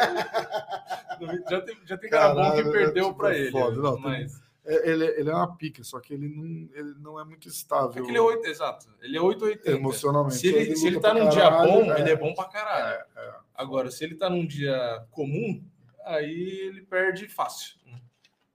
já 1.51 1.61
tem, 1.61 1.77
já 1.85 1.99
tem 1.99 2.11
cara 2.11 2.35
bom 2.35 2.53
que 2.57 2.71
perdeu 2.71 3.05
tipo, 3.05 3.16
para 3.16 3.37
ele. 3.37 3.51
Foda. 3.51 3.77
Não, 3.77 3.99
mas... 3.99 4.39
É, 4.64 4.90
ele, 4.90 5.05
ele 5.05 5.31
é 5.31 5.35
uma 5.35 5.57
pica, 5.57 5.83
só 5.83 5.99
que 6.01 6.12
ele 6.12 6.29
não, 6.29 6.68
ele 6.75 6.94
não 6.99 7.18
é 7.18 7.25
muito 7.25 7.49
estável. 7.49 8.03
É 8.03 8.05
que 8.05 8.11
ele 8.11 8.18
é 8.18 8.20
8, 8.20 8.46
exato. 8.46 8.87
Ele 9.01 9.16
é 9.16 9.20
880. 9.20 9.70
Emocionalmente. 9.70 10.37
Se 10.37 10.49
ele, 10.49 10.59
ele, 10.59 10.77
se 10.77 10.87
ele 10.87 11.01
tá 11.01 11.14
num 11.14 11.31
caralho, 11.31 11.70
dia 11.70 11.73
bom, 11.73 11.92
é, 11.92 12.01
ele 12.01 12.11
é 12.11 12.16
bom 12.16 12.35
pra 12.35 12.44
caralho. 12.44 13.05
É, 13.16 13.20
é. 13.20 13.35
Agora, 13.55 13.90
se 13.90 14.05
ele 14.05 14.16
tá 14.16 14.29
num 14.29 14.46
dia 14.46 15.05
comum, 15.11 15.62
aí 16.05 16.61
ele 16.66 16.83
perde 16.83 17.27
fácil. 17.27 17.77
Né? 17.87 17.99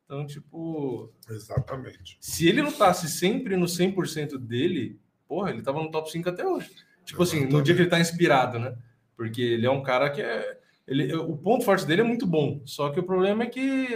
Então, 0.05 0.25
tipo. 0.25 1.11
Exatamente. 1.27 2.17
Se 2.21 2.47
ele 2.47 2.61
lutasse 2.61 3.09
sempre 3.09 3.57
no 3.57 3.65
100% 3.65 4.37
dele, 4.37 4.99
porra, 5.27 5.49
ele 5.49 5.63
tava 5.63 5.81
no 5.81 5.89
top 5.89 6.11
5 6.11 6.29
até 6.29 6.45
hoje. 6.45 6.69
Tipo 7.03 7.23
Exatamente. 7.23 7.47
assim, 7.47 7.57
no 7.57 7.63
dia 7.63 7.75
que 7.75 7.81
ele 7.81 7.89
tá 7.89 7.99
inspirado, 7.99 8.59
né? 8.59 8.77
Porque 9.17 9.41
ele 9.41 9.65
é 9.65 9.71
um 9.71 9.81
cara 9.81 10.09
que 10.09 10.21
é. 10.21 10.59
Ele, 10.87 11.15
o 11.15 11.35
ponto 11.35 11.65
forte 11.65 11.85
dele 11.85 12.01
é 12.01 12.05
muito 12.05 12.27
bom. 12.27 12.61
Só 12.63 12.91
que 12.91 12.99
o 12.99 13.03
problema 13.03 13.43
é 13.43 13.47
que 13.47 13.87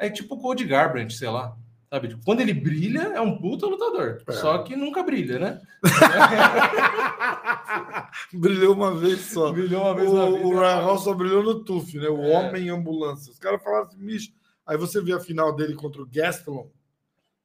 é 0.00 0.08
tipo 0.08 0.34
o 0.34 0.40
Cody 0.40 0.64
Garbrandt, 0.64 1.14
sei 1.14 1.28
lá. 1.28 1.54
Sabe? 1.90 2.08
Tipo, 2.08 2.24
quando 2.24 2.40
ele 2.40 2.54
brilha, 2.54 3.00
é 3.00 3.20
um 3.20 3.36
puta 3.36 3.66
lutador. 3.66 4.22
É. 4.26 4.32
Só 4.32 4.58
que 4.58 4.76
nunca 4.76 5.02
brilha, 5.02 5.38
né? 5.38 5.60
brilhou 8.32 8.74
uma 8.74 8.94
vez 8.94 9.20
só. 9.22 9.52
Brilhou 9.52 9.82
uma 9.82 9.94
vez 9.94 10.08
o, 10.08 10.16
na 10.16 10.26
vida. 10.26 10.46
O 10.46 10.58
Ryan 10.58 10.82
Hall 10.82 10.98
só 10.98 11.12
brilhou 11.12 11.42
no 11.42 11.64
TUF, 11.64 11.98
né? 11.98 12.08
O 12.08 12.22
é. 12.22 12.38
Homem 12.38 12.68
em 12.68 12.70
Ambulância. 12.70 13.32
Os 13.32 13.38
caras 13.38 13.62
falaram 13.62 13.86
assim, 13.86 13.98
bicho. 13.98 14.32
Aí 14.64 14.78
você 14.78 15.02
vê 15.02 15.12
a 15.12 15.20
final 15.20 15.54
dele 15.54 15.74
contra 15.74 16.00
o 16.00 16.06
Gastelum. 16.06 16.70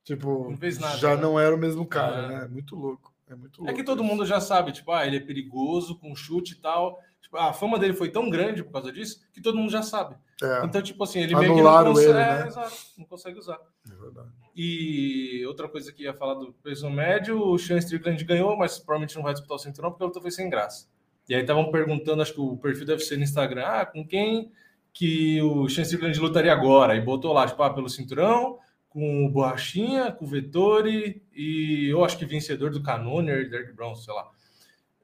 Tipo, 0.03 0.51
não 0.51 0.79
nada, 0.79 0.97
já 0.97 1.15
né? 1.15 1.21
não 1.21 1.39
era 1.39 1.55
o 1.55 1.57
mesmo 1.57 1.85
cara, 1.85 2.17
é. 2.17 2.27
né? 2.27 2.47
Muito 2.47 2.75
louco. 2.75 3.11
É 3.27 3.35
muito 3.35 3.57
louco. 3.57 3.71
É 3.71 3.75
que 3.75 3.83
todo 3.83 4.03
mundo 4.03 4.27
já 4.27 4.39
sabe, 4.39 4.71
tipo, 4.71 4.91
ah, 4.91 5.07
ele 5.07 5.17
é 5.17 5.21
perigoso, 5.21 5.97
com 5.97 6.15
chute 6.15 6.53
e 6.53 6.57
tal. 6.57 6.99
Tipo, 7.25 7.37
a 7.37 7.51
fama 7.51 7.79
dele 7.79 7.95
foi 7.95 8.11
tão 8.11 8.29
grande 8.29 8.63
por 8.63 8.71
causa 8.71 8.91
disso 8.91 9.19
que 9.33 9.41
todo 9.41 9.57
mundo 9.57 9.71
já 9.71 9.81
sabe. 9.81 10.15
É. 10.43 10.63
Então, 10.63 10.79
tipo 10.79 11.03
assim, 11.03 11.21
ele 11.21 11.33
Anularam 11.33 11.91
meio 11.91 12.07
que 12.07 12.13
não 12.13 12.13
consegue, 12.13 12.29
ele, 12.29 12.43
né? 12.43 12.47
exato, 12.47 12.75
não 12.99 13.05
consegue 13.05 13.39
usar. 13.39 13.59
É 13.91 13.95
verdade. 13.95 14.29
E 14.55 15.43
outra 15.47 15.67
coisa 15.67 15.91
que 15.91 16.03
ia 16.03 16.13
falar 16.13 16.35
do 16.35 16.53
peso 16.61 16.87
médio, 16.87 17.41
o 17.41 17.57
Sean 17.57 17.79
Strickland 17.79 18.23
ganhou, 18.23 18.55
mas 18.55 18.77
provavelmente 18.77 19.15
não 19.15 19.23
vai 19.23 19.33
disputar 19.33 19.55
o 19.55 19.59
cinturão 19.59 19.89
porque 19.89 20.03
a 20.03 20.05
luta 20.05 20.21
foi 20.21 20.29
sem 20.29 20.47
graça. 20.51 20.87
E 21.27 21.33
aí 21.33 21.41
estavam 21.41 21.71
perguntando, 21.71 22.21
acho 22.21 22.35
que 22.35 22.41
o 22.41 22.57
perfil 22.57 22.85
deve 22.85 23.01
ser 23.01 23.17
no 23.17 23.23
Instagram, 23.23 23.65
ah, 23.65 23.85
com 23.87 24.05
quem 24.05 24.51
que 24.93 25.41
o 25.41 25.67
Sean 25.67 25.81
Strickland 25.81 26.19
lutaria 26.19 26.53
agora? 26.53 26.95
E 26.95 27.01
botou 27.01 27.33
lá, 27.33 27.47
tipo, 27.47 27.63
ah, 27.63 27.73
pelo 27.73 27.89
cinturão, 27.89 28.59
com 28.87 29.25
o 29.25 29.29
Borrachinha, 29.29 30.11
com 30.11 30.25
o 30.25 30.27
Vettori 30.27 31.23
e 31.33 31.87
eu 31.89 32.05
acho 32.05 32.19
que 32.19 32.25
vencedor 32.25 32.69
do 32.69 32.83
Canoner 32.83 33.41
e 33.41 33.49
Derek 33.49 33.73
Brown, 33.73 33.95
sei 33.95 34.13
lá. 34.13 34.29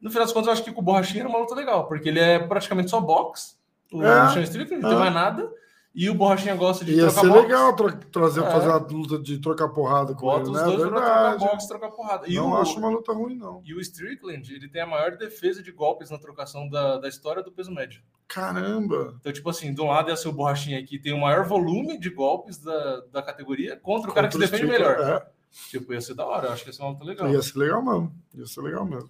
No 0.02 0.10
final 0.10 0.26
das 0.26 0.34
contas, 0.34 0.48
eu 0.48 0.54
acho 0.54 0.64
que 0.64 0.72
com 0.72 0.82
o 0.82 0.84
Borrachinha 0.84 1.22
era 1.22 1.30
uma 1.30 1.40
luta 1.40 1.54
legal, 1.54 1.88
porque 1.88 2.10
ele 2.10 2.20
é 2.20 2.40
praticamente 2.40 2.90
só 2.90 3.00
boxe, 3.00 3.56
o 3.94 4.04
é, 4.04 4.30
Sean 4.34 4.42
Strickland, 4.44 4.82
não 4.82 4.90
é. 4.90 4.94
tem 4.94 5.00
mais 5.00 5.14
nada. 5.14 5.52
E 5.94 6.10
o 6.10 6.16
Borrachinha 6.16 6.56
gosta 6.56 6.86
de 6.86 6.94
Ia 6.94 7.08
trocar 7.08 7.22
ser 7.22 7.28
boxe. 7.28 7.42
legal 7.42 7.76
tra 7.76 7.92
trazer, 7.92 8.44
é. 8.44 8.50
fazer 8.50 8.68
uma 8.70 8.78
luta 8.78 9.20
de 9.20 9.40
trocar 9.40 9.68
porrada 9.70 10.14
com 10.14 10.22
Bota 10.22 10.44
ele, 10.44 10.52
os 10.52 10.56
né? 10.56 10.64
dois 10.64 10.82
Verdade. 10.84 11.02
pra 11.02 11.30
trocar 11.32 11.52
boxe, 11.52 11.68
trocar 11.68 11.92
porrada. 11.92 12.30
E 12.30 12.36
não 12.36 12.52
o, 12.52 12.56
acho 12.56 12.80
uma 12.80 12.90
luta 12.90 13.12
ruim, 13.12 13.36
não. 13.36 13.62
E 13.66 13.74
o 13.74 13.82
Strickland, 13.82 14.54
ele 14.54 14.70
tem 14.70 14.82
a 14.82 14.88
maior 14.88 15.18
defesa 15.18 15.62
de 15.62 15.70
golpes 15.72 16.10
na 16.10 16.18
trocação 16.18 16.70
da, 16.70 16.98
da 16.98 17.10
história 17.10 17.44
do 17.44 17.52
peso 17.52 17.74
médio. 17.74 18.02
Caramba! 18.26 19.16
Então, 19.20 19.34
tipo 19.34 19.50
assim, 19.50 19.74
de 19.74 19.82
um 19.82 19.88
lado 19.88 20.10
é 20.10 20.14
o 20.14 20.18
seu 20.18 20.32
Borrachinha 20.32 20.80
aqui, 20.80 20.98
tem 20.98 21.12
o 21.12 21.20
maior 21.20 21.46
volume 21.46 22.00
de 22.00 22.10
golpes 22.10 22.58
da, 22.58 23.02
da 23.12 23.22
categoria 23.22 23.76
contra 23.76 24.10
o 24.10 24.14
cara 24.14 24.28
que 24.28 24.34
se 24.34 24.40
defende 24.40 24.68
melhor. 24.68 24.98
É. 24.98 25.28
Tipo, 25.70 25.92
ia 25.92 26.00
ser 26.00 26.14
da 26.14 26.26
hora, 26.26 26.48
eu 26.48 26.54
acho 26.54 26.64
que 26.64 26.70
ia 26.70 26.74
ser 26.74 26.84
uma 26.84 26.92
luta 26.92 27.04
legal. 27.04 27.30
Ia 27.30 27.42
ser 27.42 27.60
legal 27.60 27.84
mesmo, 27.84 28.16
ia 28.34 28.46
ser 28.46 28.62
legal 28.62 28.86
mesmo. 28.86 29.10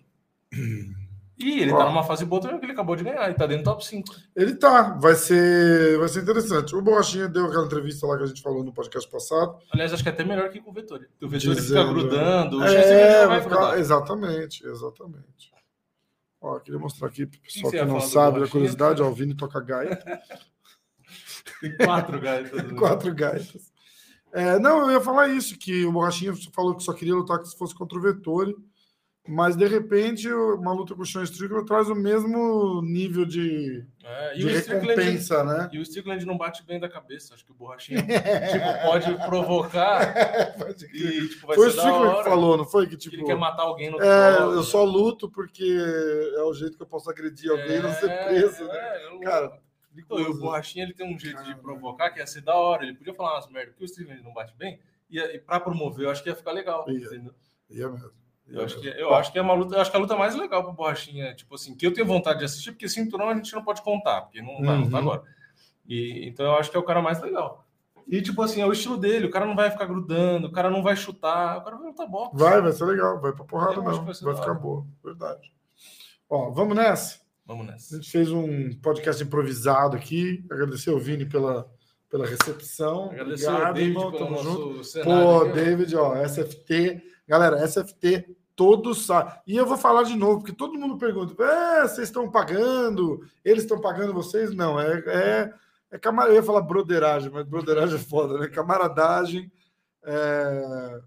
E 1.43 1.59
ele 1.59 1.71
Ó, 1.71 1.77
tá 1.77 1.85
numa 1.85 2.03
fase 2.03 2.23
boa 2.23 2.41
também, 2.41 2.59
que 2.59 2.65
ele 2.65 2.73
acabou 2.73 2.95
de 2.95 3.03
ganhar, 3.03 3.25
ele 3.25 3.33
tá 3.33 3.47
dentro 3.47 3.63
do 3.63 3.71
top 3.71 3.85
5. 3.85 4.15
Ele 4.35 4.55
tá, 4.55 4.93
vai 4.99 5.15
ser, 5.15 5.97
vai 5.97 6.07
ser 6.07 6.21
interessante. 6.21 6.75
O 6.75 6.81
Borrachinha 6.81 7.27
deu 7.27 7.47
aquela 7.47 7.65
entrevista 7.65 8.05
lá 8.05 8.17
que 8.17 8.23
a 8.23 8.27
gente 8.27 8.41
falou 8.41 8.63
no 8.63 8.71
podcast 8.71 9.09
passado. 9.09 9.57
Aliás, 9.71 9.91
acho 9.91 10.03
que 10.03 10.09
é 10.09 10.11
até 10.11 10.23
melhor 10.23 10.49
que 10.49 10.61
com 10.61 10.69
o 10.69 10.73
Vettori. 10.73 11.07
O 11.21 11.27
Vettori 11.27 11.55
Dizendo... 11.55 11.81
fica 11.81 11.93
grudando, 11.93 12.59
o 12.59 12.63
é, 12.63 13.25
vai 13.25 13.41
ficar... 13.41 13.79
Exatamente, 13.79 14.65
exatamente. 14.67 15.51
Ó, 16.39 16.59
queria 16.59 16.79
mostrar 16.79 17.07
aqui 17.07 17.25
pro 17.25 17.39
pessoal 17.39 17.71
que, 17.71 17.79
que 17.79 17.85
não 17.85 18.01
sabe, 18.01 18.43
a 18.43 18.47
curiosidade, 18.47 19.01
ó, 19.01 19.07
o 19.07 19.13
Vini 19.13 19.35
toca 19.35 19.59
gaita. 19.59 20.21
Tem 21.59 21.75
quatro 21.77 22.19
gaitas. 22.19 22.63
Né? 22.63 22.73
quatro 22.77 23.13
gaitas. 23.15 23.71
É, 24.31 24.59
não, 24.59 24.81
eu 24.81 24.91
ia 24.91 25.01
falar 25.01 25.27
isso, 25.27 25.57
que 25.57 25.85
o 25.85 25.91
Borrachinha 25.91 26.33
falou 26.53 26.75
que 26.75 26.83
só 26.83 26.93
queria 26.93 27.15
lutar 27.15 27.39
que 27.39 27.47
se 27.47 27.57
fosse 27.57 27.75
contra 27.75 27.97
o 27.97 28.01
Vettori 28.01 28.55
mas 29.27 29.55
de 29.55 29.67
repente 29.67 30.27
uma 30.31 30.73
luta 30.73 30.95
com 30.95 31.03
o 31.03 31.05
Sean 31.05 31.23
Strickland 31.23 31.65
traz 31.67 31.87
o 31.87 31.95
mesmo 31.95 32.81
nível 32.81 33.23
de, 33.23 33.85
É, 34.03 34.33
de 34.33 34.47
recompensa, 34.47 35.43
né? 35.43 35.69
E 35.71 35.77
o 35.77 35.81
Strickland 35.83 36.25
não 36.25 36.37
bate 36.37 36.63
bem 36.65 36.79
da 36.79 36.89
cabeça. 36.89 37.33
Acho 37.35 37.45
que 37.45 37.51
o 37.51 37.55
Borrachinha 37.55 38.01
tipo, 38.01 38.81
pode 38.87 39.13
provocar 39.27 40.13
e 40.93 41.27
tipo, 41.29 41.47
vai 41.47 41.55
Foi 41.55 41.67
o 41.67 41.69
Strickland 41.69 42.17
que 42.17 42.23
falou, 42.23 42.57
não 42.57 42.65
foi? 42.65 42.85
Que 42.87 42.91
que 42.91 42.97
tipo, 42.97 43.15
ele 43.15 43.23
quer 43.25 43.37
matar 43.37 43.63
alguém 43.63 43.91
no 43.91 44.01
é, 44.01 44.37
eu 44.41 44.55
né? 44.57 44.63
só 44.63 44.83
luto 44.83 45.29
porque 45.29 45.63
é 46.35 46.41
o 46.41 46.53
jeito 46.53 46.75
que 46.75 46.83
eu 46.83 46.87
posso 46.87 47.09
agredir 47.09 47.51
alguém 47.51 47.77
e 47.77 47.81
não 47.81 47.93
ser 47.93 48.09
É, 48.09 48.25
preso, 48.27 48.63
né? 48.65 48.73
é, 48.77 49.07
eu- 49.13 49.19
Cara, 49.21 49.59
Então, 49.95 50.17
o 50.17 50.19
perigoso. 50.21 50.41
Borrachinha 50.41 50.83
ele 50.83 50.93
tem 50.93 51.05
um 51.05 51.19
jeito 51.19 51.37
de 51.37 51.43
Caramba. 51.43 51.61
provocar 51.61 52.09
que 52.09 52.19
ia 52.19 52.25
ser 52.27 52.41
da 52.41 52.55
hora. 52.55 52.83
Ele 52.83 52.95
podia 52.95 53.13
falar 53.13 53.33
umas 53.35 53.47
merdas 53.49 53.75
que 53.75 53.83
o 53.83 53.85
Strickland 53.85 54.23
não 54.23 54.33
bate 54.33 54.55
bem. 54.57 54.79
E, 55.11 55.19
e 55.19 55.37
pra 55.39 55.59
promover, 55.59 56.05
eu 56.05 56.09
acho 56.09 56.23
que 56.23 56.29
ia 56.29 56.35
ficar 56.35 56.53
legal. 56.53 56.85
Ia. 56.89 57.09
Ia 57.69 57.89
mesmo. 57.89 58.09
Eu, 58.53 58.63
acho 58.65 58.79
que, 58.79 58.87
eu 58.87 59.13
acho 59.13 59.31
que 59.31 59.39
é 59.39 59.41
uma 59.41 59.53
luta, 59.53 59.75
eu 59.75 59.81
acho 59.81 59.89
que 59.91 59.97
a 59.97 59.99
luta 59.99 60.15
mais 60.15 60.35
legal 60.35 60.63
pro 60.63 60.73
Borrachinha, 60.73 61.33
tipo 61.35 61.55
assim, 61.55 61.75
que 61.75 61.85
eu 61.87 61.93
tenho 61.93 62.05
vontade 62.07 62.39
de 62.39 62.45
assistir, 62.45 62.71
porque 62.71 62.89
cinturão 62.89 63.29
a 63.29 63.35
gente 63.35 63.53
não 63.53 63.63
pode 63.63 63.81
contar, 63.81 64.21
porque 64.21 64.41
não 64.41 64.61
vai 64.61 64.75
Uhum. 64.77 64.83
lutar 64.83 64.99
agora. 65.01 65.23
E, 65.87 66.27
então 66.27 66.45
eu 66.45 66.55
acho 66.57 66.69
que 66.69 66.77
é 66.77 66.79
o 66.79 66.83
cara 66.83 67.01
mais 67.01 67.21
legal. 67.21 67.65
E, 68.07 68.21
tipo 68.21 68.41
assim, 68.41 68.61
é 68.61 68.65
o 68.65 68.73
estilo 68.73 68.97
dele, 68.97 69.27
o 69.27 69.31
cara 69.31 69.45
não 69.45 69.55
vai 69.55 69.71
ficar 69.71 69.85
grudando, 69.85 70.47
o 70.47 70.51
cara 70.51 70.69
não 70.69 70.83
vai 70.83 70.95
chutar, 70.97 71.57
o 71.59 71.63
cara 71.63 71.77
vai 71.77 71.87
lutar 71.87 72.07
boxe. 72.07 72.35
Vai, 72.35 72.61
vai 72.61 72.71
ser 72.73 72.83
legal. 72.85 73.21
Vai 73.21 73.31
pra 73.31 73.45
porrada 73.45 73.75
Eu 73.75 73.83
mesmo. 73.83 74.03
vai 74.03 74.13
Vai 74.13 74.35
ficar 74.35 74.53
boa. 74.55 74.85
Verdade. 75.03 75.51
Ó, 76.29 76.49
vamos 76.51 76.75
nessa? 76.75 77.19
Vamos 77.45 77.67
A 77.69 77.71
nessa. 77.71 77.95
gente 77.95 78.09
fez 78.11 78.29
um 78.31 78.73
podcast 78.81 79.23
improvisado 79.23 79.95
aqui. 79.95 80.43
Agradecer 80.51 80.89
ao 80.89 80.99
Vini 80.99 81.25
pela, 81.25 81.69
pela 82.09 82.25
recepção. 82.25 83.05
Agradecer 83.11 83.47
Obrigado, 83.47 83.67
ao 83.67 83.73
David 83.73 83.89
irmão. 83.97 84.11
Tamo 84.11 84.37
junto. 84.43 84.83
cenário. 84.83 85.13
Pô. 85.23 85.45
David, 85.45 85.95
ó, 85.95 86.15
SFT. 86.25 87.01
Galera, 87.27 87.65
SFT, 87.65 88.25
todos 88.61 89.07
sabem. 89.07 89.33
E 89.47 89.57
eu 89.57 89.65
vou 89.65 89.75
falar 89.75 90.03
de 90.03 90.15
novo, 90.15 90.37
porque 90.39 90.53
todo 90.53 90.77
mundo 90.77 90.95
pergunta: 90.99 91.33
é, 91.43 91.81
vocês 91.87 92.07
estão 92.09 92.29
pagando? 92.29 93.25
Eles 93.43 93.63
estão 93.63 93.81
pagando 93.81 94.13
vocês? 94.13 94.53
Não, 94.53 94.79
é. 94.79 94.99
é, 95.07 95.53
é 95.91 95.97
camar... 95.97 96.27
Eu 96.27 96.35
ia 96.35 96.43
falar 96.43 96.61
broderagem, 96.61 97.31
mas 97.31 97.43
broderagem 97.47 97.95
é 97.95 97.99
foda, 97.99 98.37
né? 98.37 98.47
Camaradagem. 98.47 99.51
é, 100.03 101.01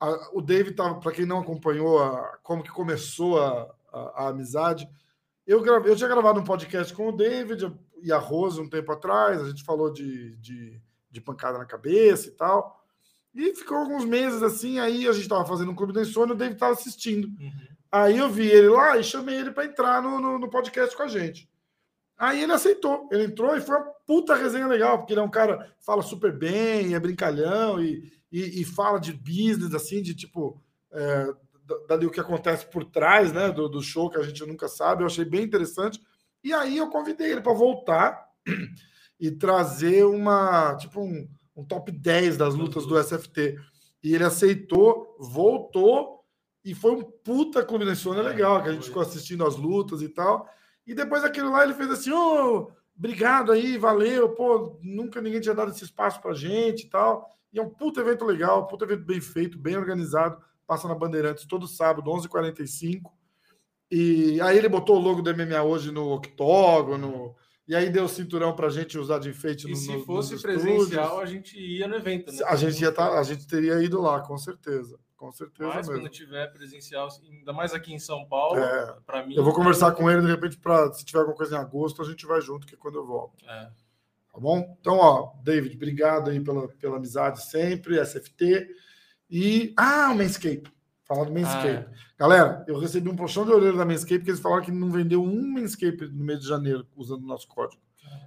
a- 0.00 0.30
o 0.32 0.40
David, 0.40 0.74
tava, 0.76 0.98
para 1.00 1.12
quem 1.12 1.26
não 1.26 1.40
acompanhou 1.40 2.02
a- 2.02 2.38
como 2.42 2.62
que 2.62 2.70
começou 2.70 3.38
a, 3.40 3.70
a- 3.92 4.24
a 4.24 4.28
amizade, 4.28 4.88
eu, 5.46 5.60
gravei, 5.60 5.92
eu 5.92 5.96
tinha 5.96 6.08
gravado 6.08 6.40
um 6.40 6.44
podcast 6.44 6.92
com 6.94 7.08
o 7.08 7.12
David 7.16 7.70
e 8.02 8.10
a 8.12 8.18
Rose 8.18 8.60
um 8.60 8.68
tempo 8.68 8.90
atrás, 8.92 9.40
a 9.42 9.48
gente 9.48 9.62
falou 9.64 9.92
de, 9.92 10.36
de, 10.36 10.80
de 11.10 11.20
pancada 11.20 11.58
na 11.58 11.64
cabeça 11.66 12.28
e 12.28 12.32
tal. 12.32 12.82
E 13.34 13.54
ficou 13.54 13.78
alguns 13.78 14.04
meses 14.04 14.42
assim, 14.42 14.78
aí 14.78 15.08
a 15.08 15.12
gente 15.12 15.22
estava 15.22 15.44
fazendo 15.44 15.70
um 15.70 15.74
clube 15.74 15.92
da 15.92 16.02
insônia, 16.02 16.34
o 16.34 16.36
David 16.36 16.54
estava 16.54 16.72
assistindo. 16.72 17.26
Uhum. 17.26 17.52
Aí 17.90 18.18
eu 18.18 18.28
vi 18.28 18.46
ele 18.46 18.68
lá 18.68 18.96
e 18.96 19.04
chamei 19.04 19.36
ele 19.36 19.50
para 19.50 19.64
entrar 19.64 20.02
no, 20.02 20.20
no, 20.20 20.38
no 20.38 20.48
podcast 20.48 20.96
com 20.96 21.02
a 21.02 21.08
gente. 21.08 21.48
Aí 22.16 22.42
ele 22.42 22.52
aceitou, 22.52 23.08
ele 23.10 23.24
entrou 23.24 23.56
e 23.56 23.60
foi 23.60 23.76
uma 23.76 23.86
puta 24.06 24.36
resenha 24.36 24.68
legal, 24.68 24.98
porque 24.98 25.12
ele 25.12 25.20
é 25.20 25.24
um 25.24 25.30
cara 25.30 25.58
que 25.78 25.84
fala 25.84 26.02
super 26.02 26.32
bem, 26.32 26.94
é 26.94 27.00
brincalhão 27.00 27.82
e, 27.82 28.12
e, 28.30 28.60
e 28.60 28.64
fala 28.64 29.00
de 29.00 29.12
business, 29.12 29.74
assim, 29.74 30.00
de 30.00 30.14
tipo, 30.14 30.60
é, 30.92 31.26
da- 31.64 31.78
dali 31.88 32.06
o 32.06 32.10
que 32.10 32.20
acontece 32.20 32.66
por 32.66 32.84
trás, 32.84 33.32
né, 33.32 33.50
do, 33.50 33.68
do 33.68 33.82
show 33.82 34.08
que 34.08 34.18
a 34.18 34.22
gente 34.22 34.44
nunca 34.46 34.68
sabe. 34.68 35.02
Eu 35.02 35.06
achei 35.06 35.24
bem 35.24 35.42
interessante. 35.42 36.00
E 36.42 36.52
aí 36.52 36.76
eu 36.76 36.88
convidei 36.88 37.32
ele 37.32 37.40
para 37.40 37.52
voltar 37.52 38.28
e 39.18 39.30
trazer 39.30 40.04
uma, 40.04 40.76
tipo, 40.76 41.00
um, 41.00 41.28
um 41.56 41.64
top 41.64 41.90
10 41.90 42.36
das 42.36 42.54
lutas 42.54 42.86
do 42.86 42.98
SFT. 43.02 43.56
E 44.02 44.14
ele 44.14 44.24
aceitou, 44.24 45.16
voltou 45.18 46.24
e 46.64 46.74
foi 46.74 46.92
um 46.92 47.02
puta 47.02 47.64
clube 47.64 47.84
da 47.84 47.92
insônia 47.92 48.22
legal, 48.22 48.62
que 48.62 48.68
a 48.68 48.72
gente 48.72 48.86
ficou 48.86 49.02
assistindo 49.02 49.46
as 49.46 49.56
lutas 49.56 50.02
e 50.02 50.08
tal. 50.08 50.48
E 50.86 50.94
depois 50.94 51.22
daquilo 51.22 51.50
lá 51.50 51.62
ele 51.62 51.74
fez 51.74 51.90
assim, 51.90 52.10
ô, 52.10 52.70
obrigado 52.96 53.52
aí, 53.52 53.76
valeu, 53.76 54.30
pô, 54.30 54.78
nunca 54.82 55.20
ninguém 55.20 55.40
tinha 55.40 55.54
dado 55.54 55.70
esse 55.70 55.84
espaço 55.84 56.20
pra 56.20 56.34
gente 56.34 56.84
e 56.84 56.90
tal. 56.90 57.28
E 57.52 57.58
é 57.58 57.62
um 57.62 57.70
puta 57.70 58.00
evento 58.00 58.24
legal, 58.24 58.62
um 58.62 58.66
puta 58.66 58.84
evento 58.84 59.04
bem 59.04 59.20
feito, 59.20 59.58
bem 59.58 59.76
organizado, 59.76 60.42
passa 60.66 60.88
na 60.88 60.94
Bandeirantes 60.94 61.46
todo 61.46 61.68
sábado, 61.68 62.10
11h45. 62.10 63.10
E 63.90 64.40
aí 64.40 64.58
ele 64.58 64.68
botou 64.68 64.96
o 64.96 65.00
logo 65.00 65.22
do 65.22 65.34
MMA 65.34 65.62
hoje 65.62 65.92
no 65.92 66.12
octógono, 66.12 67.36
e 67.66 67.74
aí 67.74 67.88
deu 67.90 68.04
o 68.04 68.08
cinturão 68.08 68.54
pra 68.54 68.68
gente 68.68 68.98
usar 68.98 69.18
de 69.18 69.30
enfeite 69.30 69.66
E 69.66 69.70
no, 69.70 69.76
se 69.76 69.92
no- 69.92 70.04
fosse 70.04 70.40
presencial, 70.40 71.20
a 71.20 71.26
gente 71.26 71.58
ia 71.58 71.88
no 71.88 71.96
evento, 71.96 72.30
né? 72.32 72.38
A 72.46 72.56
gente 72.56 72.80
ia 72.82 72.92
tá, 72.92 73.18
a 73.18 73.22
gente 73.22 73.46
teria 73.46 73.82
ido 73.82 74.00
lá, 74.00 74.20
com 74.20 74.36
certeza. 74.38 74.98
Com 75.16 75.32
certeza 75.32 75.68
Mas 75.70 75.88
mesmo. 75.88 76.02
quando 76.02 76.12
tiver 76.12 76.46
presencial, 76.52 77.08
ainda 77.30 77.52
mais 77.52 77.72
aqui 77.72 77.94
em 77.94 77.98
São 77.98 78.26
Paulo, 78.26 78.58
É. 78.58 78.96
para 79.06 79.24
mim. 79.26 79.34
Eu 79.34 79.42
vou 79.44 79.54
conversar 79.54 79.92
com 79.92 80.10
ele 80.10 80.20
de 80.20 80.26
repente 80.26 80.58
para 80.58 80.92
se 80.92 81.02
tiver 81.04 81.20
alguma 81.20 81.36
coisa 81.36 81.56
em 81.56 81.58
agosto, 81.58 82.02
a 82.02 82.04
gente 82.04 82.26
vai 82.26 82.40
junto, 82.42 82.66
que 82.66 82.74
é 82.74 82.76
quando 82.78 82.96
eu 82.98 83.06
volto. 83.06 83.42
É. 83.48 83.70
Tá 84.32 84.40
bom? 84.40 84.76
Então, 84.80 84.98
ó, 84.98 85.32
David, 85.42 85.76
obrigado 85.76 86.28
aí 86.28 86.40
pela, 86.40 86.68
pela 86.68 86.96
amizade 86.96 87.42
sempre, 87.42 87.98
SFT. 87.98 88.68
E. 89.30 89.72
Ah, 89.78 90.10
o 90.12 90.16
Manscape. 90.16 90.64
Falar 91.04 91.24
do 91.24 91.32
Manscape. 91.32 91.86
Ah, 91.88 91.92
Galera, 92.16 92.64
eu 92.68 92.78
recebi 92.78 93.08
um 93.08 93.16
puxão 93.16 93.44
de 93.44 93.50
orelha 93.50 93.76
da 93.76 93.84
Manscape, 93.84 94.18
porque 94.18 94.30
eles 94.30 94.40
falaram 94.40 94.62
que 94.62 94.70
não 94.70 94.88
vendeu 94.90 95.20
um 95.22 95.52
Manscape 95.52 96.06
no 96.06 96.24
mês 96.24 96.38
de 96.40 96.46
janeiro 96.46 96.86
usando 96.96 97.24
o 97.24 97.26
nosso 97.26 97.48
código. 97.48 97.82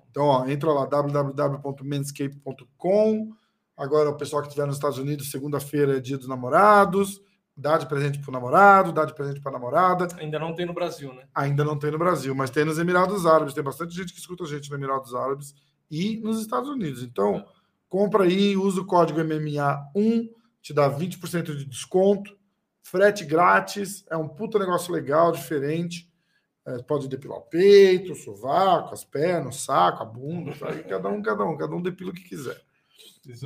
Então, 0.10 0.26
ó, 0.26 0.46
entra 0.48 0.72
lá, 0.72 0.86
www.manscape.com. 0.86 3.32
Agora, 3.78 4.10
o 4.10 4.18
pessoal 4.18 4.42
que 4.42 4.48
estiver 4.48 4.66
nos 4.66 4.78
Estados 4.78 4.98
Unidos, 4.98 5.30
segunda-feira 5.32 5.98
é 5.98 6.00
dia 6.00 6.18
dos 6.18 6.28
namorados. 6.28 7.22
Dá 7.56 7.78
de 7.78 7.86
presente 7.88 8.20
pro 8.20 8.32
namorado, 8.32 8.92
dá 8.92 9.06
de 9.06 9.14
presente 9.16 9.40
pra 9.42 9.52
namorada. 9.52 10.08
ainda 10.20 10.38
não 10.38 10.54
tem 10.54 10.66
no 10.66 10.74
Brasil, 10.74 11.14
né? 11.14 11.24
Ainda 11.34 11.64
não 11.64 11.78
tem 11.78 11.90
no 11.90 11.98
Brasil, 11.98 12.36
mas 12.36 12.52
tem 12.52 12.66
nos 12.66 12.78
Emirados 12.78 13.26
Árabes. 13.26 13.54
Tem 13.54 13.64
bastante 13.64 13.96
gente 13.96 14.14
que 14.14 14.20
escuta 14.20 14.44
a 14.44 14.48
gente 14.48 14.70
nos 14.70 14.78
Emirados 14.78 15.16
Árabes 15.16 15.56
e 15.90 16.18
nos 16.18 16.40
Estados 16.40 16.70
Unidos. 16.70 17.02
Então, 17.02 17.44
compra 17.90 18.26
aí, 18.26 18.56
usa 18.56 18.82
o 18.82 18.86
código 18.86 19.20
MMA1, 19.22 20.30
te 20.62 20.74
dá 20.74 20.88
20% 20.88 21.56
de 21.56 21.66
desconto, 21.66 22.38
frete 22.90 23.26
grátis, 23.26 24.06
é 24.10 24.16
um 24.16 24.30
puta 24.30 24.58
negócio 24.58 24.94
legal, 24.94 25.34
diferente. 25.34 26.10
É, 26.66 26.82
pode 26.84 27.08
depilar 27.08 27.40
o 27.40 27.44
peito, 27.44 28.14
o 28.14 28.16
sovaco, 28.16 28.94
as 28.94 29.04
pernas, 29.04 29.56
o 29.56 29.60
saco, 29.60 30.04
a 30.04 30.06
bunda, 30.06 30.54
tá? 30.54 30.68
cada 30.84 31.10
um, 31.10 31.22
cada 31.22 31.44
um, 31.46 31.58
cada 31.58 31.76
um 31.76 31.82
depila 31.82 32.12
o 32.12 32.14
que 32.14 32.24
quiser. 32.24 32.62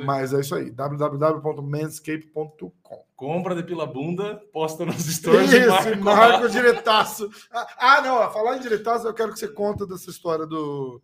Mas 0.06 0.32
é 0.34 0.42
isso 0.42 0.56
aí, 0.56 0.72
www.manscape.com. 0.72 2.72
Compra, 3.16 3.56
depila 3.56 3.84
a 3.84 3.88
bunda, 3.88 4.40
posta 4.54 4.86
nos 4.86 5.06
stories 5.06 5.52
Isso, 5.52 5.70
marca 5.70 5.96
marca 5.98 6.46
o 6.46 6.50
diretaço. 6.50 7.28
Ah, 7.52 7.68
ah, 7.78 8.02
não, 8.02 8.32
falar 8.32 8.58
em 8.58 8.62
diretaço, 8.62 9.08
eu 9.08 9.14
quero 9.14 9.34
que 9.34 9.40
você 9.40 9.48
conta 9.48 9.88
dessa 9.88 10.12
história 10.12 10.46
do 10.46 11.02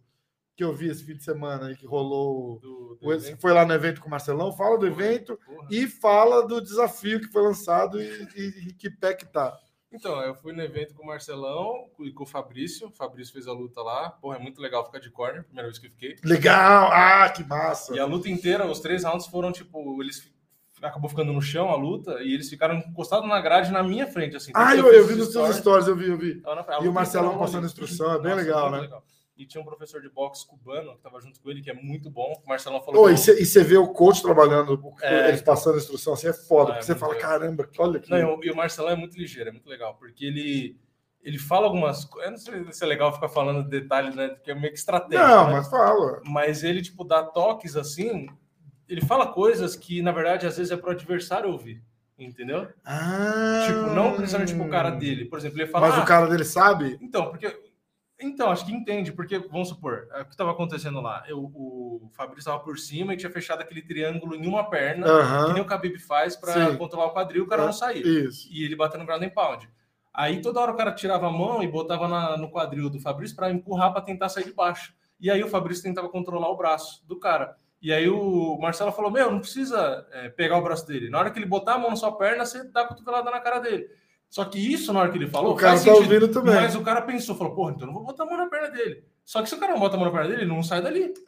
que 0.58 0.64
eu 0.64 0.74
vi 0.74 0.90
esse 0.90 1.04
fim 1.06 1.16
de 1.16 1.24
semana 1.24 1.68
aí, 1.68 1.76
que 1.78 1.86
rolou. 1.86 2.60
Do, 2.60 2.98
do 3.00 3.08
o-. 3.10 3.38
Foi 3.40 3.54
lá 3.54 3.64
no 3.64 3.74
evento 3.74 4.02
com 4.02 4.08
o 4.08 4.12
Marcelão, 4.12 4.52
fala 4.52 4.78
do 4.78 4.88
evento 4.88 5.40
Porra. 5.46 5.68
e 5.70 5.86
fala 5.88 6.46
do 6.48 6.60
desafio 6.60 7.20
que 7.22 7.28
foi 7.28 7.44
lançado 7.44 8.02
e, 8.02 8.28
e- 8.36 8.68
e 8.70 8.74
que 8.74 8.90
pé 8.90 9.14
que 9.14 9.26
tá. 9.26 9.56
Então, 9.94 10.20
eu 10.22 10.36
fui 10.36 10.52
no 10.52 10.62
evento 10.62 10.94
com 10.96 11.04
o 11.04 11.08
Marcelão 11.08 11.86
e 12.00 12.12
com 12.12 12.24
o 12.24 12.28
Fabrício. 12.28 12.88
O 12.88 12.92
Fabrício 12.92 13.32
fez 13.32 13.48
a 13.48 13.54
luta 13.54 13.82
lá. 13.82 14.10
Porra, 14.10 14.36
é 14.36 14.40
muito 14.40 14.60
legal 14.60 14.84
ficar 14.84 15.00
de 15.00 15.10
corner, 15.10 15.44
primeira 15.46 15.68
vez 15.70 15.80
que 15.80 15.88
eu 15.88 15.92
fiquei. 15.92 16.16
Legal! 16.26 16.90
Ah, 16.92 17.30
que 17.30 17.44
massa! 17.44 17.96
E 17.96 18.00
a 18.00 18.06
luta 18.06 18.28
inteira, 18.28 18.66
os 18.66 18.80
três 18.82 19.04
rounds 19.06 19.28
foram 19.28 19.52
tipo, 19.52 20.02
eles 20.02 20.30
acabou 20.82 21.10
ficando 21.10 21.32
no 21.32 21.42
chão 21.42 21.70
a 21.70 21.76
luta 21.76 22.22
e 22.22 22.34
eles 22.34 22.50
ficaram 22.50 22.76
encostados 22.76 23.30
na 23.30 23.40
grade 23.40 23.72
na 23.72 23.82
minha 23.82 24.08
frente, 24.08 24.36
assim. 24.36 24.52
Ah, 24.54 24.76
eu, 24.76 24.88
eu 24.92 25.08
fiz 25.08 25.16
vi 25.16 25.22
os 25.22 25.34
nos 25.34 25.34
seus 25.34 25.56
stories, 25.58 25.88
eu 25.88 25.96
vi, 25.96 26.10
eu 26.10 26.18
vi. 26.18 26.42
E 26.82 26.88
o 26.88 26.92
Marcelão 26.94 27.38
passando 27.38 27.66
instrução, 27.66 28.12
é 28.14 28.20
bem 28.20 28.34
legal, 28.36 28.70
muito 28.72 28.90
né? 28.92 29.02
E 29.38 29.46
tinha 29.46 29.62
um 29.62 29.66
professor 29.66 30.02
de 30.02 30.10
boxe 30.10 30.46
cubano 30.48 30.96
que 30.96 31.02
tava 31.04 31.22
junto 31.22 31.40
com 31.40 31.50
ele, 31.52 31.62
que 31.62 31.70
é 31.70 31.74
muito 31.74 32.10
bom. 32.10 32.42
O 32.44 32.50
Marcelão 32.50 32.82
falou. 32.82 33.06
Que- 33.06 33.14
e 33.14 33.46
você 33.46 33.64
vê 33.64 33.78
o 33.78 33.88
coach 33.90 34.22
trabalhando, 34.22 34.82
É. 35.02 35.30
eles 35.30 35.42
passando 35.44 35.76
a 35.76 35.78
instrução 35.78 36.14
assim, 36.14 36.28
é 36.28 36.34
foda, 36.34 36.72
Ah, 36.72 36.74
é 36.74 36.78
porque 36.80 36.86
você 36.88 36.96
fala, 36.96 37.14
legal. 37.14 37.30
caramba, 37.30 37.70
olha 37.78 38.00
que. 38.00 38.10
Não, 38.10 38.44
e 38.44 38.50
o- 38.50 38.56
Marcelão 38.56 38.90
é 38.90 38.96
muito 38.96 39.16
ligeiro, 39.18 39.50
é 39.50 39.52
muito 39.52 39.70
legal, 39.70 39.94
porque 39.96 40.26
ele, 40.26 40.76
ele 41.22 41.38
fala 41.38 41.68
algumas 41.68 42.04
coisas. 42.04 42.26
Eu 42.26 42.32
não 42.32 42.38
sei 42.66 42.74
se 42.74 42.84
é 42.84 42.88
legal 42.88 43.14
ficar 43.14 43.30
falando 43.30 43.68
detalhes, 43.68 44.16
né? 44.16 44.30
Que 44.44 44.50
é 44.50 44.56
meio 44.56 44.74
que 44.74 44.80
estratégia. 44.80 45.28
Não, 45.28 45.48
né? 45.48 45.54
mas 45.54 45.70
fala. 45.70 46.22
Mas 46.26 46.64
ele, 46.64 46.82
tipo, 46.82 47.04
dá 47.04 47.22
toques 47.24 47.76
assim. 47.76 48.28
Ele 48.90 49.02
fala 49.02 49.28
coisas 49.28 49.76
que, 49.76 50.02
na 50.02 50.12
verdade, 50.12 50.48
às 50.48 50.58
vezes 50.58 50.72
é 50.72 50.78
pro 50.78 50.92
adversário 50.92 51.52
ouvir. 51.52 51.84
Entendeu? 52.18 52.68
Ah, 52.84 53.66
Tipo, 53.68 53.94
não 53.94 54.16
precisamente 54.16 54.56
pro 54.56 54.68
cara 54.70 54.90
dele. 54.90 55.26
Por 55.26 55.38
exemplo, 55.38 55.60
ele 55.60 55.68
fala. 55.70 55.90
Mas 55.90 56.00
"Ah, 56.00 56.04
o 56.04 56.06
cara 56.08 56.26
dele 56.28 56.44
sabe? 56.46 56.98
Então, 57.00 57.30
porque. 57.30 57.56
Então, 58.20 58.50
acho 58.50 58.66
que 58.66 58.74
entende, 58.74 59.12
porque, 59.12 59.38
vamos 59.38 59.70
supor, 59.70 60.08
é, 60.12 60.22
o 60.22 60.26
que 60.26 60.32
estava 60.32 60.52
acontecendo 60.52 61.00
lá? 61.02 61.24
Eu, 61.28 61.40
o 61.54 62.10
Fabrício 62.14 62.40
estava 62.50 62.60
por 62.60 62.78
cima 62.80 63.14
e 63.14 63.18
tinha 63.18 63.32
fechado 63.32 63.62
aquele 63.62 63.82
triângulo 63.82 64.36
em 64.36 64.48
uma 64.48 64.68
perna, 64.70 65.06
que 65.06 65.12
Aham. 65.12 65.54
nem 65.54 65.62
o 65.62 65.66
Khabib 65.66 66.00
faz 66.00 66.36
para 66.36 66.76
controlar 66.78 67.06
o 67.08 67.14
quadril, 67.14 67.44
o 67.44 67.48
cara 67.48 67.62
É. 67.62 67.66
não 67.66 67.74
sair. 67.74 68.04
Isso. 68.06 68.48
E 68.52 68.64
ele 68.64 68.76
batendo 68.76 69.02
no 69.02 69.06
ground 69.06 69.22
and 69.24 69.30
pound. 69.30 69.70
Aí 70.12 70.42
toda 70.42 70.60
hora 70.60 70.72
o 70.72 70.76
cara 70.76 70.92
tirava 70.94 71.28
a 71.28 71.32
mão 71.32 71.62
e 71.62 71.68
botava 71.68 72.08
na- 72.08 72.36
no 72.38 72.50
quadril 72.50 72.90
do 72.90 73.00
Fabrício 73.00 73.36
para 73.36 73.52
empurrar 73.52 73.92
para 73.92 74.02
tentar 74.02 74.30
sair 74.30 74.46
de 74.46 74.54
baixo. 74.54 74.96
E 75.20 75.30
aí 75.30 75.44
o 75.44 75.48
Fabrício 75.48 75.84
tentava 75.84 76.10
controlar 76.10 76.50
o 76.50 76.58
braço 76.58 77.06
do 77.08 77.20
cara. 77.20 77.56
E 77.80 77.94
aí 77.94 78.10
o 78.10 78.58
Marcelo 78.60 78.92
falou: 78.92 79.12
Meu, 79.12 79.32
não 79.32 79.40
precisa 79.40 80.08
é, 80.12 80.30
pegar 80.30 80.58
o 80.58 80.64
braço 80.64 80.88
dele. 80.88 81.12
Na 81.12 81.20
hora 81.20 81.30
que 81.30 81.38
ele 81.38 81.46
botar 81.46 81.76
a 81.76 81.78
mão 81.78 81.92
na 81.92 81.96
sua 81.96 82.12
perna, 82.18 82.44
você 82.46 82.64
dá 82.64 82.82
a 82.82 82.88
cotovelada 82.88 83.30
na 83.30 83.40
cara 83.40 83.60
dele. 83.60 83.88
Só 84.30 84.44
que 84.46 84.60
isso, 84.60 84.92
na 84.94 85.00
hora 85.00 85.12
que 85.12 85.18
ele 85.18 85.28
falou, 85.28 85.54
O 85.54 85.56
cara 85.56 85.72
faz 85.74 85.86
tá 85.86 85.92
sentido. 85.94 86.04
ouvindo 86.14 86.28
também. 86.34 86.54
Mas 86.56 86.76
o 86.76 86.82
cara 86.82 87.02
pensou, 87.02 87.36
falou, 87.36 87.56
porra, 87.56 87.72
então 87.72 87.84
eu 87.84 87.88
não 87.88 87.94
vou 87.94 88.04
botar 88.06 88.24
a 88.24 88.26
mão 88.26 88.38
na 88.38 88.48
perna 88.48 88.70
dele. 88.70 89.04
Só 89.24 89.42
que 89.42 89.50
se 89.50 89.56
o 89.56 89.60
cara 89.60 89.74
não 89.74 89.80
bota 89.80 89.96
a 89.96 90.00
mão 90.00 90.06
na 90.06 90.12
perna 90.14 90.30
dele, 90.30 90.42
ele 90.44 90.50
não 90.54 90.62
sai 90.64 90.82
dali. 90.82 91.14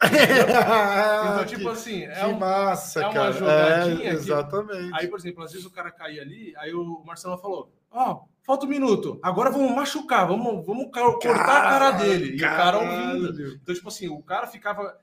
Então, 1.32 1.44
tipo 1.46 1.62
que, 1.64 1.68
assim, 1.68 2.04
é 2.04 2.12
que 2.14 2.26
um- 2.26 2.38
massa, 2.38 3.00
é 3.02 3.04
uma 3.06 3.12
cara. 3.14 3.32
jogadinha 3.32 3.94
É, 3.94 3.96
que- 4.00 4.06
exatamente. 4.08 4.90
Aí, 4.94 5.08
por 5.08 5.18
exemplo, 5.18 5.42
às 5.44 5.52
vezes 5.52 5.66
o 5.66 5.70
cara 5.70 5.90
caía 5.90 6.22
ali, 6.22 6.52
aí 6.58 6.72
o 6.74 7.02
Marcelo 7.06 7.38
falou: 7.38 7.72
Ó, 7.90 8.22
falta 8.42 8.66
um 8.66 8.68
minuto, 8.68 9.18
agora 9.22 9.50
vamos 9.50 9.70
machucar, 9.74 10.26
vamos, 10.26 10.64
vamos 10.64 10.90
cortar 10.92 11.32
a 11.66 11.70
cara 11.70 11.90
dele. 11.92 12.32
E 12.32 12.36
o 12.36 12.40
cara 12.40 12.78
ouvindo. 12.78 13.32
Caralho. 13.32 13.58
Então, 13.62 13.74
tipo 13.74 13.88
assim, 13.88 14.08
o 14.08 14.22
cara 14.22 14.46
ficava 14.46 14.94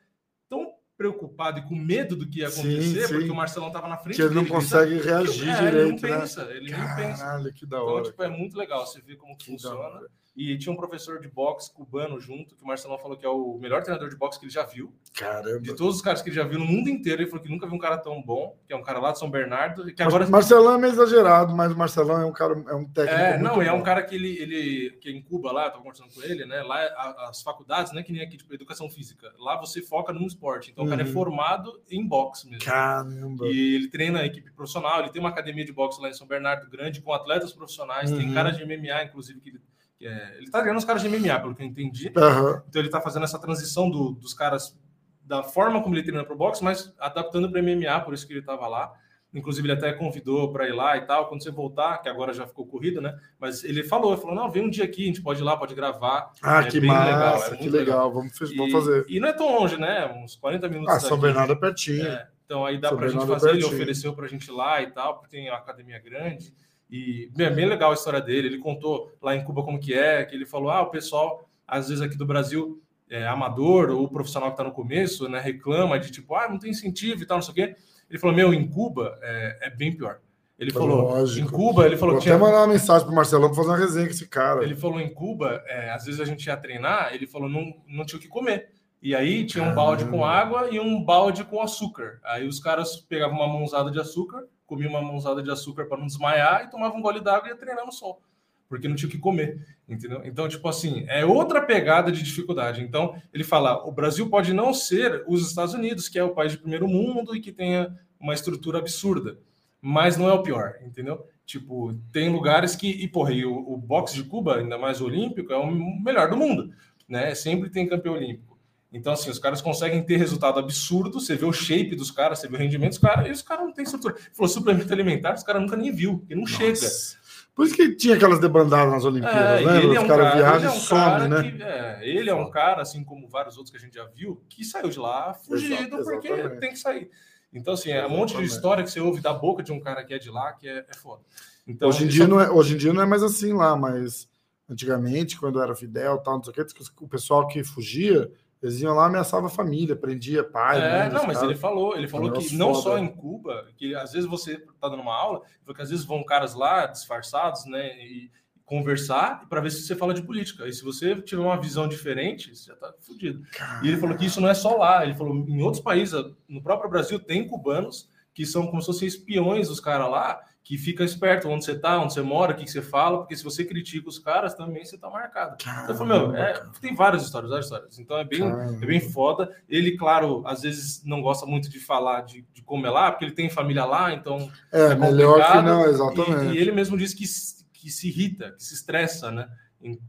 preocupado 0.97 1.59
e 1.59 1.61
com 1.63 1.75
medo 1.75 2.15
do 2.15 2.27
que 2.27 2.39
ia 2.39 2.49
Sim, 2.49 2.61
acontecer, 2.61 3.07
sim. 3.07 3.13
porque 3.13 3.29
o 3.29 3.35
Marcelão 3.35 3.71
tava 3.71 3.87
na 3.87 3.97
frente 3.97 4.15
Que 4.15 4.21
ele 4.23 4.33
não 4.33 4.41
dele, 4.43 4.53
consegue 4.55 4.95
gritando, 4.95 5.13
reagir 5.25 5.43
que- 5.43 5.49
é, 5.49 5.55
direito, 5.55 5.77
ele 5.77 5.83
não 5.83 6.09
né? 6.17 6.19
pensa, 6.21 6.41
ele 6.49 6.71
nem 6.71 6.95
pensa. 6.95 7.23
Caralho, 7.23 7.53
que 7.53 7.65
da 7.65 7.77
Então, 7.77 7.87
hora. 7.87 8.03
tipo, 8.05 8.23
é 8.23 8.27
muito 8.29 8.57
legal 8.57 8.85
você 8.85 8.99
ver 9.01 9.15
como 9.17 9.37
que 9.37 9.45
funciona. 9.45 10.01
E 10.39 10.55
tinha 10.55 10.71
um 10.71 10.75
professor 10.75 11.19
de 11.19 11.27
boxe 11.27 11.73
cubano 11.73 12.19
junto, 12.19 12.55
que 12.55 12.63
o 12.63 12.67
Marcelão 12.67 12.99
falou 12.99 13.17
que 13.17 13.25
é 13.25 13.29
o 13.29 13.57
melhor 13.59 13.81
treinador 13.81 14.07
de 14.07 14.15
boxe 14.15 14.37
que 14.39 14.45
ele 14.45 14.51
já 14.53 14.63
viu. 14.63 14.93
De 15.03 15.11
Caramba. 15.19 15.75
todos 15.75 15.95
os 15.95 16.01
caras 16.03 16.21
que 16.21 16.29
ele 16.29 16.35
já 16.35 16.43
viu 16.43 16.59
no 16.59 16.65
mundo 16.65 16.87
inteiro, 16.89 17.23
ele 17.23 17.27
falou 17.29 17.43
que 17.43 17.49
nunca 17.49 17.65
viu 17.65 17.75
um 17.75 17.79
cara 17.79 17.97
tão 17.97 18.21
bom, 18.21 18.55
que 18.67 18.71
é 18.71 18.75
um 18.75 18.83
cara 18.83 18.99
lá 18.99 19.11
de 19.11 19.17
São 19.17 19.31
Bernardo, 19.31 19.91
que 19.91 20.03
agora 20.03 20.27
Marcelão 20.27 20.75
é 20.75 20.77
meio 20.77 20.93
exagerado, 20.93 21.55
mas 21.55 21.71
o 21.71 21.75
Marcelão 21.77 22.21
é 22.21 22.25
um 22.27 22.31
cara, 22.31 22.53
é 22.69 22.75
um 22.75 22.85
técnico. 22.85 23.19
É, 23.19 23.37
não, 23.39 23.59
é 23.63 23.73
um 23.73 23.79
bom. 23.79 23.83
cara 23.83 24.03
que 24.03 24.13
ele, 24.13 24.37
ele 24.37 24.91
que 25.01 25.09
em 25.09 25.23
Cuba 25.23 25.51
lá, 25.51 25.65
eu 25.65 25.71
tava 25.71 25.81
conversando 25.81 26.13
com 26.13 26.21
ele, 26.21 26.45
né? 26.45 26.61
Lá 26.61 26.77
a- 26.85 27.29
as 27.31 27.41
faculdades, 27.41 27.91
né, 27.91 28.03
que 28.03 28.13
nem 28.13 28.21
aqui, 28.21 28.37
tipo, 28.37 28.53
educação 28.53 28.87
física. 28.91 29.33
Lá 29.39 29.57
você 29.59 29.81
foca 29.81 30.13
num 30.13 30.27
esporte. 30.27 30.69
Então 30.69 30.85
o 30.85 30.87
cara 30.87 31.01
é 31.01 31.05
Uhum. 31.05 31.13
formado 31.13 31.81
em 31.89 32.07
boxe 32.07 32.47
mesmo. 32.47 32.63
Caramba. 32.63 33.47
E 33.47 33.73
ele 33.75 33.87
treina 33.87 34.19
a 34.19 34.25
equipe 34.27 34.51
profissional, 34.51 34.99
ele 34.99 35.09
tem 35.09 35.19
uma 35.19 35.29
academia 35.29 35.65
de 35.65 35.73
boxe 35.73 35.99
lá 35.99 36.09
em 36.09 36.13
São 36.13 36.27
Bernardo 36.27 36.69
grande 36.69 37.01
com 37.01 37.11
atletas 37.11 37.51
profissionais, 37.53 38.11
tem 38.11 38.27
Uhum. 38.27 38.33
caras 38.35 38.55
de 38.55 38.61
MMA, 38.63 39.03
inclusive, 39.03 39.39
que 39.41 39.49
ele, 39.49 39.59
é, 40.05 40.37
ele 40.37 40.49
tá 40.51 40.59
treinando 40.59 40.79
os 40.79 40.85
caras 40.85 41.01
de 41.01 41.07
MMA, 41.09 41.39
pelo 41.39 41.55
que 41.55 41.63
eu 41.63 41.65
entendi. 41.67 42.11
Aham. 42.15 42.61
Então 42.69 42.81
ele 42.81 42.89
tá 42.89 43.01
fazendo 43.01 43.23
essa 43.23 43.39
transição 43.39 43.89
do- 43.89 44.11
dos 44.11 44.33
caras 44.33 44.77
da 45.23 45.41
forma 45.43 45.81
como 45.81 45.95
ele 45.95 46.03
treina 46.03 46.23
pro 46.23 46.35
boxe, 46.37 46.63
mas 46.63 46.93
adaptando 46.99 47.49
para 47.49 47.59
MMA, 47.61 47.99
por 48.01 48.13
isso 48.13 48.25
que 48.27 48.33
ele 48.33 48.41
tava 48.41 48.67
lá. 48.67 48.93
Inclusive, 49.33 49.67
ele 49.67 49.73
até 49.77 49.91
convidou 49.91 50.53
para 50.53 50.67
ir 50.69 50.71
lá 50.71 50.95
e 50.95 51.01
tal. 51.05 51.27
Quando 51.27 51.43
você 51.43 51.51
voltar, 51.51 51.97
que 51.97 52.07
agora 52.07 52.33
já 52.33 52.47
ficou 52.47 52.65
corrido, 52.65 53.01
né? 53.01 53.13
Mas 53.37 53.61
ele 53.63 53.83
falou, 53.83 54.13
ele 54.13 54.21
falou: 54.21 54.33
não, 54.35 54.49
vem 54.49 54.63
um 54.65 54.69
dia 54.69 54.85
aqui, 54.85 55.03
a 55.03 55.07
gente 55.07 55.21
pode 55.21 55.41
ir 55.41 55.43
lá, 55.43 55.57
pode 55.57 55.75
gravar. 55.75 56.31
Ah, 56.41 56.61
É 56.61 56.67
que 56.69 56.79
bem 56.79 56.89
legal, 56.89 57.07
é 57.09 57.13
massa, 57.33 57.57
que 57.57 57.69
legal. 57.69 57.79
legal. 58.07 58.13
Vamos, 58.13 58.31
vamos 58.55 58.71
fazer. 58.71 59.05
e 59.09 59.19
não 59.19 59.27
é 59.27 59.33
tão 59.33 59.53
longe, 59.59 59.77
né? 59.77 60.05
Uns 60.23 60.37
40 60.37 60.69
minutos. 60.69 60.93
Ah, 60.95 60.99
São. 60.99 61.19
Bernardo 61.19 61.51
é 61.53 61.55
pertinho. 61.57 62.07
É, 62.07 62.27
então 62.45 62.65
aí 62.65 62.79
dá 62.79 62.87
São 62.89 62.97
pra 62.97 63.09
gente 63.09 63.21
é 63.23 63.27
fazer. 63.27 63.49
Ele 63.49 63.57
pertinho. 63.59 63.75
ofereceu 63.75 64.13
pra 64.15 64.27
gente 64.27 64.47
ir 64.47 64.51
lá 64.53 64.81
e 64.81 64.91
tal, 64.91 65.15
porque 65.19 65.29
tem 65.35 65.49
uma 65.49 65.57
academia 65.57 65.99
grande. 65.99 66.53
E 66.89 67.29
bem, 67.35 67.47
é 67.47 67.49
bem 67.49 67.65
legal 67.65 67.91
a 67.91 67.93
história 67.93 68.21
dele. 68.21 68.47
Ele 68.47 68.59
contou 68.59 69.11
lá 69.21 69.35
em 69.35 69.43
Cuba 69.43 69.63
como 69.63 69.79
que 69.79 69.93
é, 69.93 70.23
que 70.25 70.35
ele 70.35 70.45
falou: 70.45 70.69
ah, 70.69 70.81
o 70.81 70.89
pessoal, 70.89 71.47
às 71.67 71.89
vezes 71.89 72.01
aqui 72.01 72.17
do 72.17 72.25
Brasil, 72.25 72.81
é 73.09 73.27
amador 73.27 73.89
ou 73.89 74.07
profissional 74.07 74.51
que 74.51 74.57
tá 74.57 74.63
no 74.63 74.71
começo, 74.71 75.27
né, 75.29 75.39
reclama 75.39 75.99
de 75.99 76.11
tipo, 76.11 76.35
ah, 76.35 76.47
não 76.49 76.59
tem 76.59 76.71
incentivo 76.71 77.23
e 77.23 77.25
tal, 77.25 77.37
não 77.37 77.41
sei 77.41 77.51
o 77.51 77.55
quê. 77.55 77.75
Ele 78.09 78.19
falou: 78.19 78.35
meu, 78.35 78.53
em 78.53 78.67
Cuba 78.67 79.17
é, 79.21 79.67
é 79.67 79.69
bem 79.69 79.95
pior. 79.95 80.19
Ele 80.59 80.71
falou, 80.71 81.03
Lógico. 81.03 81.47
em 81.47 81.51
Cuba, 81.51 81.85
ele 81.85 81.97
falou 81.97 82.15
Vou 82.15 82.23
que 82.23 82.29
até 82.29 82.35
tinha, 82.35 82.47
mandar 82.47 82.61
uma 82.65 82.73
mensagem 82.73 83.05
pro 83.05 83.15
Marcelão 83.15 83.47
pra 83.47 83.57
fazer 83.57 83.69
uma 83.69 83.77
resenha 83.77 84.05
com 84.07 84.11
esse 84.11 84.27
cara. 84.27 84.63
ele 84.63 84.75
falou 84.75 84.99
em 84.99 85.13
Cuba, 85.13 85.63
é, 85.67 85.91
às 85.91 86.05
vezes 86.05 86.19
a 86.19 86.25
gente 86.25 86.47
ia 86.47 86.57
treinar, 86.57 87.13
ele 87.13 87.27
falou 87.27 87.47
não, 87.47 87.75
não 87.87 88.03
tinha 88.03 88.17
o 88.17 88.21
que 88.21 88.27
comer. 88.27 88.71
E 88.99 89.15
aí 89.15 89.45
tinha 89.45 89.63
um 89.63 89.75
balde 89.75 90.05
com 90.05 90.21
Caramba. 90.21 90.27
água 90.27 90.69
e 90.71 90.79
um 90.79 91.03
balde 91.03 91.43
com 91.43 91.61
açúcar. 91.61 92.19
Aí 92.23 92.47
os 92.47 92.59
caras 92.59 92.95
pegavam 92.95 93.37
uma 93.37 93.47
mãozada 93.47 93.91
de 93.91 93.99
açúcar, 93.99 94.45
comiam 94.67 94.91
uma 94.91 95.01
mãozada 95.01 95.41
de 95.41 95.49
açúcar 95.49 95.85
para 95.85 95.97
não 95.97 96.05
desmaiar 96.05 96.65
e 96.65 96.69
tomavam 96.69 96.99
um 96.99 97.01
gole 97.01 97.21
d'água 97.21 97.47
e 97.47 97.51
ia 97.51 97.57
treinar 97.57 97.85
no 97.85 97.91
sol. 97.91 98.21
Porque 98.69 98.87
não 98.87 98.97
tinha 98.97 99.07
o 99.07 99.11
que 99.11 99.17
comer, 99.17 99.65
entendeu? 99.87 100.21
Então, 100.25 100.47
tipo 100.47 100.67
assim, 100.67 101.05
é 101.07 101.25
outra 101.25 101.61
pegada 101.61 102.11
de 102.11 102.21
dificuldade. 102.21 102.81
Então, 102.83 103.15
ele 103.33 103.45
fala, 103.45 103.87
o 103.87 103.91
Brasil 103.93 104.29
pode 104.29 104.53
não 104.53 104.73
ser 104.73 105.23
os 105.25 105.47
Estados 105.47 105.73
Unidos, 105.73 106.09
que 106.09 106.19
é 106.19 106.23
o 106.23 106.33
país 106.33 106.51
de 106.51 106.57
primeiro 106.57 106.85
mundo 106.85 107.33
e 107.33 107.39
que 107.39 107.53
tenha 107.53 107.97
uma 108.19 108.33
estrutura 108.33 108.79
absurda, 108.79 109.39
mas 109.81 110.17
não 110.17 110.29
é 110.29 110.33
o 110.33 110.43
pior, 110.43 110.75
entendeu? 110.85 111.25
Tipo, 111.45 111.93
tem 112.11 112.29
lugares 112.29 112.75
que. 112.75 112.89
E, 112.89 113.07
porra, 113.07 113.31
e 113.31 113.45
o, 113.45 113.55
o 113.55 113.77
boxe 113.77 114.15
de 114.15 114.23
Cuba, 114.23 114.57
ainda 114.57 114.77
mais 114.77 114.99
o 114.99 115.05
olímpico, 115.05 115.53
é 115.53 115.55
o 115.55 115.71
melhor 115.71 116.29
do 116.29 116.35
mundo, 116.35 116.73
né? 117.07 117.33
Sempre 117.33 117.69
tem 117.69 117.87
campeão 117.87 118.15
olímpico. 118.15 118.46
Então, 118.91 119.11
assim, 119.13 119.29
os 119.29 119.37
caras 119.37 119.61
conseguem 119.61 120.01
ter 120.03 120.15
resultado 120.17 120.59
absurdo. 120.59 121.19
Você 121.19 121.35
vê 121.35 121.45
o 121.45 121.51
shape 121.51 121.95
dos 121.95 122.09
caras, 122.09 122.39
você 122.39 122.47
vê 122.47 122.55
o 122.55 122.59
rendimento 122.59 122.91
dos 122.91 122.99
caras, 122.99 123.27
e 123.27 123.31
os 123.31 123.41
caras 123.41 123.65
não 123.65 123.73
têm 123.73 123.83
estrutura. 123.83 124.15
Falou 124.33 124.47
suplemento 124.49 124.91
alimentar, 124.93 125.35
os 125.35 125.43
caras 125.43 125.61
nunca 125.61 125.75
nem 125.75 125.91
viu, 125.91 126.19
porque 126.19 126.35
não 126.35 126.45
chega. 126.45 126.69
Nossa. 126.71 127.17
Por 127.53 127.65
isso 127.65 127.75
que 127.75 127.95
tinha 127.95 128.15
aquelas 128.15 128.39
debandadas 128.39 128.93
nas 128.93 129.03
Olimpíadas, 129.03 129.59
É, 129.59 129.61
e 129.61 129.65
né? 129.65 129.77
ele 129.83 129.95
é 129.95 129.97
Os 129.99 130.05
um 130.05 130.07
caras 130.07 130.25
cara, 130.27 130.35
viajam 130.37 130.57
ele 130.57 130.65
é 130.65 130.69
e 130.69 130.77
um 130.77 130.79
somem, 130.79 131.27
né? 131.27 131.51
que, 131.51 131.63
é, 131.63 131.99
ele 132.07 132.29
é 132.29 132.33
um 132.35 132.49
cara, 132.51 132.81
assim 132.83 133.03
como 133.03 133.27
vários 133.27 133.57
outros 133.57 133.71
que 133.71 133.77
a 133.77 133.79
gente 133.79 133.95
já 133.95 134.05
viu, 134.05 134.41
que 134.47 134.63
saiu 134.63 134.89
de 134.89 134.99
lá 134.99 135.33
fugido 135.33 135.73
Exato, 135.97 136.03
porque 136.03 136.27
exatamente. 136.27 136.59
tem 136.59 136.69
que 136.69 136.77
sair. 136.79 137.09
Então, 137.51 137.73
assim, 137.73 137.89
é 137.91 138.05
um 138.05 138.09
monte 138.11 138.37
de 138.37 138.43
história 138.43 138.83
que 138.83 138.91
você 138.91 138.99
ouve 138.99 139.21
da 139.21 139.33
boca 139.33 139.63
de 139.63 139.71
um 139.71 139.79
cara 139.79 140.03
que 140.03 140.13
é 140.13 140.19
de 140.19 140.29
lá, 140.29 140.53
que 140.53 140.67
é, 140.69 140.85
é 140.87 140.93
foda. 140.95 141.23
Então, 141.67 141.89
hoje, 141.89 142.03
em 142.03 142.07
isso 142.07 142.15
dia 142.15 142.25
é- 142.25 142.27
não 142.27 142.39
é, 142.39 142.49
hoje 142.51 142.75
em 142.75 142.77
dia 142.77 142.93
não 142.93 143.01
é 143.01 143.05
mais 143.07 143.23
assim 143.23 143.53
lá, 143.53 143.75
mas 143.75 144.29
antigamente, 144.69 145.37
quando 145.39 145.59
era 145.61 145.73
Fidel 145.75 146.19
tal, 146.19 146.35
não 146.37 146.43
sei 146.43 146.51
o 146.51 146.65
que, 146.65 146.83
o 147.01 147.07
pessoal 147.07 147.47
que 147.47 147.63
fugia, 147.63 148.29
eles 148.61 148.81
iam 148.81 148.95
lá, 148.95 149.05
ameaçava 149.05 149.47
a 149.47 149.49
família, 149.49 149.95
prendia 149.95 150.43
pai. 150.43 150.81
É, 150.81 150.99
mãe, 151.03 151.09
não, 151.09 151.27
mas 151.27 151.37
caras. 151.37 151.43
ele 151.43 151.55
falou, 151.55 151.95
ele 151.95 152.07
falou 152.07 152.31
que 152.31 152.37
negócio 152.37 152.57
não 152.57 152.73
foda. 152.73 152.81
só 152.81 152.97
em 152.97 153.07
Cuba, 153.07 153.67
que 153.77 153.93
às 153.93 154.13
vezes 154.13 154.27
você 154.27 154.57
tá 154.79 154.89
dando 154.89 155.01
uma 155.01 155.15
aula, 155.15 155.41
porque 155.63 155.81
às 155.81 155.89
vezes 155.89 156.03
vão 156.03 156.23
caras 156.23 156.55
lá 156.55 156.87
disfarçados, 156.87 157.65
né, 157.65 157.95
e 157.99 158.31
conversar 158.65 159.47
para 159.47 159.61
ver 159.61 159.71
se 159.71 159.83
você 159.83 159.95
fala 159.95 160.13
de 160.13 160.21
política. 160.21 160.67
E 160.67 160.73
se 160.73 160.83
você 160.83 161.15
tiver 161.21 161.41
uma 161.41 161.59
visão 161.59 161.87
diferente, 161.87 162.53
você 162.53 162.71
já 162.71 162.75
tá 162.75 162.93
fudido. 162.99 163.41
E 163.81 163.87
ele 163.87 163.97
falou 163.97 164.17
que 164.17 164.25
isso 164.25 164.41
não 164.41 164.49
é 164.49 164.53
só 164.53 164.75
lá, 164.75 165.03
ele 165.03 165.15
falou 165.15 165.35
em 165.47 165.61
outros 165.61 165.81
países, 165.81 166.13
no 166.49 166.61
próprio 166.61 166.89
Brasil 166.89 167.17
tem 167.19 167.47
cubanos 167.47 168.09
que 168.33 168.45
são 168.45 168.67
como 168.67 168.81
se 168.81 168.87
fossem 168.87 169.07
espiões 169.07 169.67
dos 169.69 169.79
caras 169.79 170.11
lá, 170.11 170.39
que 170.67 170.77
fica 170.77 171.01
esperto 171.01 171.47
onde 171.47 171.63
você 171.63 171.79
tá, 171.79 171.97
onde 171.97 172.11
você 172.13 172.21
mora, 172.21 172.51
o 172.51 172.55
que, 172.55 172.65
que 172.65 172.69
você 172.71 172.81
fala, 172.81 173.19
porque 173.19 173.37
se 173.37 173.43
você 173.43 173.63
critica 173.63 174.09
os 174.09 174.19
caras, 174.19 174.53
também 174.53 174.83
você 174.83 174.97
tá 174.97 175.09
marcado. 175.09 175.55
Então, 175.61 175.85
eu 175.87 175.95
falei, 175.95 176.19
meu, 176.19 176.35
é, 176.35 176.61
tem 176.81 176.93
várias 176.93 177.23
histórias, 177.23 177.49
várias 177.49 177.67
histórias. 177.67 177.97
Então 177.97 178.17
é 178.17 178.25
bem, 178.25 178.39
Caramba. 178.41 178.83
é 178.83 178.85
bem 178.85 178.99
foda. 178.99 179.49
Ele, 179.69 179.95
claro, 179.95 180.43
às 180.45 180.63
vezes 180.63 181.01
não 181.05 181.21
gosta 181.21 181.45
muito 181.45 181.69
de 181.69 181.79
falar 181.79 182.19
de, 182.25 182.45
de 182.53 182.61
como 182.63 182.85
é 182.85 182.89
lá, 182.89 183.09
porque 183.09 183.23
ele 183.23 183.33
tem 183.33 183.49
família 183.49 183.85
lá, 183.85 184.11
então. 184.13 184.51
É, 184.69 184.87
é 184.91 184.95
melhor 184.95 185.39
que 185.53 185.61
não, 185.61 185.85
E, 185.85 185.89
exatamente. 185.89 186.53
e 186.53 186.57
ele 186.57 186.73
mesmo 186.73 186.97
diz 186.97 187.13
que, 187.13 187.25
se- 187.25 187.65
que 187.71 187.89
se 187.89 188.09
irrita, 188.09 188.51
que 188.51 188.61
se 188.65 188.73
estressa, 188.73 189.31
né? 189.31 189.47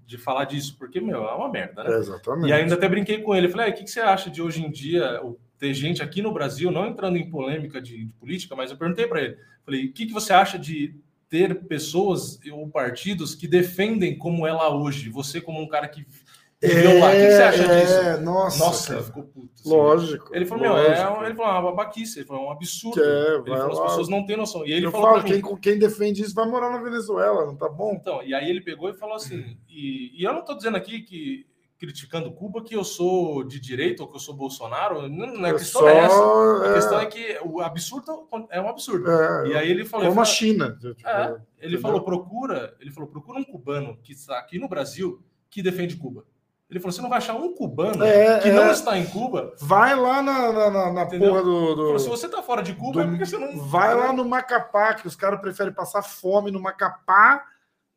De 0.04 0.18
falar 0.18 0.44
disso, 0.46 0.74
porque, 0.76 1.00
meu, 1.00 1.22
é 1.28 1.34
uma 1.36 1.48
merda, 1.48 1.84
né? 1.84 1.94
É, 1.94 1.98
exatamente. 1.98 2.48
E 2.48 2.52
ainda 2.52 2.74
até 2.74 2.88
brinquei 2.88 3.22
com 3.22 3.32
ele. 3.32 3.48
Falei, 3.48 3.68
"Ah, 3.68 3.70
o 3.70 3.74
que, 3.74 3.84
que 3.84 3.90
você 3.90 4.00
acha 4.00 4.28
de 4.28 4.42
hoje 4.42 4.64
em 4.64 4.70
dia 4.72 5.20
o- 5.22 5.38
ter 5.58 5.74
gente 5.74 6.02
aqui 6.02 6.22
no 6.22 6.32
Brasil, 6.32 6.70
não 6.70 6.86
entrando 6.86 7.18
em 7.18 7.28
polêmica 7.28 7.80
de, 7.80 8.04
de 8.04 8.12
política, 8.14 8.54
mas 8.54 8.70
eu 8.70 8.76
perguntei 8.76 9.06
para 9.06 9.22
ele. 9.22 9.36
Falei, 9.64 9.86
o 9.86 9.92
que, 9.92 10.06
que 10.06 10.12
você 10.12 10.32
acha 10.32 10.58
de 10.58 10.94
ter 11.28 11.66
pessoas 11.66 12.40
ou 12.50 12.68
partidos 12.68 13.34
que 13.34 13.46
defendem 13.46 14.16
como 14.16 14.46
é 14.46 14.52
lá 14.52 14.74
hoje? 14.74 15.10
Você, 15.10 15.40
como 15.40 15.60
um 15.60 15.68
cara 15.68 15.88
que 15.88 16.06
viveu 16.60 16.98
lá, 16.98 17.08
o 17.08 17.10
que, 17.10 17.26
que 17.26 17.30
você 17.32 17.42
acha 17.42 17.62
é, 17.64 17.80
disso? 17.80 17.94
é, 17.94 18.16
Nossa, 18.18 18.64
Nossa, 18.64 18.92
cara. 18.92 19.04
ficou 19.04 19.22
puto. 19.24 19.50
assim. 19.54 19.68
lógico. 19.68 20.34
Ele 20.34 20.46
falou, 20.46 20.62
meu, 20.62 20.76
é, 20.76 21.04
lógico. 21.04 21.24
ele 21.24 21.34
falou, 21.34 21.52
uma 21.52 21.62
babaquice, 21.62 22.18
ele 22.20 22.26
falou, 22.26 22.44
é 22.44 22.46
um 22.46 22.52
absurdo. 22.52 23.02
É, 23.02 23.34
ele 23.34 23.44
falou, 23.44 23.84
as 23.84 23.90
pessoas 23.90 24.08
não 24.08 24.24
têm 24.24 24.36
noção. 24.36 24.64
E 24.64 24.72
ele 24.72 24.86
eu 24.86 24.90
falou 24.92 25.08
falo, 25.08 25.22
pra 25.22 25.30
mim, 25.30 25.42
quem, 25.42 25.56
quem 25.56 25.78
defende 25.78 26.22
isso 26.22 26.34
vai 26.34 26.48
morar 26.48 26.70
na 26.70 26.82
Venezuela, 26.82 27.46
não 27.46 27.56
tá 27.56 27.68
bom? 27.68 27.98
então, 28.00 28.22
e 28.22 28.32
aí 28.32 28.48
ele 28.48 28.60
pegou 28.60 28.88
e 28.88 28.94
falou 28.94 29.16
assim, 29.16 29.58
e, 29.68 30.12
e 30.18 30.24
eu 30.24 30.32
não 30.32 30.40
estou 30.40 30.56
dizendo 30.56 30.76
aqui 30.76 31.02
que 31.02 31.47
criticando 31.78 32.32
Cuba 32.32 32.62
que 32.62 32.74
eu 32.74 32.82
sou 32.82 33.44
de 33.44 33.60
direita 33.60 34.02
ou 34.02 34.08
que 34.08 34.16
eu 34.16 34.20
sou 34.20 34.34
Bolsonaro, 34.34 35.08
não, 35.08 35.46
é 35.46 35.50
É 35.50 35.52
questão 35.54 35.88
é 35.88 35.98
essa. 35.98 36.14
só, 36.14 36.62
A 36.62 36.66
é, 36.70 36.74
questão 36.74 37.00
é 37.00 37.06
que 37.06 37.38
o 37.44 37.60
absurdo 37.60 38.28
é 38.50 38.60
um 38.60 38.68
absurdo. 38.68 39.08
é, 39.10 39.48
E 39.48 39.54
aí 39.56 39.70
ele 39.70 39.84
falou, 39.84 40.08
como 40.08 40.20
a 40.20 40.24
China. 40.24 40.76
tipo, 40.80 41.08
É, 41.08 41.26
ele 41.58 41.76
entendeu? 41.76 41.80
falou, 41.80 42.02
procura, 42.02 42.74
ele 42.80 42.90
falou, 42.90 43.08
procura 43.08 43.38
um 43.38 43.44
cubano 43.44 43.96
que 44.02 44.12
está 44.12 44.38
aqui 44.38 44.58
no 44.58 44.68
Brasil 44.68 45.22
que 45.48 45.62
defende 45.62 45.96
Cuba. 45.96 46.24
Ele 46.68 46.80
falou, 46.80 46.92
você 46.92 47.00
não 47.00 47.08
vai 47.08 47.16
achar 47.18 47.34
um 47.34 47.54
cubano 47.54 48.04
É, 48.04 48.40
que 48.40 48.48
é. 48.48 48.52
não 48.52 48.70
está 48.70 48.98
em 48.98 49.06
Cuba. 49.06 49.54
Vai 49.58 49.96
lá 49.96 50.20
na, 50.20 50.52
na, 50.52 50.70
na- 50.70 50.92
na 50.92 51.06
porra 51.06 51.42
do. 51.42 51.74
Do- 51.74 51.82
falou, 51.86 51.98
se 51.98 52.08
você 52.08 52.26
está 52.26 52.42
fora 52.42 52.62
de 52.62 52.74
Cuba, 52.74 52.92
do- 52.92 53.00
é 53.02 53.06
porque 53.06 53.24
você 53.24 53.38
não. 53.38 53.56
Vai 53.56 53.94
lá 53.94 54.12
no 54.12 54.22
Macapá, 54.24 54.92
que 54.94 55.06
os 55.06 55.16
caras 55.16 55.40
preferem 55.40 55.72
passar 55.72 56.02
fome 56.02 56.50
no 56.50 56.60
Macapá 56.60 57.42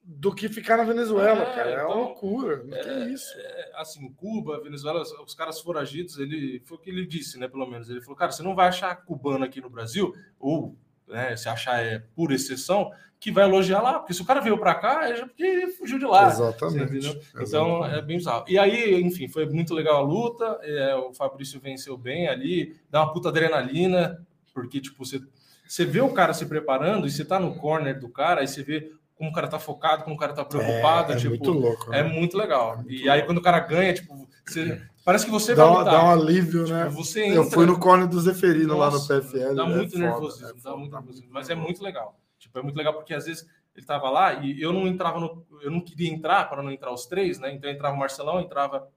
do 0.03 0.33
que 0.33 0.49
ficar 0.49 0.77
na 0.77 0.83
Venezuela, 0.83 1.43
É, 1.43 1.55
cara. 1.55 1.69
É 1.69 1.83
uma 1.83 1.91
então, 1.91 2.03
loucura. 2.03 2.63
Não 2.63 2.75
é, 2.75 2.81
tem 2.83 3.13
isso. 3.13 3.31
assim, 3.75 4.11
Cuba, 4.13 4.61
Venezuela, 4.61 5.01
os 5.01 5.35
caras 5.35 5.59
foragidos, 5.61 6.17
ele 6.17 6.61
foi 6.65 6.77
o 6.77 6.79
que 6.79 6.89
ele 6.89 7.05
disse, 7.05 7.37
né? 7.37 7.47
Pelo 7.47 7.67
menos 7.67 7.89
ele 7.89 8.01
falou, 8.01 8.15
cara, 8.15 8.31
você 8.31 8.41
não 8.43 8.55
vai 8.55 8.67
achar 8.67 8.95
cubano 9.05 9.45
aqui 9.45 9.61
no 9.61 9.69
Brasil, 9.69 10.13
ou 10.39 10.75
né, 11.07 11.35
se 11.35 11.47
achar 11.49 11.83
é 11.83 11.99
por 12.15 12.31
exceção, 12.31 12.91
que 13.19 13.31
vai 13.31 13.43
elogiar 13.43 13.81
lá, 13.81 13.99
porque 13.99 14.13
se 14.15 14.21
o 14.21 14.25
cara 14.25 14.39
veio 14.39 14.57
para 14.57 14.73
cá, 14.73 15.07
é 15.07 15.15
já 15.15 15.27
porque 15.27 15.43
ele 15.43 15.67
fugiu 15.73 15.99
de 15.99 16.05
lá. 16.05 16.27
Exatamente. 16.29 17.07
Então 17.35 17.41
Exatamente. 17.41 17.95
é 17.95 18.01
bem 18.01 18.17
bizarro. 18.17 18.45
E 18.47 18.57
aí, 18.57 18.99
enfim, 18.99 19.27
foi 19.27 19.45
muito 19.45 19.75
legal 19.75 19.97
a 19.97 20.01
luta. 20.01 20.59
é, 20.63 20.95
o 20.95 21.13
Fabrício 21.13 21.59
venceu 21.59 21.95
bem 21.95 22.27
ali, 22.27 22.75
dá 22.89 23.03
uma 23.03 23.13
puta 23.13 23.29
adrenalina, 23.29 24.25
porque 24.53 24.81
tipo, 24.81 25.05
você, 25.05 25.21
você 25.67 25.85
vê 25.85 26.01
o 26.01 26.11
cara 26.11 26.33
se 26.33 26.47
preparando 26.47 27.05
e 27.05 27.11
você 27.11 27.23
tá 27.23 27.39
no 27.39 27.55
corner 27.55 27.99
do 27.99 28.09
cara, 28.09 28.41
aí 28.41 28.47
você 28.47 28.63
vê 28.63 28.91
como 29.21 29.29
o 29.29 29.33
cara 29.35 29.47
tá 29.47 29.59
focado, 29.59 30.03
como 30.03 30.15
o 30.15 30.19
cara 30.19 30.33
tá 30.33 30.43
preocupado. 30.43 31.11
É, 31.11 31.15
é 31.15 31.19
tipo, 31.19 31.29
muito 31.29 31.51
louco. 31.51 31.93
é 31.93 32.01
né? 32.01 32.09
muito 32.09 32.35
legal. 32.35 32.77
muito 32.77 32.91
e 32.91 33.07
aí, 33.07 33.21
quando 33.21 33.37
o 33.37 33.41
cara 33.41 33.59
ganha, 33.59 33.93
tipo, 33.93 34.27
você- 34.43 34.81
parece 35.05 35.25
que 35.25 35.31
você 35.31 35.53
Dá, 35.53 35.63
vai 35.67 35.77
lutar. 35.77 35.93
dá 35.93 36.03
um 36.05 36.09
alívio, 36.11 36.63
Tipo, 36.65 36.75
né? 36.75 36.89
você 36.89 37.25
entra, 37.25 37.35
Eu 37.35 37.43
fui 37.43 37.67
no 37.67 37.77
Cone 37.77 38.07
do 38.07 38.19
Zeferino 38.19 38.75
lá 38.75 38.87
no 38.87 38.93
Nossa, 38.93 39.21
PFL. 39.21 39.53
Dá 39.53 39.63
é 39.63 39.65
muito 39.67 39.99
nervosismo, 39.99 40.47
é 40.47 40.53
dá 40.53 40.59
foda, 40.59 40.75
muito 40.77 40.91
dá 40.91 40.97
nervosismo. 40.97 41.29
Mas 41.31 41.49
é 41.51 41.55
muito 41.55 41.83
legal. 41.83 42.19
Tipo, 42.39 42.57
é 42.57 42.63
muito 42.63 42.75
legal 42.75 42.95
porque 42.95 43.13
às 43.13 43.25
vezes 43.25 43.47
ele 43.75 43.85
tava 43.85 44.09
lá 44.09 44.33
e 44.33 44.59
eu 44.59 44.73
não 44.73 44.87
entrava 44.87 45.19
no. 45.19 45.45
Eu 45.61 45.69
não 45.69 45.81
queria 45.81 46.11
entrar 46.11 46.49
para 46.49 46.63
não 46.63 46.71
entrar 46.71 46.91
os 46.91 47.05
três, 47.05 47.37
né? 47.37 47.53
Então 47.53 47.69
entrava 47.69 47.95
o 47.95 47.99
Marcelão, 47.99 48.41
entrava 48.41 48.87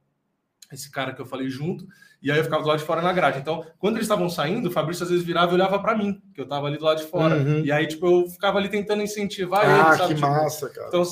esse 0.72 0.90
cara 0.90 1.12
que 1.12 1.20
eu 1.20 1.26
falei 1.26 1.50
junto, 1.50 1.86
e 2.24 2.30
aí 2.32 2.38
eu 2.38 2.44
ficava 2.44 2.62
do 2.62 2.68
lado 2.68 2.78
de 2.78 2.84
fora 2.84 3.02
na 3.02 3.12
grade. 3.12 3.38
Então, 3.38 3.64
quando 3.78 3.96
eles 3.96 4.06
estavam 4.06 4.28
saindo, 4.30 4.68
o 4.68 4.72
Fabrício 4.72 5.04
às 5.04 5.10
vezes 5.10 5.24
virava 5.24 5.52
e 5.52 5.54
olhava 5.54 5.78
para 5.78 5.96
mim, 5.96 6.20
que 6.34 6.40
eu 6.40 6.48
tava 6.48 6.66
ali 6.66 6.78
do 6.78 6.84
lado 6.84 6.98
de 6.98 7.06
fora. 7.06 7.36
Uhum. 7.36 7.60
E 7.64 7.70
aí, 7.70 7.86
tipo, 7.86 8.06
eu 8.06 8.28
ficava 8.28 8.58
ali 8.58 8.68
tentando 8.68 9.02
incentivar 9.02 9.64
Ah, 9.64 9.88
ele, 9.90 9.96
sabe? 9.98 10.08
que 10.08 10.14
Tipo, 10.14 10.26
massa, 10.26 10.68
cara. 10.70 10.88
então, 10.88 11.02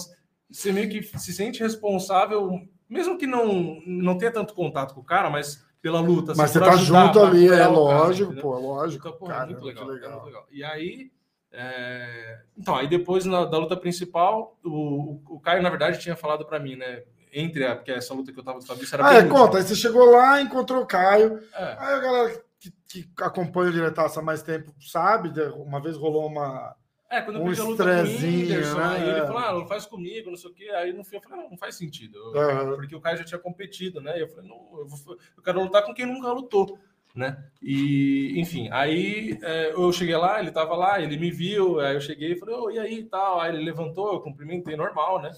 você 0.50 0.72
meio 0.72 0.88
que 0.88 1.02
se 1.18 1.32
sente 1.32 1.60
responsável, 1.62 2.50
mesmo 2.88 3.16
que 3.18 3.26
não, 3.26 3.80
não 3.86 4.16
tenha 4.18 4.32
tanto 4.32 4.54
contato 4.54 4.94
com 4.94 5.00
o 5.00 5.04
cara, 5.04 5.28
mas 5.30 5.64
pela 5.80 6.00
luta. 6.00 6.32
Mas 6.36 6.50
assim, 6.50 6.52
você 6.54 6.60
tá 6.64 6.72
ajudar, 6.72 7.06
junto 7.06 7.20
ali, 7.20 7.46
é 7.46 7.50
cara, 7.58 7.68
lógico, 7.68 8.32
entendeu? 8.32 8.42
pô, 8.50 8.56
é 8.58 8.60
lógico. 8.60 9.08
Então, 9.08 9.18
pô, 9.18 9.26
é 9.26 9.28
cara, 9.28 9.46
muito, 9.46 9.64
legal, 9.64 9.82
é 9.84 9.86
muito 9.86 10.24
legal. 10.24 10.46
E 10.50 10.62
aí, 10.64 11.10
é, 11.52 12.38
então, 12.56 12.74
aí 12.74 12.88
depois 12.88 13.24
na- 13.24 13.44
da 13.44 13.58
luta 13.58 13.76
principal, 13.76 14.56
o, 14.64 15.20
o 15.28 15.40
Caio, 15.40 15.62
na 15.62 15.68
verdade, 15.70 15.98
tinha 16.00 16.16
falado 16.16 16.44
para 16.46 16.58
mim, 16.58 16.76
né? 16.76 17.02
Entre 17.32 17.64
a, 17.64 17.74
porque 17.74 17.90
essa 17.92 18.12
luta 18.12 18.30
que 18.32 18.38
eu 18.38 18.44
tava 18.44 18.58
do 18.58 18.66
Fabrício 18.66 18.94
era 18.94 19.06
Ah, 19.08 19.14
é, 19.14 19.26
conta. 19.26 19.56
Aí 19.56 19.62
você 19.62 19.74
chegou 19.74 20.04
lá, 20.10 20.40
encontrou 20.42 20.82
o 20.82 20.86
Caio. 20.86 21.40
É, 21.54 21.76
Aí 21.78 21.94
a 21.94 21.98
galera 21.98 22.42
que, 22.60 22.70
que 22.86 23.08
acompanha 23.22 23.70
o 23.70 23.72
Diretaço 23.72 24.20
há 24.20 24.22
mais 24.22 24.42
tempo 24.42 24.72
sabe, 24.80 25.32
uma 25.52 25.80
vez 25.80 25.96
rolou 25.96 26.26
uma. 26.26 26.76
É, 27.10 27.20
quando 27.20 27.36
eu 27.36 27.42
Um 27.42 27.48
pedi 27.48 27.60
a 27.60 27.64
luta 27.64 27.84
com 27.84 27.90
o 27.90 28.02
Whindersson, 28.02 28.78
né? 28.78 28.84
aí 28.96 29.02
ele 29.08 29.18
É. 29.20 29.26
falou, 29.26 29.38
ah, 29.38 29.52
não 29.52 29.66
faz 29.66 29.84
comigo, 29.84 30.30
não 30.30 30.36
sei 30.36 30.50
o 30.50 30.54
quê. 30.54 30.70
Aí 30.70 30.92
no 30.94 31.04
fim 31.04 31.16
eu 31.16 31.22
falei, 31.22 31.42
não, 31.42 31.50
não 31.50 31.58
faz 31.58 31.74
sentido. 31.74 32.16
Eu-. 32.34 32.76
Porque 32.76 32.94
o 32.96 33.00
Caio 33.00 33.18
já 33.18 33.24
tinha 33.24 33.38
competido, 33.38 34.00
né? 34.00 34.16
E 34.18 34.22
eu 34.22 34.28
falei, 34.28 34.48
não, 34.48 34.56
eu, 34.78 34.86
vou- 34.86 35.18
eu 35.36 35.42
quero 35.42 35.62
lutar 35.62 35.84
com 35.84 35.92
quem 35.92 36.06
nunca 36.06 36.32
lutou, 36.32 36.78
né? 37.14 37.44
E, 37.62 38.32
enfim, 38.40 38.70
aí 38.72 39.38
é, 39.42 39.72
eu 39.72 39.92
cheguei 39.92 40.16
lá, 40.16 40.40
ele 40.40 40.50
tava 40.50 40.74
lá, 40.74 41.00
ele 41.02 41.18
me 41.18 41.30
viu, 41.30 41.80
aí 41.80 41.94
eu 41.94 42.00
cheguei 42.00 42.32
e 42.32 42.38
falei, 42.38 42.54
ô, 42.54 42.70
e 42.70 42.78
aí 42.78 43.04
tal? 43.04 43.40
Aí 43.40 43.54
ele 43.54 43.62
levantou, 43.64 44.14
eu 44.14 44.20
cumprimentei 44.20 44.74
normal, 44.76 45.20
né? 45.20 45.32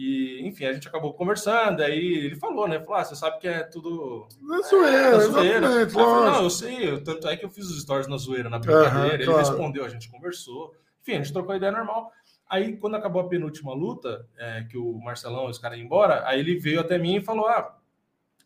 E, 0.00 0.40
enfim, 0.46 0.64
a 0.64 0.72
gente 0.72 0.86
acabou 0.86 1.12
conversando, 1.12 1.82
aí 1.82 1.98
ele 2.24 2.36
falou, 2.36 2.68
né? 2.68 2.78
Falou, 2.78 2.94
ah, 2.94 3.04
você 3.04 3.16
sabe 3.16 3.40
que 3.40 3.48
é 3.48 3.64
tudo 3.64 4.28
É 4.30 4.62
zoeira, 4.62 4.96
é 4.96 5.18
zoeira. 5.18 5.56
exatamente, 5.66 5.66
Aí 5.66 5.82
eu 5.82 5.88
falei, 6.08 6.30
não, 6.30 6.42
eu 6.44 6.50
sei, 6.50 6.88
eu- 6.88 7.02
tanto 7.02 7.26
é 7.28 7.36
que 7.36 7.44
eu 7.44 7.50
fiz 7.50 7.64
os 7.68 7.82
stories 7.82 8.06
na 8.06 8.16
zoeira, 8.16 8.48
na 8.48 8.60
brincadeira, 8.60 8.94
Aham, 9.06 9.14
ele 9.14 9.24
claro. 9.24 9.38
respondeu, 9.40 9.84
a 9.84 9.88
gente 9.88 10.08
conversou, 10.08 10.72
enfim, 11.02 11.14
a 11.14 11.16
gente 11.16 11.32
trocou 11.32 11.52
ideia 11.56 11.72
normal. 11.72 12.12
Aí, 12.48 12.76
quando 12.76 12.94
acabou 12.94 13.20
a 13.22 13.28
penúltima 13.28 13.74
luta, 13.74 14.24
é, 14.38 14.62
que 14.70 14.78
o 14.78 14.92
Marcelão, 15.00 15.46
os 15.46 15.58
caras 15.58 15.76
iam 15.78 15.84
embora, 15.86 16.22
aí 16.28 16.38
ele 16.38 16.56
veio 16.60 16.78
até 16.78 16.96
mim 16.96 17.16
e 17.16 17.20
falou: 17.20 17.48
Ah, 17.48 17.76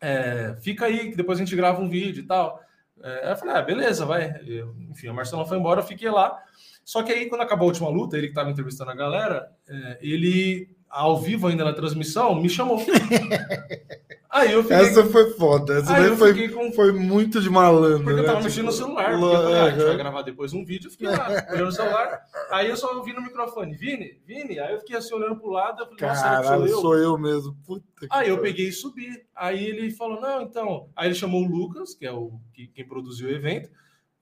é, 0.01 0.55
fica 0.61 0.85
aí, 0.87 1.11
que 1.11 1.15
depois 1.15 1.37
a 1.39 1.43
gente 1.43 1.55
grava 1.55 1.79
um 1.81 1.87
vídeo 1.87 2.23
e 2.23 2.27
tal. 2.27 2.59
É, 3.01 3.31
eu 3.31 3.35
falei: 3.37 3.55
Ah, 3.55 3.61
beleza, 3.61 4.05
vai. 4.05 4.41
Eu- 4.45 4.75
enfim, 4.89 5.07
o 5.07 5.13
Marcelão 5.13 5.45
foi 5.45 5.57
embora, 5.57 5.81
eu 5.81 5.85
fiquei 5.85 6.09
lá. 6.09 6.37
Só 6.83 7.01
que 7.03 7.13
aí, 7.13 7.27
quando 7.29 7.41
acabou 7.41 7.65
a 7.65 7.69
última 7.69 7.89
luta, 7.89 8.17
ele 8.17 8.27
que 8.27 8.31
estava 8.31 8.49
entrevistando 8.49 8.91
a 8.91 8.95
galera, 8.95 9.49
é, 9.69 9.99
ele, 10.01 10.69
ao 10.93 11.19
vivo 11.19 11.47
ainda 11.47 11.65
na 11.65 11.73
transmissão, 11.73 12.35
me 12.39 12.47
chamou. 12.47 12.77
aí 14.29 14.51
eu 14.51 14.61
fiquei. 14.61 14.77
Essa 14.77 15.03
foi 15.05 15.31
foda. 15.31 15.79
Essa 15.79 15.95
aí 15.95 16.09
daí 16.09 16.17
foi, 16.17 16.49
com 16.49 16.71
foi 16.71 16.91
muito 16.91 17.41
de 17.41 17.49
malandro. 17.49 18.03
porque 18.03 18.11
eu 18.11 18.17
né? 18.17 18.23
tava 18.23 18.37
Tipo, 18.37 18.43
mexendo 18.43 18.65
no 18.65 18.71
celular. 18.71 19.09
Porque 19.09 19.25
eu 19.25 19.31
falei, 19.41 19.55
ah, 19.59 19.63
a 19.63 19.69
gente 19.71 19.83
vai 19.85 19.97
gravar 19.97 20.21
depois 20.21 20.53
um 20.53 20.63
vídeo. 20.63 20.87
Eu 20.87 20.91
fiquei 20.91 21.07
lá, 21.09 21.27
olhando 21.49 21.65
no 21.65 21.71
celular. 21.71 22.21
Aí 22.51 22.69
eu 22.69 22.77
só 22.77 22.95
ouvi 22.95 23.11
no 23.11 23.23
microfone, 23.23 23.75
Vini, 23.75 24.21
Vini. 24.25 24.59
Aí 24.59 24.71
eu 24.73 24.79
fiquei 24.79 24.95
assim, 24.95 25.15
olhando 25.15 25.35
pro 25.37 25.49
lado. 25.49 25.81
Eu 25.81 25.85
falei, 25.85 25.99
Caralho, 25.99 26.45
sou 26.45 26.67
eu? 26.67 26.81
sou 26.81 26.97
eu 26.97 27.17
mesmo. 27.17 27.57
Puta 27.65 27.83
Aí 28.11 28.29
eu 28.29 28.37
pariu. 28.37 28.41
peguei 28.41 28.67
e 28.67 28.71
subi. 28.71 29.09
Aí 29.35 29.65
ele 29.65 29.89
falou, 29.89 30.21
não, 30.21 30.43
então... 30.43 30.89
Aí 30.95 31.07
ele 31.07 31.15
chamou 31.15 31.43
o 31.43 31.47
Lucas, 31.47 31.95
que 31.95 32.05
é 32.05 32.11
o 32.11 32.33
que, 32.53 32.67
quem 32.67 32.87
produziu 32.87 33.29
o 33.29 33.31
evento. 33.31 33.69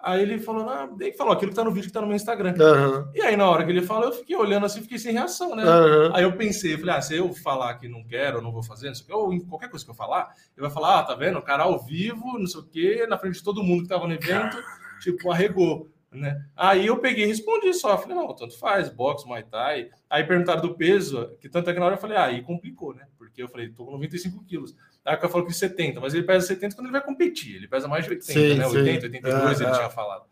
Aí 0.03 0.21
ele 0.21 0.39
falou, 0.39 0.65
não, 0.65 0.97
ele 0.99 1.13
falou 1.13 1.33
aquilo 1.33 1.51
que 1.51 1.55
tá 1.55 1.63
no 1.63 1.71
vídeo 1.71 1.87
que 1.87 1.93
tá 1.93 2.01
no 2.01 2.07
meu 2.07 2.15
Instagram. 2.15 2.55
Aham, 2.59 3.11
E 3.13 3.21
aí 3.21 3.35
na 3.37 3.49
hora 3.49 3.63
que 3.63 3.71
ele 3.71 3.81
falou, 3.81 4.05
eu 4.05 4.13
fiquei 4.13 4.35
olhando 4.35 4.65
assim, 4.65 4.81
fiquei 4.81 4.97
sem 4.97 5.13
reação, 5.13 5.55
né? 5.55 5.63
aham. 5.63 6.11
Aí 6.13 6.23
eu 6.23 6.35
pensei, 6.35 6.77
falei, 6.77 6.95
ah, 6.95 7.01
se 7.01 7.15
eu 7.15 7.31
falar 7.33 7.75
que 7.75 7.87
não 7.87 8.03
quero, 8.03 8.41
não 8.41 8.51
vou 8.51 8.63
fazer, 8.63 8.87
não 8.87 8.95
sei 8.95 9.03
o 9.03 9.07
quê, 9.07 9.13
ou 9.13 9.33
em 9.33 9.39
qualquer 9.39 9.69
coisa 9.69 9.85
que 9.85 9.91
eu 9.91 9.95
falar, 9.95 10.33
ele 10.57 10.61
vai 10.65 10.71
falar, 10.71 10.99
ah, 10.99 11.03
tá 11.03 11.13
vendo? 11.15 11.37
O 11.37 11.41
cara 11.43 11.63
ao 11.63 11.79
vivo, 11.79 12.37
não 12.39 12.47
sei 12.47 12.61
o 12.61 12.63
quê, 12.65 13.05
na 13.07 13.17
frente 13.17 13.35
de 13.35 13.43
todo 13.43 13.63
mundo 13.63 13.83
que 13.83 13.89
tava 13.89 14.07
no 14.07 14.13
evento, 14.13 14.57
tipo, 15.01 15.31
arregou, 15.31 15.87
né? 16.11 16.43
Aí 16.55 16.87
eu 16.87 16.97
peguei 16.97 17.23
e 17.23 17.27
respondi 17.27 17.73
só, 17.73 17.97
falei, 17.97 18.15
não, 18.15 18.33
tanto 18.35 18.57
faz, 18.57 18.89
boxe, 18.89 19.25
muay 19.27 19.43
thai. 19.43 19.89
Aí 20.09 20.23
perguntaram 20.23 20.61
do 20.61 20.75
peso, 20.75 21.31
que 21.39 21.47
tanto 21.47 21.69
é 21.69 21.73
que 21.73 21.79
na 21.79 21.85
hora 21.85 21.95
eu 21.95 21.99
falei, 22.01 22.17
ah, 22.17 22.25
aí 22.25 22.41
complicou, 22.41 22.93
né? 22.93 23.05
Porque 23.17 23.41
eu 23.41 23.47
falei, 23.47 23.69
tô 23.69 23.85
com 23.85 23.91
95 23.91 24.43
quilos. 24.45 24.75
Aí 25.05 25.15
o 25.15 25.17
cara 25.17 25.29
falou 25.29 25.47
que 25.47 25.53
70, 25.53 25.99
mas 25.99 26.13
ele 26.13 26.23
pesa 26.23 26.45
70 26.47 26.75
quando 26.75 26.85
ele 26.85 26.91
vai 26.93 27.03
competir, 27.03 27.55
ele 27.55 27.67
pesa 27.67 27.87
mais 27.87 28.05
de 28.05 28.11
80, 28.11 28.31
Sim, 28.33 28.57
né? 28.57 28.67
sim. 28.69 28.77
80, 28.77 29.05
82 29.07 29.59
É, 29.59 29.63
ele 29.63 29.71
é. 29.71 29.75
tinha 29.75 29.89
falado. 29.89 30.25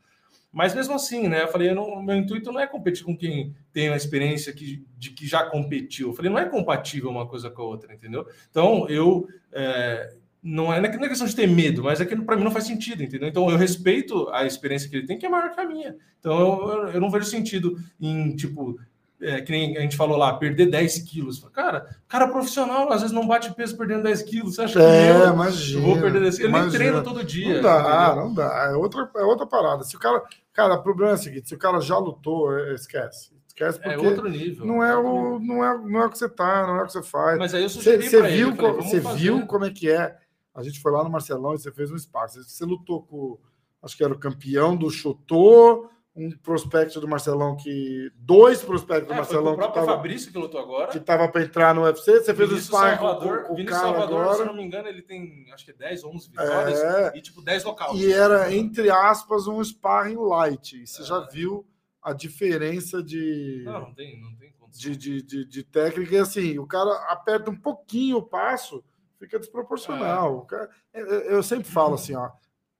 Mas 0.51 0.73
mesmo 0.73 0.95
assim, 0.95 1.27
né? 1.27 1.43
Eu 1.43 1.47
falei, 1.47 1.69
eu 1.69 1.75
não- 1.75 2.01
meu 2.01 2.15
intuito 2.15 2.51
não 2.51 2.59
é 2.59 2.65
competir 2.65 3.03
com 3.03 3.15
quem 3.15 3.55
tem 3.71 3.89
uma 3.89 3.95
experiência 3.97 4.51
que, 4.51 4.83
de 4.97 5.11
que 5.11 5.27
já 5.27 5.43
competiu. 5.43 6.09
Eu 6.09 6.13
falei, 6.13 6.31
não 6.31 6.39
é 6.39 6.45
compatível 6.45 7.09
uma 7.09 7.27
coisa 7.27 7.49
com 7.51 7.61
a 7.61 7.65
outra, 7.65 7.93
entendeu? 7.93 8.25
Então, 8.49 8.87
eu. 8.89 9.27
é, 9.51 10.15
não, 10.41 10.73
é, 10.73 10.79
não 10.79 11.03
é 11.05 11.09
questão 11.09 11.27
de 11.27 11.35
ter 11.35 11.47
medo, 11.47 11.83
mas 11.83 11.99
é 11.99 12.05
que 12.05 12.15
para 12.15 12.35
mim 12.37 12.43
não 12.45 12.49
faz 12.51 12.63
sentido, 12.65 13.03
entendeu? 13.03 13.27
Então, 13.27 13.49
eu 13.49 13.57
respeito 13.57 14.29
a 14.29 14.45
experiência 14.45 14.89
que 14.89 14.95
ele 14.95 15.05
tem, 15.05 15.17
que 15.19 15.25
é 15.25 15.29
maior 15.29 15.51
que 15.51 15.59
a 15.59 15.65
minha. 15.67 15.95
Então, 16.19 16.39
eu- 16.39 16.87
eu 16.93 17.01
não 17.01 17.11
vejo 17.11 17.25
sentido 17.25 17.77
em, 17.99 18.35
tipo. 18.35 18.79
É, 19.21 19.41
que 19.41 19.51
nem 19.51 19.77
a 19.77 19.81
gente 19.81 19.97
falou 19.97 20.17
lá, 20.17 20.33
perder 20.37 20.67
10 20.67 20.99
quilos. 20.99 21.39
Cara, 21.51 21.89
cara 22.07 22.27
profissional, 22.29 22.89
às 22.91 23.01
vezes 23.01 23.13
não 23.13 23.27
bate 23.27 23.53
peso 23.53 23.75
perdendo 23.77 24.03
10 24.03 24.21
quilos. 24.23 24.55
Você 24.55 24.61
acha 24.61 24.79
que 24.79 24.85
É, 24.85 25.11
eu, 25.11 25.33
imagina. 25.33 25.81
eu 25.81 25.85
vou 25.87 26.01
perder 26.01 26.21
10 26.21 26.37
quilos? 26.37 26.53
Eu 26.55 26.61
nem 26.61 26.71
treino 26.71 27.03
todo 27.03 27.23
dia. 27.23 27.55
Não 27.55 27.61
dá, 27.61 27.79
entendeu? 28.07 28.25
não 28.25 28.33
dá. 28.33 28.69
É 28.71 28.75
outra, 28.75 29.11
é 29.17 29.23
outra 29.23 29.45
parada. 29.45 29.83
Se 29.83 29.95
o 29.95 29.99
cara. 29.99 30.23
Cara, 30.53 30.75
o 30.75 30.83
problema 30.83 31.11
é 31.11 31.15
o 31.15 31.17
seguinte: 31.17 31.49
se 31.49 31.55
o 31.55 31.57
cara 31.57 31.79
já 31.81 31.97
lutou, 31.97 32.57
é- 32.57 32.73
esquece. 32.75 33.31
Esquece 33.47 33.79
É 33.81 33.91
porque 33.93 34.07
outro 34.07 34.29
nível. 34.29 34.65
não, 34.65 34.81
é 34.83 34.95
outro 34.95 35.11
o, 35.11 35.39
nível. 35.39 35.55
não, 35.57 35.65
é, 35.65 35.77
não 35.77 35.99
é 36.01 36.05
o 36.05 36.09
que 36.09 36.17
você 36.17 36.29
tá, 36.29 36.65
não 36.65 36.77
é 36.77 36.83
o 36.83 36.85
que 36.85 36.93
você 36.93 37.03
faz. 37.03 37.37
Mas 37.37 37.53
aí 37.53 37.63
eu 37.63 37.69
Você 37.69 37.75
sugeri 37.75 38.09
você 38.09 38.17
ele, 38.19 38.27
viu, 38.29 38.49
eu 38.51 38.55
falei, 38.55 38.73
você 38.81 39.01
fazer. 39.01 39.17
viu 39.19 39.45
como 39.47 39.65
é 39.65 39.69
que 39.69 39.89
é? 39.91 40.15
A 40.55 40.63
gente 40.63 40.79
foi 40.79 40.91
lá 40.93 41.03
no 41.03 41.09
Marcelão 41.09 41.53
e 41.55 41.59
você 41.59 41.71
fez 41.73 41.91
um 41.91 41.95
espaço. 41.97 42.41
Você 42.41 42.63
lutou 42.65 43.03
com, 43.03 43.37
acho 43.83 43.97
que 43.97 44.03
era 44.03 44.13
o 44.13 44.17
campeão 44.17 44.77
do 44.77 44.89
Chutô, 44.89 45.89
um 46.15 46.31
prospecto 46.31 46.99
do 46.99 47.07
Marcelão 47.07 47.55
que. 47.55 48.11
Dois 48.15 48.61
prospectos 48.61 49.07
do 49.07 49.13
É, 49.13 49.15
com 49.15 49.21
Marcelão 49.21 49.53
o 49.53 49.55
que 49.55 49.61
próprio 49.61 49.85
tava, 49.85 49.95
Fabrício 49.97 50.31
que 50.31 50.37
lutou 50.37 50.59
agora. 50.59 50.91
que 50.91 50.99
tava 50.99 51.27
para 51.29 51.43
entrar 51.43 51.73
no 51.75 51.83
UFC. 51.83 52.19
Você 52.19 52.33
fez 52.33 52.47
o 52.49 52.51
Vinícius 52.51 52.65
sparring 52.65 52.97
com, 52.97 53.03
Salvador, 53.05 53.43
com, 53.43 53.53
o 53.53 53.55
Vinícius 53.55 53.79
cara 53.81 53.91
Salvador, 53.97 54.23
se 54.25 54.29
agora. 54.31 54.45
não 54.45 54.53
me 54.55 54.63
engano, 54.63 54.87
ele 54.87 55.01
tem 55.01 55.45
acho 55.53 55.65
que 55.65 55.73
10 55.73 56.03
ou 56.03 56.13
11 56.15 56.29
vitórias 56.29 56.79
É. 56.81 57.11
e 57.17 57.21
tipo 57.21 57.41
10 57.41 57.63
nocautes. 57.63 58.01
E 58.01 58.11
era, 58.11 58.53
entre 58.53 58.89
aspas, 58.89 59.47
um 59.47 59.63
sparring 59.63 60.17
light. 60.17 60.81
E 60.81 60.87
você 60.87 61.01
É. 61.03 61.05
já 61.05 61.19
viu 61.27 61.65
a 62.01 62.11
diferença 62.13 63.03
de, 63.03 63.61
Não, 63.65 63.81
não 63.81 63.93
tem, 63.93 64.19
não 64.21 64.35
tem 64.35 64.49
de, 64.71 64.95
de, 64.95 65.21
de, 65.21 65.45
de 65.45 65.63
técnica. 65.63 66.15
E 66.15 66.17
assim, 66.19 66.59
o 66.59 66.65
cara 66.67 66.91
aperta 67.11 67.49
um 67.49 67.55
pouquinho 67.55 68.17
o 68.17 68.23
passo, 68.23 68.83
fica 69.19 69.39
desproporcional. 69.39 70.37
O 70.37 70.41
cara- 70.45 70.69
eu- 70.93 71.05
eu 71.05 71.43
sempre 71.43 71.67
falo 71.69 71.95
assim, 71.95 72.15
ó, 72.15 72.29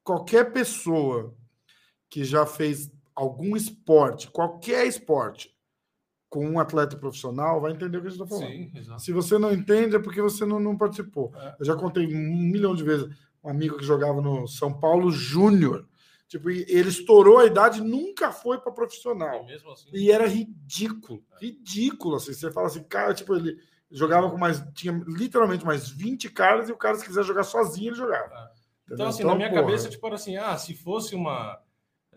qualquer 0.04 0.52
pessoa 0.52 1.34
que 2.10 2.24
já 2.24 2.46
fez 2.46 2.92
algum 3.20 3.54
esporte, 3.56 4.32
qualquer 4.32 4.88
esporte, 4.88 5.54
com 6.30 6.48
um 6.48 6.60
atleta 6.60 6.96
profissional, 6.96 7.60
vai 7.60 7.74
entender 7.74 7.98
o 7.98 8.02
que 8.02 8.08
a 8.08 8.10
gente 8.10 8.22
está 8.22 8.38
falando. 8.38 8.50
Sim. 8.50 9.00
Se 9.00 9.12
você 9.12 9.38
não 9.38 9.52
entende, 9.52 9.96
é 9.96 10.00
porque 10.00 10.22
você 10.22 10.46
não, 10.46 10.60
não 10.60 10.78
participou. 10.78 11.34
É. 11.36 11.56
Eu 11.60 11.66
já 11.66 11.76
contei 11.76 12.06
um 12.06 12.38
milhão 12.50 12.74
de 12.74 12.84
vezes 12.84 13.10
um 13.44 13.50
amigo 13.50 13.78
que 13.78 13.84
jogava 13.84 14.22
no 14.22 14.48
São 14.48 14.72
Paulo 14.72 15.12
Júnior. 15.12 15.86
Tipo, 16.30 16.50
ele 16.50 16.90
estourou 16.90 17.40
a 17.40 17.46
idade, 17.46 17.82
nunca 17.82 18.32
foi 18.32 18.60
para 18.60 18.72
profissional. 18.72 19.44
mesmo 19.46 19.72
assim. 19.72 19.90
E 19.92 20.12
era 20.12 20.28
ridículo. 20.28 21.24
Ridículo, 21.42 22.16
assim. 22.16 22.34
Você 22.34 22.52
fala 22.52 22.68
assim, 22.68 22.84
cara, 22.84 23.14
tipo, 23.14 23.36
ele 23.36 23.58
jogava 23.92 24.30
com 24.30 24.38
mais. 24.38 24.64
Tinha 24.76 24.94
literalmente 25.08 25.66
mais 25.66 25.90
20 25.90 26.30
caras 26.30 26.70
e 26.70 26.72
o 26.72 26.78
cara, 26.78 26.96
se 26.96 27.06
quiser 27.06 27.24
jogar 27.24 27.44
sozinho, 27.44 27.90
ele 27.90 27.98
jogava. 27.98 28.34
É. 28.34 28.94
Então, 28.94 29.08
assim, 29.08 29.24
na 29.24 29.36
minha 29.36 29.50
porra, 29.50 29.62
cabeça, 29.64 29.90
tipo, 29.90 30.06
era 30.06 30.16
assim, 30.16 30.38
ah, 30.38 30.58
se 30.58 30.74
fosse 30.74 31.16
uma. 31.16 31.60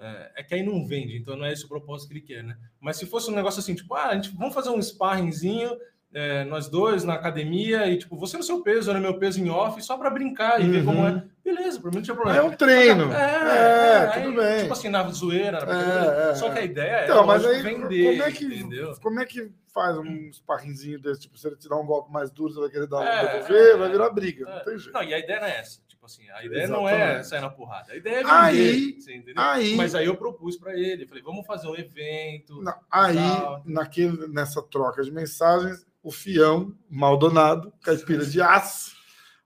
É, 0.02 0.32
é 0.38 0.42
que 0.42 0.54
aí 0.54 0.62
não 0.62 0.84
vende, 0.86 1.16
então 1.16 1.36
não 1.36 1.44
é 1.44 1.52
esse 1.52 1.64
o 1.64 1.68
propósito 1.68 2.08
que 2.08 2.14
ele 2.14 2.26
quer, 2.26 2.42
né? 2.42 2.56
Mas 2.80 2.96
se 2.96 3.06
fosse 3.06 3.30
um 3.30 3.34
negócio 3.34 3.60
assim, 3.60 3.74
tipo, 3.74 3.94
ah, 3.94 4.08
a 4.08 4.14
gente 4.14 4.34
vamos 4.36 4.52
fazer 4.54 4.70
um 4.70 4.80
sparringzinho, 4.82 5.70
é, 6.14 6.44
nós 6.44 6.68
dois 6.68 7.04
na 7.04 7.14
academia, 7.14 7.86
e 7.86 7.96
tipo, 7.96 8.16
você 8.16 8.36
no 8.36 8.42
seu 8.42 8.62
peso, 8.62 8.90
eu 8.90 8.94
no 8.94 9.00
meu 9.00 9.18
peso 9.18 9.40
em 9.40 9.48
off, 9.48 9.80
só 9.82 9.96
pra 9.96 10.10
brincar 10.10 10.60
e 10.60 10.68
ver 10.68 10.80
Uhum. 10.80 10.84
como 10.84 11.06
é. 11.06 11.24
Beleza, 11.44 11.80
pra 11.80 11.90
mim 11.90 11.96
não 11.96 12.02
tinha 12.02 12.14
problema. 12.14 12.38
É 12.38 12.42
um 12.42 12.50
treino. 12.50 13.12
É, 13.12 13.16
É, 13.16 14.18
é, 14.18 14.22
tudo 14.22 14.40
aí, 14.40 14.46
bem. 14.52 14.60
Tipo 14.62 14.72
assim, 14.74 14.88
na 14.88 15.08
zoeira, 15.08 15.64
na 15.64 16.26
É, 16.28 16.30
é, 16.30 16.34
só 16.34 16.50
que 16.50 16.58
a 16.58 16.62
é. 16.62 16.64
ideia 16.66 16.90
é 17.00 17.04
Então, 17.04 17.26
mas 17.26 17.42
lógico, 17.42 17.66
aí, 17.66 17.74
vender, 17.74 18.10
como 18.10 18.22
é, 18.24 18.32
que, 18.32 18.44
entendeu? 18.44 18.94
como 19.02 19.20
é 19.20 19.24
que 19.24 19.50
faz 19.72 19.96
um 19.96 20.30
sparringzinho 20.32 21.00
desse? 21.00 21.22
Tipo, 21.22 21.38
se 21.38 21.46
ele 21.46 21.56
te 21.56 21.68
dar 21.68 21.76
um 21.78 21.86
golpe 21.86 22.12
mais 22.12 22.30
duro, 22.30 22.52
você 22.52 22.60
vai 22.60 22.68
querer 22.70 22.86
dar, 22.86 23.02
É, 23.06 23.26
devolver, 23.38 23.68
é, 23.70 23.76
vai 23.78 23.90
virar 23.90 24.10
briga. 24.10 24.48
é. 24.48 24.54
Não 24.56 24.64
tem 24.64 24.78
jeito. 24.78 24.92
Não, 24.94 25.02
e 25.02 25.14
a 25.14 25.18
ideia 25.18 25.40
não 25.40 25.46
é 25.46 25.58
essa. 25.58 25.80
Tipo 26.02 26.06
assim, 26.06 26.28
a 26.30 26.44
ideia 26.44 26.66
não 26.66 26.88
é 26.88 26.94
Exatamente. 26.94 27.26
sair 27.28 27.40
na 27.42 27.50
porrada. 27.50 27.92
A 27.92 27.96
ideia 27.96 28.14
é 28.16 28.24
vender, 28.24 28.32
Aí-? 28.32 28.98
Aí, 29.36 29.76
Mas 29.76 29.94
aí 29.94 30.06
eu 30.06 30.16
propus 30.16 30.56
para 30.56 30.76
ele, 30.76 31.06
falei, 31.06 31.22
vamos 31.22 31.46
fazer 31.46 31.68
um 31.68 31.76
evento. 31.76 32.60
na- 32.60 32.76
aí 32.90 33.14
Tal. 33.14 33.62
naquele, 33.64 34.26
nessa 34.26 34.60
troca 34.60 35.04
de 35.04 35.12
mensagens, 35.12 35.86
o 36.02 36.10
Fião, 36.10 36.74
Maldonado, 36.90 37.72
caipira 37.80 38.26
de 38.26 38.42
aço, 38.42 38.96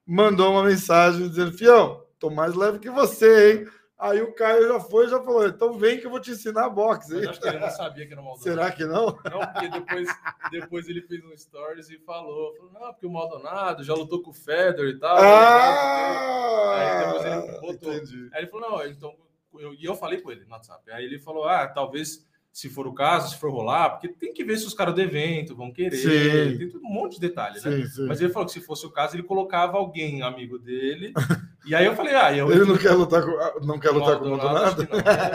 mandou 0.06 0.50
uma 0.52 0.64
mensagem 0.64 1.28
dizendo: 1.28 1.52
Fião, 1.52 2.02
tô 2.18 2.30
mais 2.30 2.54
leve 2.54 2.78
que 2.78 2.88
você, 2.88 3.52
hein? 3.58 3.66
Aí 3.98 4.20
o 4.20 4.34
Caio 4.34 4.68
já 4.68 4.78
foi 4.78 5.06
e 5.06 5.08
já 5.08 5.22
falou: 5.22 5.46
então 5.46 5.78
vem 5.78 5.98
que 5.98 6.06
eu 6.06 6.10
vou 6.10 6.20
te 6.20 6.30
ensinar 6.30 6.68
boxe. 6.68 7.14
Mas 7.14 7.22
hein?" 7.22 7.30
acho 7.30 7.40
que 7.40 7.48
ele 7.48 7.58
não 7.58 7.70
sabia 7.70 8.06
que 8.06 8.12
era 8.12 8.20
o 8.20 8.24
Maldonado. 8.24 8.42
Será 8.42 8.70
que 8.70 8.84
não? 8.84 9.06
Não, 9.06 9.52
porque 9.52 9.68
depois, 9.68 10.08
depois 10.50 10.88
ele 10.88 11.00
fez 11.02 11.24
um 11.24 11.34
stories 11.36 11.88
e 11.88 11.98
falou, 11.98 12.54
falou, 12.56 12.72
não, 12.72 12.92
porque 12.92 13.06
o 13.06 13.10
Maldonado 13.10 13.82
já 13.82 13.94
lutou 13.94 14.22
com 14.22 14.30
o 14.30 14.34
Fedor 14.34 14.86
e 14.86 14.98
tal. 14.98 15.16
Ah! 15.16 16.76
Aí 16.76 17.06
depois 17.06 17.24
ele 17.24 17.60
botou. 17.60 17.94
Entendi. 17.94 18.28
Aí 18.34 18.42
ele 18.42 18.50
falou, 18.50 18.70
não, 18.70 18.86
então. 18.86 19.16
Eu, 19.58 19.72
e 19.72 19.86
eu 19.86 19.94
falei 19.94 20.20
com 20.20 20.30
ele 20.30 20.44
no 20.44 20.52
WhatsApp. 20.52 20.90
Aí 20.90 21.02
ele 21.02 21.18
falou, 21.18 21.48
ah, 21.48 21.66
talvez, 21.66 22.26
se 22.56 22.70
for 22.70 22.86
o 22.86 22.94
caso, 22.94 23.34
se 23.34 23.36
for 23.38 23.50
rolar, 23.50 23.90
porque 23.90 24.08
tem 24.08 24.32
que 24.32 24.42
ver 24.42 24.56
se 24.56 24.66
os 24.66 24.72
caras 24.72 24.94
do 24.94 25.00
evento 25.02 25.54
vão 25.54 25.70
querer. 25.70 25.94
Sim. 25.94 26.56
Tem 26.56 26.70
tudo, 26.70 26.86
um 26.86 26.90
monte 26.90 27.16
de 27.16 27.20
detalhe, 27.20 27.56
né? 27.56 27.60
Sim, 27.60 27.86
sim. 27.86 28.06
Mas 28.06 28.18
ele 28.18 28.32
falou 28.32 28.46
que 28.46 28.54
se 28.54 28.62
fosse 28.62 28.86
o 28.86 28.90
caso, 28.90 29.14
ele 29.14 29.22
colocava 29.22 29.76
alguém 29.76 30.22
amigo 30.22 30.58
dele. 30.58 31.12
e 31.66 31.74
aí 31.74 31.84
eu 31.84 31.94
falei, 31.94 32.14
ah, 32.14 32.34
eu. 32.34 32.48
Ele 32.50 32.64
não 32.64 32.78
quer 32.78 32.92
lutar 32.92 33.22
com, 33.22 33.66
não 33.66 33.78
quer 33.78 33.90
lutar 33.90 34.18
com 34.18 34.24
o 34.24 34.30
Maldonado? 34.30 34.88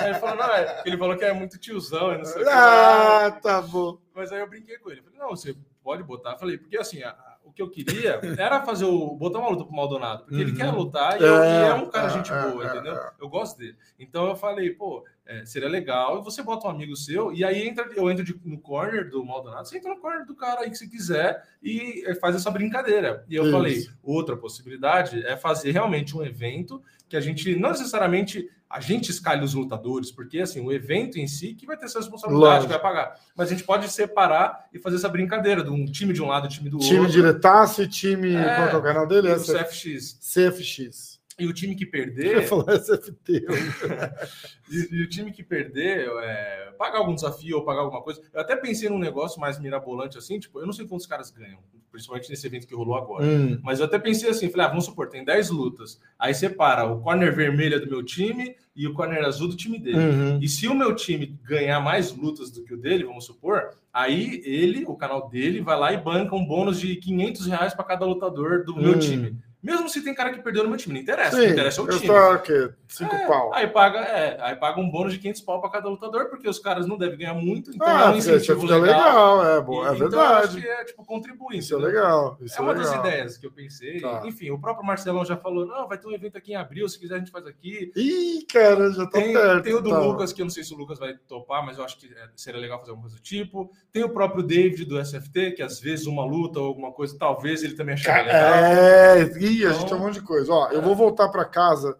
ele 0.03 0.15
falou, 0.15 0.35
não, 0.35 0.51
é, 0.51 0.81
ele 0.83 0.97
falou 0.97 1.15
que 1.15 1.23
é 1.23 1.31
muito 1.31 1.59
tiozão, 1.59 2.17
não 2.17 2.25
sei 2.25 2.41
o 2.41 2.45
que. 2.45 2.49
Ah, 2.51 3.29
tá 3.39 3.61
bom. 3.61 3.99
Mas 4.15 4.31
aí 4.31 4.39
eu 4.39 4.49
brinquei 4.49 4.79
com 4.79 4.89
ele. 4.89 5.03
Falei, 5.03 5.19
não, 5.19 5.29
você 5.29 5.55
pode 5.83 6.01
botar. 6.01 6.31
Eu 6.31 6.39
Falei, 6.39 6.57
porque 6.57 6.75
assim, 6.75 7.03
a- 7.03 7.15
o 7.51 7.53
que 7.53 7.61
eu 7.61 7.69
queria 7.69 8.19
era 8.37 8.63
fazer 8.63 8.85
o. 8.85 9.13
botar 9.15 9.39
uma 9.39 9.49
luta 9.49 9.65
pro 9.65 9.75
Maldonado. 9.75 10.23
Porque 10.23 10.41
ele 10.41 10.51
Uhum. 10.51 10.57
quer 10.57 10.71
lutar 10.71 11.19
e, 11.19 11.23
eu- 11.23 11.43
e 11.43 11.47
É, 11.47 11.67
é 11.67 11.73
um 11.73 11.89
cara 11.89 12.07
é, 12.07 12.09
gente 12.09 12.31
é, 12.31 12.49
boa, 12.49 12.63
é, 12.63 12.67
entendeu? 12.67 12.95
é. 12.95 13.11
Eu 13.19 13.29
gosto 13.29 13.57
dele. 13.57 13.75
Então 13.99 14.27
eu 14.27 14.35
falei, 14.35 14.69
pô, 14.71 15.03
é, 15.25 15.45
seria 15.45 15.69
legal. 15.69 16.19
E 16.19 16.23
você 16.23 16.41
bota 16.41 16.67
um 16.67 16.71
amigo 16.71 16.95
seu, 16.95 17.31
e 17.33 17.43
aí 17.43 17.67
entra, 17.67 17.89
eu 17.95 18.09
entro 18.09 18.23
de- 18.23 18.39
no 18.43 18.57
corner 18.59 19.09
do 19.09 19.23
Maldonado, 19.23 19.67
você 19.67 19.77
entra 19.77 19.93
no 19.93 19.99
corner 19.99 20.25
do 20.25 20.33
cara 20.35 20.61
aí 20.61 20.69
que 20.69 20.77
você 20.77 20.87
quiser 20.87 21.43
e 21.61 22.03
faz 22.19 22.35
essa 22.35 22.49
brincadeira. 22.49 23.23
E 23.29 23.35
eu 23.35 23.43
Isso. 23.43 23.51
falei, 23.51 23.87
outra 24.01 24.35
possibilidade 24.37 25.23
é 25.25 25.35
fazer 25.37 25.71
realmente 25.71 26.15
um 26.17 26.23
evento 26.23 26.81
que 27.07 27.15
a 27.17 27.21
gente 27.21 27.55
não 27.55 27.71
necessariamente 27.71 28.49
a 28.73 28.79
gente 28.79 29.09
escalhe 29.11 29.43
os 29.43 29.53
lutadores, 29.53 30.11
porque 30.11 30.39
assim, 30.39 30.61
o 30.61 30.71
evento 30.71 31.17
em 31.19 31.27
si 31.27 31.53
que 31.53 31.65
vai 31.65 31.77
ter 31.77 31.85
essa 31.85 31.99
responsabilidade, 31.99 32.67
vai 32.67 32.79
pagar. 32.79 33.15
Mas 33.35 33.47
a 33.47 33.51
gente 33.51 33.63
pode 33.63 33.87
separar 33.89 34.67
e 34.73 34.79
fazer 34.79 34.97
essa 34.97 35.09
brincadeira 35.09 35.63
de 35.63 35.69
um 35.69 35.85
time 35.85 36.13
de 36.13 36.21
um 36.21 36.27
lado, 36.27 36.47
time 36.47 36.69
do 36.69 36.77
Time 36.79 36.99
outro. 36.99 37.13
diretaço 37.13 37.83
e 37.83 37.87
time. 37.87 38.33
É. 38.35 38.55
Qual 38.55 38.67
é 38.69 38.75
o 38.77 38.81
canal 38.81 39.07
dele? 39.07 39.29
Essa- 39.29 39.63
CFX. 39.63 40.17
CFX. 40.21 41.20
E 41.41 41.47
o 41.47 41.53
time 41.53 41.75
que 41.75 41.85
perder, 41.85 42.43
falar 42.47 42.75
SFT. 42.79 43.45
e, 44.71 44.95
e 44.95 45.03
o 45.03 45.09
time 45.09 45.31
que 45.31 45.43
perder, 45.43 46.07
é, 46.23 46.71
pagar 46.77 46.99
algum 46.99 47.15
desafio 47.15 47.57
ou 47.57 47.65
pagar 47.65 47.81
alguma 47.81 48.01
coisa. 48.01 48.21
Eu 48.33 48.41
até 48.41 48.55
pensei 48.55 48.89
num 48.89 48.99
negócio 48.99 49.39
mais 49.41 49.59
mirabolante 49.59 50.17
assim, 50.17 50.39
tipo, 50.39 50.59
eu 50.59 50.65
não 50.65 50.73
sei 50.73 50.85
quantos 50.87 51.05
caras 51.07 51.31
ganham, 51.31 51.59
principalmente 51.91 52.29
nesse 52.29 52.45
evento 52.45 52.67
que 52.67 52.75
rolou 52.75 52.95
agora. 52.95 53.25
Hum. 53.25 53.59
Mas 53.63 53.79
eu 53.79 53.85
até 53.85 53.97
pensei 53.97 54.29
assim, 54.29 54.49
falei, 54.49 54.67
ah, 54.67 54.69
vamos 54.69 54.85
supor, 54.85 55.09
tem 55.09 55.25
10 55.25 55.49
lutas. 55.49 55.99
Aí 56.17 56.33
separa 56.33 56.85
o 56.85 57.01
corner 57.01 57.35
vermelho 57.35 57.79
do 57.79 57.89
meu 57.89 58.03
time 58.03 58.55
e 58.75 58.87
o 58.87 58.93
corner 58.93 59.23
azul 59.25 59.47
do 59.47 59.55
time 59.55 59.77
dele. 59.79 59.97
Uhum. 59.97 60.39
E 60.41 60.47
se 60.47 60.67
o 60.67 60.73
meu 60.75 60.95
time 60.95 61.37
ganhar 61.43 61.79
mais 61.81 62.15
lutas 62.15 62.51
do 62.51 62.63
que 62.63 62.73
o 62.73 62.77
dele, 62.77 63.03
vamos 63.03 63.25
supor, 63.25 63.71
aí 63.93 64.41
ele, 64.45 64.85
o 64.87 64.95
canal 64.95 65.29
dele, 65.29 65.61
vai 65.61 65.77
lá 65.77 65.91
e 65.91 65.97
banca 65.97 66.35
um 66.35 66.45
bônus 66.45 66.79
de 66.79 66.95
500 66.95 67.47
reais 67.47 67.73
para 67.73 67.83
cada 67.83 68.05
lutador 68.05 68.63
do 68.63 68.75
meu 68.75 68.95
Hum. 68.95 68.99
time. 68.99 69.37
Mesmo 69.63 69.87
se 69.89 70.01
tem 70.03 70.13
cara 70.13 70.31
que 70.31 70.41
perdeu 70.41 70.63
no 70.63 70.69
meu 70.69 70.77
time, 70.77 70.95
não 70.95 71.01
interessa. 71.01 71.35
Sim, 71.37 71.43
o 71.43 71.45
que 71.45 71.51
interessa 71.51 71.81
é 71.81 71.83
o 71.83 71.87
eu 71.87 71.97
time. 71.99 72.07
tô, 72.07 72.33
o 72.33 72.39
quê? 72.39 72.69
Cinco 72.87 73.15
É, 73.15 73.27
pau. 73.27 73.53
Aí 73.53 73.67
paga, 73.67 73.99
é, 73.99 74.37
aí 74.41 74.55
paga 74.55 74.79
um 74.81 74.89
bônus 74.89 75.13
de 75.13 75.19
500 75.19 75.41
pau 75.41 75.61
para 75.61 75.69
cada 75.69 75.87
lutador, 75.87 76.29
porque 76.29 76.49
os 76.49 76.59
caras 76.59 76.87
não 76.87 76.97
devem 76.97 77.17
ganhar 77.19 77.33
muito, 77.35 77.69
então 77.71 77.87
ah, 77.87 78.05
é 78.05 78.09
um 78.09 78.15
incentivo 78.17 78.65
legal. 78.65 78.81
legal. 78.81 79.45
É, 79.45 79.61
bom, 79.61 79.85
é 79.87 79.93
então 79.95 80.09
eu 80.11 80.19
acho 80.19 80.53
verdade. 80.53 80.61
que 80.61 80.67
é, 80.67 80.85
tipo, 80.85 81.05
contribui. 81.05 81.57
Isso 81.57 81.73
é 81.73 81.77
entendeu? 81.77 81.95
legal. 81.95 82.37
Isso 82.41 82.57
É 82.57 82.61
uma 82.61 82.73
das 82.73 82.89
legal. 82.89 83.05
ideias 83.05 83.37
que 83.37 83.45
eu 83.45 83.51
pensei. 83.51 84.01
Tá. 84.01 84.23
Enfim, 84.25 84.49
o 84.51 84.59
próprio 84.59 84.85
Marcelão 84.85 85.23
já 85.23 85.37
falou: 85.37 85.65
não, 85.65 85.87
vai 85.87 85.97
ter 85.97 86.07
um 86.07 86.11
evento 86.11 86.37
aqui 86.37 86.51
em 86.53 86.55
abril, 86.55 86.89
se 86.89 86.99
quiser 86.99 87.15
a 87.15 87.19
gente 87.19 87.31
faz 87.31 87.45
aqui. 87.45 87.91
Ih, 87.95 88.45
cara, 88.51 88.91
já 88.91 89.05
tá 89.05 89.11
Tem, 89.19 89.33
perto. 89.33 89.63
tem 89.63 89.73
o 89.73 89.81
do 89.81 89.89
tá. 89.91 89.99
Lucas, 89.99 90.33
que 90.33 90.41
eu 90.41 90.45
não 90.45 90.51
sei 90.51 90.63
se 90.63 90.73
o 90.73 90.77
Lucas 90.77 90.99
vai 90.99 91.13
topar, 91.27 91.65
mas 91.65 91.77
eu 91.77 91.85
acho 91.85 91.97
que 91.97 92.07
é, 92.07 92.27
seria 92.35 92.59
legal 92.59 92.79
fazer 92.79 92.91
alguma 92.91 93.07
coisa 93.07 93.17
do 93.17 93.23
tipo. 93.23 93.71
Tem 93.91 94.03
o 94.03 94.09
próprio 94.09 94.43
David 94.43 94.85
do 94.85 94.99
SFT, 94.99 95.51
que 95.51 95.61
às 95.61 95.79
vezes 95.79 96.07
uma 96.07 96.25
luta 96.25 96.59
ou 96.59 96.65
alguma 96.67 96.91
coisa, 96.91 97.15
talvez 97.17 97.63
ele 97.63 97.75
também 97.75 97.93
acharia 97.93 98.23
legal. 98.25 98.53
É, 98.55 99.25
ih, 99.51 99.65
a 99.65 99.69
gente 99.73 99.85
Então- 99.85 99.89
tem 99.89 99.97
um 99.97 100.07
monte 100.07 100.15
de 100.15 100.21
coisa. 100.25 100.51
Ó, 100.51 100.69
eu 100.69 100.81
vou 100.81 100.95
voltar 100.95 101.29
para 101.29 101.45
casa 101.45 101.97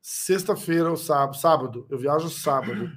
sexta-feira 0.00 0.90
ou 0.90 0.96
sábado. 0.96 1.36
Sábado, 1.36 1.86
eu 1.90 1.98
viajo 1.98 2.28
sábado. 2.30 2.90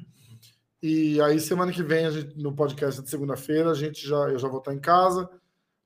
E 0.81 1.21
aí, 1.21 1.39
semana 1.39 1.71
que 1.71 1.81
vem, 1.81 2.05
a 2.05 2.11
gente, 2.11 2.37
no 2.37 2.53
podcast 2.53 3.01
de 3.01 3.09
segunda-feira, 3.09 3.71
a 3.71 3.73
gente 3.75 4.05
já, 4.05 4.17
eu 4.29 4.37
já 4.37 4.47
vou 4.47 4.59
estar 4.59 4.73
em 4.73 4.79
casa. 4.79 5.29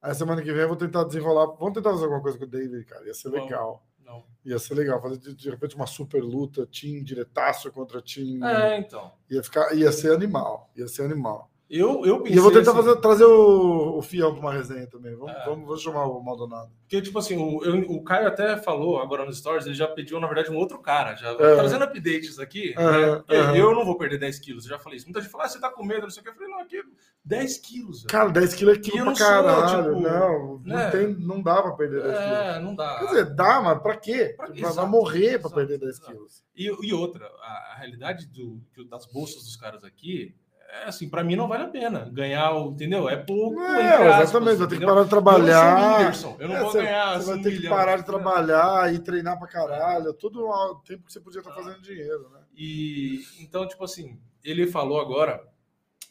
Aí, 0.02 0.14
semana 0.16 0.42
que 0.42 0.52
vem, 0.52 0.62
eu 0.62 0.68
vou 0.68 0.78
tentar 0.78 1.04
desenrolar. 1.04 1.46
Vamos 1.60 1.74
tentar 1.74 1.92
fazer 1.92 2.04
alguma 2.06 2.22
coisa 2.22 2.38
com 2.38 2.46
o 2.46 2.48
David, 2.48 2.84
cara. 2.86 3.06
Ia 3.06 3.14
ser 3.14 3.30
Vamos. 3.30 3.46
legal. 3.46 3.84
Não. 4.04 4.24
Ia 4.46 4.58
ser 4.58 4.74
legal. 4.74 5.02
Fazer 5.02 5.18
de, 5.18 5.36
de 5.36 5.50
repente 5.50 5.76
uma 5.76 5.86
super 5.86 6.24
luta, 6.24 6.66
team 6.66 7.04
diretaço 7.04 7.72
contra 7.72 8.02
team. 8.02 8.44
É, 8.46 8.80
então. 8.80 9.12
Ia, 9.30 9.44
ficar, 9.44 9.74
ia 9.76 9.92
ser 9.92 10.14
animal. 10.14 10.72
Ia 10.76 10.88
ser 10.88 11.04
animal. 11.04 11.52
Eu, 11.70 12.06
eu 12.06 12.20
pensei. 12.20 12.36
E 12.36 12.38
eu 12.38 12.44
vou 12.44 12.52
tentar 12.52 12.72
assim, 12.72 12.82
fazer, 12.82 12.96
trazer 13.02 13.26
o, 13.26 13.98
o 13.98 14.02
Fião 14.02 14.32
para 14.32 14.40
uma 14.40 14.54
resenha 14.54 14.88
também. 14.88 15.14
Vamos, 15.16 15.34
É. 15.36 15.44
vamos, 15.46 15.66
vamos 15.66 15.82
chamar 15.82 16.06
o 16.06 16.24
Maldonado. 16.24 16.72
Porque, 16.84 17.02
tipo 17.02 17.20
assim, 17.20 17.36
o, 17.36 17.62
eu- 17.66 17.82
o 17.92 18.02
Caio 18.06 18.28
até 18.30 18.56
falou 18.56 19.02
agora 19.02 19.26
nos 19.26 19.38
stories, 19.38 19.66
ele 19.66 19.76
já 19.76 19.86
pediu, 19.88 20.18
na 20.20 20.28
verdade, 20.28 20.50
um 20.50 20.56
outro 20.56 20.80
cara. 20.80 21.14
Já 21.16 21.32
É. 21.32 21.36
trazendo 21.36 21.84
updates 21.84 22.40
aqui. 22.40 22.74
Né? 22.74 22.84
Eu- 23.30 23.42
aham. 23.42 23.56
Eu 23.58 23.76
não 23.76 23.84
vou 23.84 23.98
perder 23.98 24.18
10 24.18 24.40
quilos. 24.40 24.64
Eu 24.64 24.70
já 24.72 24.80
falei 24.80 24.96
isso. 24.98 25.08
Muita 25.08 25.20
gente 25.20 25.30
fala, 25.30 25.44
ah, 25.44 25.50
você 25.50 25.60
tá 25.60 25.70
com 25.70 25.84
medo, 25.84 26.04
não 26.04 26.10
sei 26.10 26.22
o 26.22 26.24
que. 26.24 26.30
Eu 26.30 26.36
falei, 26.36 26.50
não, 26.50 26.60
aqui 26.62 26.82
10 27.26 27.58
quilos. 27.58 27.98
velho. 28.04 28.08
Cara, 28.12 28.30
10 28.32 28.54
quilos 28.56 28.78
é 28.78 28.80
quilo 28.80 28.96
pra 28.98 29.06
não 29.06 29.16
sou, 29.16 29.28
caralho. 29.28 29.84
tipo, 29.96 30.00
não, 30.02 30.60
né? 30.60 30.84
não, 30.86 30.92
tem, 30.92 31.08
não 31.20 31.42
dá 31.42 31.62
pra 31.62 31.72
perder 31.74 32.02
10 32.02 32.18
quilos. 32.18 32.32
É, 32.38 32.60
não 32.62 32.76
dá. 32.76 33.00
Quer 33.00 33.06
dizer, 33.08 33.36
dá, 33.36 33.62
mas 33.62 33.82
pra 33.82 33.98
quê? 33.98 34.34
Pra- 34.38 34.50
exato, 34.56 34.88
morrer 34.88 35.32
pra 35.32 35.40
exato, 35.50 35.56
perder 35.56 35.78
10 35.80 35.92
exato. 35.98 36.12
quilos. 36.14 36.44
E, 36.56 36.88
e 36.88 36.94
outra, 36.94 37.26
a, 37.42 37.74
a 37.74 37.76
realidade 37.78 38.26
do, 38.28 38.62
das 38.90 39.06
bolsas 39.06 39.44
dos 39.44 39.58
caras 39.58 39.84
aqui 39.84 40.34
é 40.70 40.84
assim, 40.88 41.10
pra 41.10 41.24
mim 41.24 41.36
não 41.36 41.48
vale 41.48 41.64
a 41.64 41.68
pena. 41.68 42.10
Ganhar, 42.12 42.54
o, 42.54 42.72
entendeu? 42.72 43.10
É 43.10 43.16
pouco. 43.16 43.60
É, 43.62 43.94
aspas, 44.10 44.22
exatamente, 44.22 44.58
vai 44.58 44.68
ter 44.68 44.80
que 44.80 44.86
parar 44.86 44.86
de 44.86 44.86
Eu 44.86 44.94
não 44.96 45.06
o 45.06 45.10
trabalhar. 45.10 46.14
Eu 46.40 46.48
não 46.48 46.56
É, 46.56 46.60
vou 46.62 46.72
você, 46.72 46.82
ganhar 46.82 47.08
você 47.08 47.18
assim, 47.18 47.26
vai 47.32 47.42
ter 47.42 47.62
que 47.62 47.70
parar 47.70 47.98
de 47.98 48.06
trabalhar 48.06 48.94
e 48.94 49.00
treinar 49.00 49.40
pra 49.40 49.48
caralho. 49.48 50.14
Tudo 50.14 50.46
ao 50.48 50.76
tempo 50.80 51.06
que 51.06 51.14
você 51.14 51.20
podia 51.20 51.40
estar 51.40 51.54
fazendo 51.54 51.82
dinheiro, 51.82 52.30
né? 52.34 52.40
E 52.56 53.22
então, 53.40 53.68
tipo 53.68 53.84
assim, 53.84 54.20
ele 54.44 54.68
falou 54.68 55.00
agora 55.00 55.42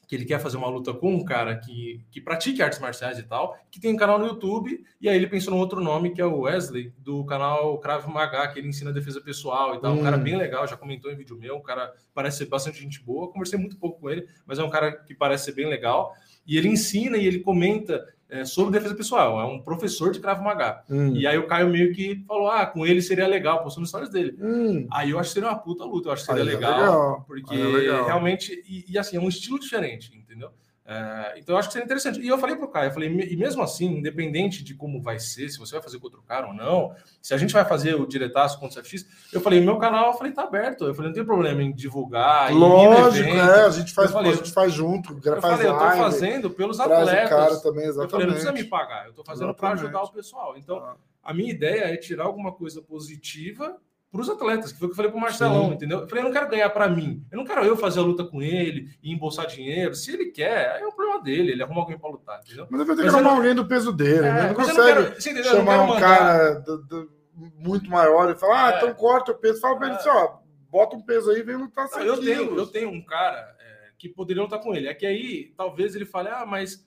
que 0.07 0.15
ele 0.15 0.25
quer 0.25 0.39
fazer 0.39 0.57
uma 0.57 0.69
luta 0.69 0.95
com 0.95 1.15
um 1.15 1.25
cara 1.25 1.57
que, 1.57 2.05
que 2.11 2.21
pratique 2.21 2.63
artes 2.63 2.79
marciais 2.79 3.19
e 3.19 3.23
tal, 3.25 3.59
que 3.71 3.81
tem 3.81 3.93
um 3.93 3.97
canal 3.97 4.19
no 4.19 4.27
YouTube, 4.27 4.85
e 5.01 5.09
aí 5.09 5.17
ele 5.17 5.27
pensou 5.27 5.53
num 5.53 5.59
outro 5.59 5.81
nome, 5.81 6.13
que 6.13 6.21
é 6.21 6.25
o 6.25 6.41
Wesley, 6.43 6.93
do 6.99 7.25
canal 7.25 7.79
Krav 7.79 8.07
Maga, 8.09 8.47
que 8.49 8.59
ele 8.59 8.69
ensina 8.69 8.93
defesa 8.93 9.21
pessoal 9.21 9.75
e 9.75 9.81
tal. 9.81 9.93
Um 9.93 10.01
Hum. 10.01 10.03
cara 10.03 10.17
bem 10.17 10.37
legal, 10.37 10.67
já 10.67 10.77
comentou 10.77 11.11
em 11.11 11.17
vídeo 11.17 11.37
meu, 11.37 11.57
um 11.57 11.63
cara 11.63 11.93
parece 12.15 12.39
ser 12.39 12.47
bastante 12.47 12.81
gente 12.81 13.03
boa. 13.03 13.31
Conversei 13.31 13.59
muito 13.59 13.77
pouco 13.79 14.01
com 14.01 14.09
ele, 14.11 14.27
mas 14.47 14.59
é 14.59 14.63
um 14.63 14.71
cara 14.71 14.93
que 14.93 15.15
parece 15.15 15.47
ser 15.47 15.53
bem 15.53 15.69
legal. 15.69 16.15
E 16.47 16.57
ele 16.57 16.69
ensina 16.69 17.17
e 17.17 17.27
ele 17.27 17.41
comenta 17.41 18.07
é, 18.29 18.45
sobre 18.45 18.72
defesa 18.72 18.95
pessoal. 18.95 19.41
É 19.41 19.45
um 19.45 19.61
professor 19.61 20.11
de 20.11 20.20
Krav 20.20 20.43
Maga. 20.43 20.83
Hum. 20.91 21.14
E 21.14 21.27
aí 21.27 21.39
o 21.39 21.47
Caio 21.47 21.68
meio 21.68 21.93
que 21.95 22.24
falou: 22.27 22.49
ah, 22.49 22.66
com 22.66 22.87
ele 22.87 23.01
seria 23.01 23.27
legal, 23.27 23.62
postou 23.62 23.81
nos 23.81 23.91
stories 23.91 24.11
dele. 24.11 24.37
Hum. 24.41 24.87
Aí 24.91 25.11
eu 25.11 25.18
acho 25.18 25.31
que 25.31 25.35
seria 25.35 25.49
uma 25.49 25.59
puta 25.59 25.85
luta, 25.85 26.09
eu 26.09 26.12
acho 26.12 26.22
que 26.22 26.33
seria 26.33 26.43
é 26.43 26.55
legal, 26.55 26.81
legal, 26.81 27.24
porque 27.27 27.55
é 27.55 27.59
legal. 27.59 28.05
realmente, 28.07 28.62
e, 28.68 28.85
e, 28.89 28.99
assim, 28.99 29.16
é 29.16 29.20
um 29.20 29.29
estilo 29.29 29.59
diferente, 29.59 30.12
entendeu? 30.16 30.51
É, 30.89 31.34
então 31.39 31.55
eu 31.55 31.59
acho 31.59 31.68
que 31.68 31.72
seria 31.72 31.84
interessante. 31.84 32.20
E 32.20 32.28
eu 32.28 32.39
falei 32.39 32.55
pro 32.55 32.68
Caio, 32.68 32.91
eu 32.91 32.93
falei, 32.95 33.09
e 33.09 33.37
mesmo 33.37 33.61
assim, 33.61 33.87
independente 33.87 34.62
de 34.62 34.72
como 34.72 35.03
vai 35.03 35.18
ser, 35.18 35.49
se 35.49 35.59
você 35.59 35.72
vai 35.74 35.82
fazer 35.82 35.99
com 35.99 36.05
outro 36.05 36.22
cara 36.22 36.47
ou 36.47 36.55
não, 36.55 36.95
se 37.20 37.34
a 37.34 37.37
gente 37.37 37.53
vai 37.53 37.64
fazer 37.64 37.95
o 37.97 38.07
diretaço 38.07 38.61
contra 38.61 38.80
o 38.80 38.84
FX, 38.84 39.05
eu 39.32 39.41
falei, 39.41 39.61
meu 39.61 39.78
canal, 39.78 40.12
eu 40.12 40.14
falei, 40.14 40.32
tá 40.32 40.45
aberto, 40.45 40.84
eu 40.84 40.95
falei, 40.95 41.09
não 41.11 41.14
tem 41.16 41.24
problema 41.24 41.61
em 41.61 41.72
divulgar, 41.72 42.53
em 42.53 42.55
Lógico, 42.55 43.28
evento. 43.28 43.37
é, 43.51 43.64
a 43.66 43.70
gente 43.70 43.93
faz, 43.93 44.11
Eu 44.11 44.12
falei, 44.14 44.32
a 44.32 44.37
gente 44.37 44.53
faz 44.53 44.72
junto, 44.72 45.12
Eu 45.24 45.41
faz 45.41 45.55
falei, 45.57 45.66
eu 45.66 45.72
tô 45.76 45.84
live, 45.84 45.99
fazendo 45.99 46.51
pelos 46.51 46.78
o 46.78 46.82
atletas. 46.82 47.28
cara 47.30 47.57
também, 47.61 47.82
eu 47.84 47.91
exatamente. 47.91 48.11
falei, 48.12 48.26
não 48.26 48.32
precisa 48.34 48.53
me 48.53 48.64
pagar, 48.64 49.07
eu 49.07 49.12
tô 49.12 49.24
fazendo 49.24 49.53
para 49.55 49.70
ajudar 49.70 50.03
o 50.03 50.12
pessoal. 50.12 50.55
Então, 50.57 50.76
Ah. 50.78 50.95
a 51.24 51.34
minha 51.34 51.51
ideia 51.51 51.93
é 51.93 51.97
tirar 51.97 52.26
alguma 52.26 52.53
coisa 52.53 52.80
positiva 52.80 53.76
para 54.11 54.21
os 54.21 54.31
atletas, 54.31 54.73
que 54.73 54.79
foi 54.79 54.87
o 54.87 54.91
que 54.91 54.93
eu 54.93 54.97
falei 54.97 55.11
para 55.11 55.19
o 55.19 55.21
Marcelão, 55.21 55.67
Sim. 55.69 55.75
entendeu? 55.75 56.01
Eu 56.01 56.09
falei, 56.09 56.23
eu 56.23 56.27
não 56.29 56.33
quero 56.33 56.49
ganhar 56.49 56.71
para 56.71 56.89
mim, 56.89 57.23
eu 57.31 57.37
não 57.37 57.45
quero 57.45 57.65
eu 57.65 57.77
fazer 57.77 57.99
a 58.01 58.03
luta 58.03 58.25
com 58.25 58.41
ele 58.43 58.89
e 59.03 59.13
embolsar 59.13 59.47
dinheiro. 59.47 59.95
Se 59.95 60.13
ele 60.13 60.27
quer, 60.27 60.71
aí 60.73 60.83
é 60.83 60.87
o 60.87 60.93
problema 60.93 61.23
dele, 61.23 61.53
ele 61.53 61.63
arruma 61.63 61.81
alguém 61.81 61.99
para 61.99 62.11
lutar, 62.11 62.41
entendeu? 62.45 62.67
Mas 62.71 62.81
ele 62.81 62.87
vai 62.89 62.97
ter 62.97 63.03
Mas 63.03 63.11
que 63.13 63.17
arrumar 63.17 63.31
não- 63.31 63.37
alguém 63.39 63.55
do 63.55 63.67
peso 63.69 63.93
dele, 63.93 64.21
né? 64.23 64.29
É, 64.29 64.33
Não 64.33 64.41
mas 64.57 64.69
eu 64.69 64.75
consegue 64.75 64.87
quero, 65.05 65.19
entendeu? 65.19 65.45
Não 65.45 65.51
chamar 65.51 65.73
quero 65.73 65.83
um 65.83 65.87
mandar- 65.89 66.19
cara 66.19 66.55
do- 66.61 66.83
do- 66.85 67.11
muito 67.59 67.91
maior 67.91 68.31
e 68.31 68.39
falar, 68.39 68.69
ah, 68.69 68.73
É. 68.73 68.77
então 68.79 68.95
corta 68.95 69.33
o 69.33 69.35
peso. 69.39 69.61
Fala 69.61 69.77
ele 69.85 69.93
É. 69.93 69.97
assim, 69.97 70.09
ó, 70.09 70.39
bota 70.71 70.97
um 70.97 71.03
peso 71.03 71.31
aí 71.31 71.41
e 71.41 71.43
vem 71.43 71.57
lutar 71.57 71.85
Não, 71.85 71.93
100 71.93 72.07
eu, 72.07 72.21
tenho, 72.21 72.57
eu 72.59 72.67
tenho 72.67 72.89
um 72.91 73.05
cara 73.05 73.55
é, 73.61 73.91
que 73.99 74.09
poderia 74.09 74.43
lutar 74.43 74.61
com 74.61 74.75
ele. 74.75 74.89
É 74.89 74.95
que 74.95 75.05
aí 75.05 75.53
talvez 75.57 75.95
ele 75.95 76.07
fale, 76.07 76.29
ah, 76.31 76.47
mas 76.47 76.85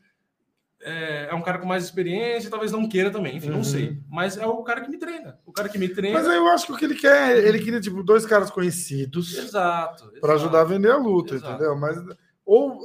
é, 0.81 1.27
é, 1.29 1.35
um 1.35 1.41
cara 1.41 1.59
com 1.59 1.65
mais 1.65 1.83
experiência, 1.83 2.49
talvez 2.49 2.71
não 2.71 2.87
queira 2.87 3.11
também, 3.11 3.37
enfim, 3.37 3.49
uhum. 3.49 3.57
não 3.57 3.63
sei. 3.63 4.01
Mas 4.09 4.37
é 4.37 4.45
o 4.45 4.63
cara 4.63 4.81
que 4.81 4.89
me 4.89 4.97
treina. 4.97 5.37
O 5.45 5.51
cara 5.51 5.67
que 5.67 5.77
me 5.77 5.89
treina. 5.89 6.17
Mas 6.17 6.27
eu 6.27 6.47
acho 6.47 6.67
que 6.67 6.71
o 6.71 6.77
que 6.77 6.85
ele 6.85 6.95
quer, 6.95 7.37
ele 7.37 7.59
queria, 7.59 7.81
tipo, 7.81 8.01
dois 8.01 8.25
caras 8.25 8.49
conhecidos. 8.49 9.37
Exato. 9.37 10.11
Para 10.21 10.33
ajudar 10.35 10.61
a 10.61 10.65
vender 10.65 10.91
a 10.91 10.97
luta, 10.97 11.35
exato. 11.35 11.53
entendeu? 11.53 11.75
Mas, 11.75 11.97
ou, 12.45 12.79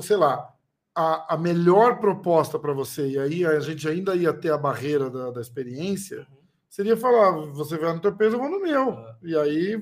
sei 0.00 0.16
lá, 0.16 0.52
a, 0.94 1.34
a 1.34 1.36
melhor 1.36 2.00
proposta 2.00 2.58
para 2.58 2.72
você, 2.72 3.06
e 3.08 3.18
aí 3.18 3.44
a 3.44 3.60
gente 3.60 3.86
ainda 3.86 4.16
ia 4.16 4.32
ter 4.32 4.50
a 4.50 4.58
barreira 4.58 5.10
da, 5.10 5.30
da 5.30 5.40
experiência, 5.40 6.20
uhum. 6.20 6.38
seria 6.68 6.96
falar: 6.96 7.32
você 7.52 7.76
vai 7.76 7.92
no 7.92 8.00
teu 8.00 8.14
peso, 8.14 8.36
eu 8.36 8.40
vou 8.40 8.50
no 8.50 8.62
meu. 8.62 8.88
Uhum. 8.88 9.14
E 9.22 9.36
aí. 9.36 9.80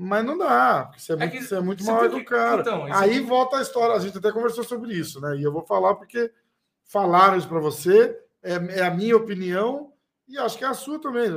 Mas 0.00 0.24
não 0.24 0.38
dá, 0.38 0.84
porque 0.84 1.00
você 1.00 1.12
é, 1.12 1.16
é 1.16 1.18
muito, 1.18 1.42
você 1.42 1.56
é 1.56 1.60
muito 1.60 1.84
maior 1.84 2.08
do 2.08 2.24
cara. 2.24 2.60
Então, 2.60 2.84
aí 2.84 3.18
volta 3.18 3.56
a 3.56 3.62
história, 3.62 3.96
a 3.96 3.98
gente 3.98 4.16
até 4.16 4.30
conversou 4.30 4.62
sobre 4.62 4.94
isso, 4.94 5.20
né? 5.20 5.36
E 5.36 5.42
eu 5.42 5.52
vou 5.52 5.66
falar 5.66 5.96
porque 5.96 6.30
falaram 6.88 7.36
isso 7.36 7.48
para 7.48 7.60
você, 7.60 8.18
é, 8.42 8.54
é, 8.80 8.82
a 8.84 8.90
minha 8.90 9.16
opinião 9.16 9.92
e 10.26 10.36
acho 10.36 10.58
que 10.58 10.64
é 10.64 10.68
a 10.68 10.74
sua 10.74 11.00
também. 11.00 11.30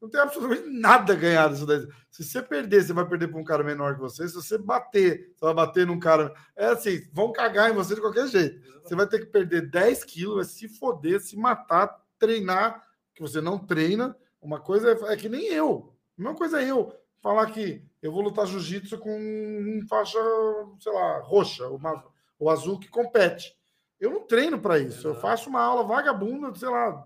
Não 0.00 0.10
tem 0.10 0.20
absolutamente 0.20 0.68
nada 0.68 1.12
a 1.12 1.16
ganhar 1.16 1.48
disso 1.48 1.64
daí. 1.64 1.86
Se 2.10 2.24
você 2.24 2.42
perder, 2.42 2.82
você 2.82 2.92
vai 2.92 3.08
perder 3.08 3.28
para 3.28 3.40
um 3.40 3.44
cara 3.44 3.64
menor 3.64 3.94
que 3.94 4.00
você. 4.00 4.28
Se 4.28 4.34
você 4.34 4.58
bater, 4.58 5.32
você 5.34 5.44
vai 5.46 5.54
bater 5.54 5.86
num 5.86 5.98
cara. 5.98 6.34
É 6.54 6.66
assim, 6.66 7.08
vão 7.12 7.32
cagar 7.32 7.70
em 7.70 7.74
você 7.74 7.94
de 7.94 8.00
qualquer 8.00 8.26
jeito. 8.26 8.60
Você 8.82 8.94
vai 8.94 9.06
ter 9.06 9.20
que 9.20 9.26
perder 9.26 9.70
10 9.70 10.04
quilos, 10.04 10.34
vai 10.34 10.44
se 10.44 10.68
foder, 10.68 11.20
se 11.20 11.36
matar, 11.36 11.98
treinar, 12.18 12.82
que 13.14 13.22
você 13.22 13.40
não 13.40 13.58
treina. 13.58 14.14
Uma 14.42 14.60
coisa 14.60 14.90
é, 14.92 15.12
é 15.12 15.16
que 15.16 15.28
nem 15.28 15.46
eu. 15.46 15.94
A 16.18 16.22
mesma 16.22 16.36
coisa 16.36 16.62
é 16.62 16.70
eu 16.70 16.94
falar 17.22 17.46
que 17.46 17.82
eu 18.02 18.12
vou 18.12 18.20
lutar 18.20 18.46
jiu-jitsu 18.46 18.98
com 18.98 19.80
faixa, 19.88 20.18
sei 20.78 20.92
lá, 20.92 21.20
roxa, 21.20 21.66
uma, 21.68 22.04
o 22.38 22.50
azul 22.50 22.78
que 22.78 22.88
compete. 22.88 23.56
Eu 24.04 24.12
não 24.12 24.26
treino 24.26 24.58
para 24.58 24.78
isso. 24.78 25.08
Eu 25.08 25.14
faço 25.14 25.48
uma 25.48 25.60
aula 25.60 25.82
vagabunda, 25.82 26.54
sei 26.54 26.68
lá, 26.68 27.04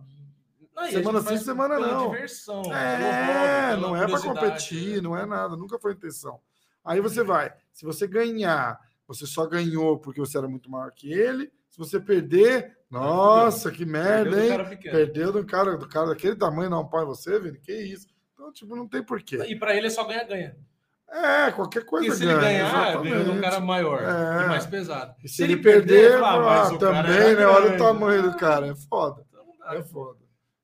semana 0.90 1.20
sim, 1.22 1.36
semana 1.38 1.78
não. 1.78 2.10
Diversão, 2.10 2.62
é, 2.74 3.76
não 3.76 3.96
é 3.96 4.06
para 4.06 4.20
competir, 4.20 4.96
né? 4.96 5.00
não 5.00 5.16
é 5.16 5.24
nada, 5.26 5.56
nunca 5.56 5.78
foi 5.78 5.92
intenção. 5.92 6.40
Aí 6.84 7.00
você 7.00 7.22
vai, 7.22 7.52
se 7.72 7.84
você 7.84 8.06
ganhar, 8.06 8.80
você 9.06 9.26
só 9.26 9.46
ganhou 9.46 9.98
porque 9.98 10.20
você 10.20 10.38
era 10.38 10.48
muito 10.48 10.70
maior 10.70 10.90
que 10.92 11.12
ele. 11.12 11.52
Se 11.68 11.78
você 11.78 12.00
perder, 12.00 12.76
nossa, 12.90 13.70
que 13.70 13.84
merda, 13.84 14.36
perdeu 14.36 14.60
hein? 14.60 14.76
Do 14.76 14.90
perdeu 14.90 15.32
do 15.32 15.46
cara, 15.46 15.76
do 15.76 15.88
cara 15.88 16.08
daquele 16.08 16.34
tamanho, 16.34 16.70
não 16.70 16.88
põe 16.88 17.04
você, 17.04 17.38
Vini, 17.38 17.58
que 17.60 17.72
isso. 17.72 18.08
Então, 18.32 18.52
tipo, 18.52 18.74
não 18.74 18.88
tem 18.88 19.02
porquê. 19.02 19.36
E 19.48 19.56
para 19.56 19.76
ele 19.76 19.86
é 19.86 19.90
só 19.90 20.04
ganha-ganha. 20.04 20.56
É, 21.10 21.50
qualquer 21.52 21.84
coisa 21.84 22.06
Porque 22.06 22.18
se 22.18 22.24
ganha, 22.26 22.36
ele 22.36 22.40
ganhar, 22.40 23.02
ganha 23.02 23.24
de 23.24 23.30
um 23.30 23.40
cara 23.40 23.60
maior 23.60 24.02
é. 24.02 24.44
e 24.44 24.48
mais 24.48 24.66
pesado. 24.66 25.14
E 25.24 25.28
se, 25.28 25.36
se 25.36 25.42
ele, 25.42 25.54
ele, 25.54 25.62
perder, 25.62 26.10
perder 26.10 26.22
ah, 26.22 26.62
ah 26.62 26.78
também, 26.78 27.34
né? 27.34 27.46
Olha 27.46 27.74
o 27.74 27.78
tamanho 27.78 28.22
do 28.22 28.36
cara, 28.36 28.66
é 28.66 28.74
foda. 28.74 29.24
Então, 29.26 29.74
é 29.74 29.82
foda. 29.82 30.18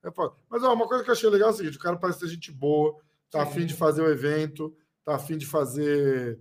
É 0.05 0.11
foda. 0.11 0.35
Mas 0.51 0.63
ó, 0.63 0.75
uma 0.75 0.87
coisa 0.87 1.03
que 1.03 1.09
eu 1.09 1.15
achei 1.15 1.31
legal 1.31 1.49
é 1.49 1.53
o 1.53 1.55
seguinte: 1.57 1.79
o 1.79 1.81
cara 1.81 1.97
parece 1.97 2.21
ser 2.21 2.29
gente 2.29 2.53
boa, 2.53 2.95
tá 3.31 3.41
Sim. 3.41 3.49
afim 3.49 3.67
de 3.67 3.75
fazer 3.75 4.03
o 4.03 4.11
evento, 4.11 4.75
tá 5.03 5.15
afim 5.15 5.39
de 5.39 5.47
fazer 5.47 6.39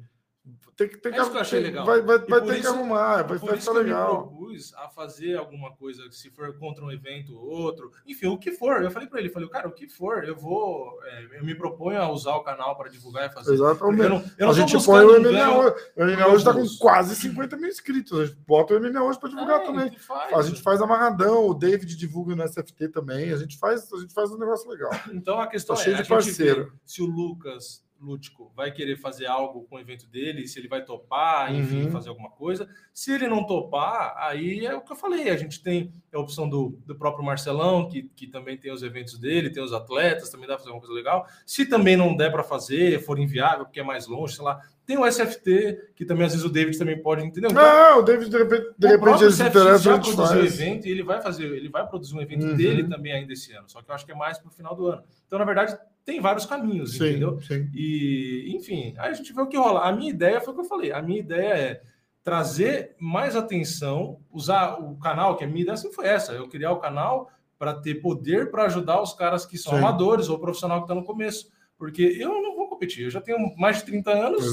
tem 0.75 0.89
que, 0.89 0.97
tem 0.97 1.13
é 1.13 1.21
isso 1.21 1.29
que 1.29 1.37
eu 1.37 1.41
achei 1.41 1.59
legal. 1.59 1.85
Vai, 1.85 2.01
vai, 2.01 2.17
vai 2.17 2.41
ter 2.41 2.53
isso, 2.53 2.61
que 2.61 2.67
arrumar, 2.67 3.23
vai, 3.23 3.37
vai 3.37 3.57
ficar 3.57 3.71
legal. 3.73 4.11
Eu 4.11 4.19
me 4.19 4.27
propus 4.27 4.73
a 4.75 4.89
fazer 4.89 5.37
alguma 5.37 5.71
coisa, 5.71 6.03
se 6.11 6.29
for 6.31 6.57
contra 6.57 6.83
um 6.83 6.91
evento 6.91 7.37
ou 7.37 7.47
outro, 7.47 7.91
enfim, 8.05 8.27
o 8.27 8.37
que 8.37 8.51
for. 8.51 8.83
Eu 8.83 8.91
falei 8.91 9.07
para 9.07 9.19
ele, 9.19 9.29
falei, 9.29 9.47
cara, 9.47 9.67
o 9.67 9.71
que 9.71 9.87
for, 9.87 10.25
eu 10.25 10.35
vou, 10.35 10.99
é, 11.05 11.37
eu 11.39 11.45
me 11.45 11.55
proponho 11.55 12.01
a 12.01 12.11
usar 12.11 12.35
o 12.35 12.43
canal 12.43 12.75
para 12.75 12.89
divulgar 12.89 13.29
e 13.29 13.33
fazer. 13.33 13.53
Exatamente. 13.53 14.03
Eu 14.03 14.09
não, 14.09 14.17
eu 14.17 14.47
não 14.47 14.49
a 14.49 14.53
gente 14.53 14.85
põe 14.85 15.05
o 15.05 15.19
MMA 15.21 15.57
hoje. 15.57 15.75
O 15.95 16.05
MMA 16.05 16.27
hoje 16.27 16.37
está 16.37 16.53
com 16.53 16.67
quase 16.79 17.15
50 17.15 17.55
mil 17.55 17.69
inscritos. 17.69 18.19
A 18.19 18.25
gente 18.25 18.37
bota 18.45 18.73
o 18.73 18.79
MMA 18.79 19.01
hoje 19.01 19.19
para 19.19 19.29
divulgar 19.29 19.61
é, 19.61 19.65
também. 19.65 19.97
Faz, 19.97 20.33
a 20.33 20.41
gente 20.41 20.61
faz 20.61 20.81
amarradão, 20.81 21.47
o 21.47 21.53
David 21.53 21.95
divulga 21.95 22.35
no 22.35 22.43
SFT 22.43 22.89
também. 22.89 23.31
A 23.31 23.37
gente 23.37 23.57
faz, 23.57 23.91
a 23.93 23.99
gente 23.99 24.13
faz 24.13 24.31
um 24.31 24.37
negócio 24.37 24.69
legal. 24.69 24.91
Então 25.13 25.39
a 25.39 25.47
questão 25.47 25.75
tá 25.75 25.81
é, 25.81 25.85
cheio 25.85 25.97
de 25.97 26.09
parceiro. 26.09 26.73
se 26.85 27.01
o 27.01 27.05
Lucas 27.05 27.83
Lútico 28.03 28.51
vai 28.55 28.71
querer 28.71 28.97
fazer 28.97 29.25
algo 29.25 29.63
com 29.63 29.75
o 29.75 29.79
evento 29.79 30.05
dele, 30.07 30.47
se 30.47 30.59
ele 30.59 30.67
vai 30.67 30.83
topar, 30.83 31.53
enfim, 31.53 31.83
uhum. 31.83 31.91
fazer 31.91 32.09
alguma 32.09 32.29
coisa. 32.29 32.67
Se 32.93 33.11
ele 33.13 33.27
não 33.27 33.45
topar, 33.45 34.15
aí 34.17 34.65
é 34.65 34.75
o 34.75 34.81
que 34.81 34.91
eu 34.91 34.95
falei. 34.95 35.29
A 35.29 35.37
gente 35.37 35.63
tem 35.63 35.91
a 36.13 36.19
opção 36.19 36.47
do, 36.47 36.77
do 36.85 36.95
próprio 36.95 37.25
Marcelão, 37.25 37.87
que, 37.87 38.03
que 38.15 38.27
também 38.27 38.57
tem 38.57 38.71
os 38.71 38.83
eventos 38.83 39.17
dele, 39.17 39.49
tem 39.49 39.63
os 39.63 39.73
atletas, 39.73 40.29
também 40.29 40.47
dá 40.47 40.55
para 40.55 40.63
fazer 40.63 40.71
uma 40.71 40.79
coisa 40.79 40.93
legal. 40.93 41.25
Se 41.45 41.65
também 41.65 41.95
não 41.95 42.15
der 42.15 42.31
para 42.31 42.43
fazer, 42.43 42.99
for 43.03 43.17
inviável, 43.17 43.65
porque 43.65 43.79
é 43.79 43.83
mais 43.83 44.07
longe, 44.07 44.35
sei 44.35 44.43
lá, 44.43 44.61
tem 44.85 44.97
o 44.97 45.09
SFT, 45.09 45.91
que 45.95 46.05
também 46.05 46.25
às 46.25 46.33
vezes 46.33 46.45
o 46.45 46.51
David 46.51 46.77
também 46.77 47.01
pode, 47.01 47.25
entendeu? 47.25 47.51
Não, 47.51 47.99
o 47.99 48.01
David 48.01 48.29
de 48.29 48.37
repente, 48.37 48.73
de 48.77 48.87
repente 48.87 49.23
ele 49.23 49.31
se 49.31 49.43
interessa, 49.43 49.83
já 49.83 49.99
produziu 49.99 50.41
um 50.41 50.45
evento 50.45 50.87
e 50.87 50.91
ele 50.91 51.03
vai 51.03 51.21
fazer, 51.21 51.45
ele 51.45 51.69
vai 51.69 51.87
produzir 51.87 52.15
um 52.15 52.21
evento 52.21 52.45
uhum. 52.47 52.55
dele 52.55 52.83
também 52.83 53.13
ainda 53.13 53.31
esse 53.31 53.53
ano. 53.53 53.69
Só 53.69 53.81
que 53.81 53.89
eu 53.89 53.95
acho 53.95 54.05
que 54.05 54.11
é 54.11 54.15
mais 54.15 54.37
para 54.37 54.49
o 54.49 54.51
final 54.51 54.75
do 54.75 54.87
ano. 54.87 55.03
Então, 55.25 55.39
na 55.39 55.45
verdade, 55.45 55.77
tem 56.05 56.19
vários 56.19 56.45
caminhos, 56.45 56.97
sim, 56.97 57.09
entendeu? 57.09 57.39
Sim. 57.41 57.69
E, 57.73 58.53
enfim, 58.55 58.93
aí 58.97 59.11
a 59.11 59.13
gente 59.13 59.33
vê 59.33 59.41
o 59.41 59.47
que 59.47 59.57
rola. 59.57 59.81
A 59.81 59.91
minha 59.91 60.09
ideia 60.09 60.41
foi 60.41 60.53
o 60.53 60.55
que 60.55 60.61
eu 60.61 60.67
falei. 60.67 60.91
A 60.91 61.01
minha 61.01 61.19
ideia 61.19 61.53
é 61.53 61.81
trazer 62.23 62.95
mais 62.99 63.35
atenção, 63.35 64.19
usar 64.31 64.79
o 64.81 64.97
canal, 64.97 65.35
que 65.35 65.43
a 65.43 65.47
minha 65.47 65.61
ideia 65.61 65.77
sempre 65.77 65.95
foi 65.95 66.07
essa, 66.07 66.31
eu 66.33 66.47
criar 66.47 66.71
o 66.71 66.79
canal 66.79 67.29
para 67.57 67.73
ter 67.73 67.95
poder 67.95 68.51
para 68.51 68.65
ajudar 68.65 69.01
os 69.01 69.13
caras 69.13 69.45
que 69.45 69.57
são 69.57 69.73
sim. 69.73 69.79
amadores 69.79 70.29
ou 70.29 70.39
profissional 70.39 70.79
que 70.79 70.83
está 70.85 70.95
no 70.95 71.05
começo. 71.05 71.51
Porque 71.77 72.01
eu 72.01 72.29
não 72.41 72.55
vou 72.55 72.69
competir, 72.69 73.03
eu 73.03 73.09
já 73.09 73.19
tenho 73.19 73.37
mais 73.57 73.77
de 73.77 73.85
30 73.85 74.11
anos. 74.11 74.43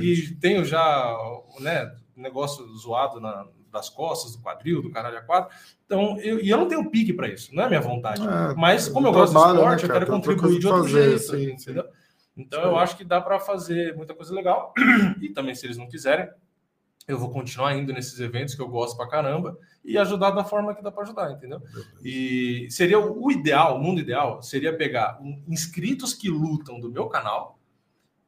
E, 0.00 0.12
e 0.12 0.34
tenho 0.36 0.64
já 0.64 1.16
né, 1.60 1.92
negócio 2.16 2.64
zoado 2.76 3.20
na, 3.20 3.46
das 3.70 3.88
costas, 3.88 4.34
do 4.34 4.42
quadril, 4.42 4.82
do 4.82 4.90
caralho 4.90 5.18
a 5.18 5.22
quatro. 5.22 5.56
Então, 5.84 6.18
eu, 6.20 6.40
e 6.40 6.48
eu 6.48 6.56
não 6.56 6.68
tenho 6.68 6.90
pique 6.90 7.12
para 7.12 7.28
isso, 7.28 7.54
não 7.54 7.64
é 7.64 7.68
minha 7.68 7.80
vontade. 7.80 8.22
É, 8.22 8.54
Mas, 8.54 8.88
como 8.88 9.06
eu 9.06 9.12
gosto 9.12 9.32
de 9.32 9.38
esporte, 9.38 9.82
né, 9.82 9.88
eu 9.88 9.92
quero 9.92 10.06
contribuir 10.06 10.58
de 10.58 10.66
outro 10.66 10.84
fazer, 10.84 11.18
jeito, 11.18 11.30
sim, 11.30 11.52
entendeu? 11.52 11.84
Sim. 11.84 11.90
Então, 12.36 12.62
eu 12.62 12.78
acho 12.78 12.96
que 12.96 13.04
dá 13.04 13.20
para 13.20 13.40
fazer 13.40 13.96
muita 13.96 14.14
coisa 14.14 14.32
legal. 14.34 14.72
E 15.20 15.30
também, 15.30 15.54
se 15.54 15.66
eles 15.66 15.76
não 15.76 15.88
quiserem, 15.88 16.28
eu 17.08 17.18
vou 17.18 17.30
continuar 17.30 17.74
indo 17.74 17.92
nesses 17.92 18.20
eventos 18.20 18.54
que 18.54 18.62
eu 18.62 18.68
gosto 18.68 18.96
pra 18.96 19.08
caramba 19.08 19.58
e 19.84 19.96
ajudar 19.98 20.30
da 20.30 20.44
forma 20.44 20.74
que 20.74 20.82
dá 20.82 20.92
para 20.92 21.02
ajudar, 21.02 21.32
entendeu? 21.32 21.60
E 22.04 22.68
seria 22.70 22.98
o 22.98 23.30
ideal, 23.32 23.76
o 23.76 23.82
mundo 23.82 24.00
ideal, 24.00 24.42
seria 24.42 24.76
pegar 24.76 25.18
inscritos 25.48 26.12
que 26.12 26.28
lutam 26.28 26.78
do 26.78 26.90
meu 26.90 27.06
canal 27.06 27.58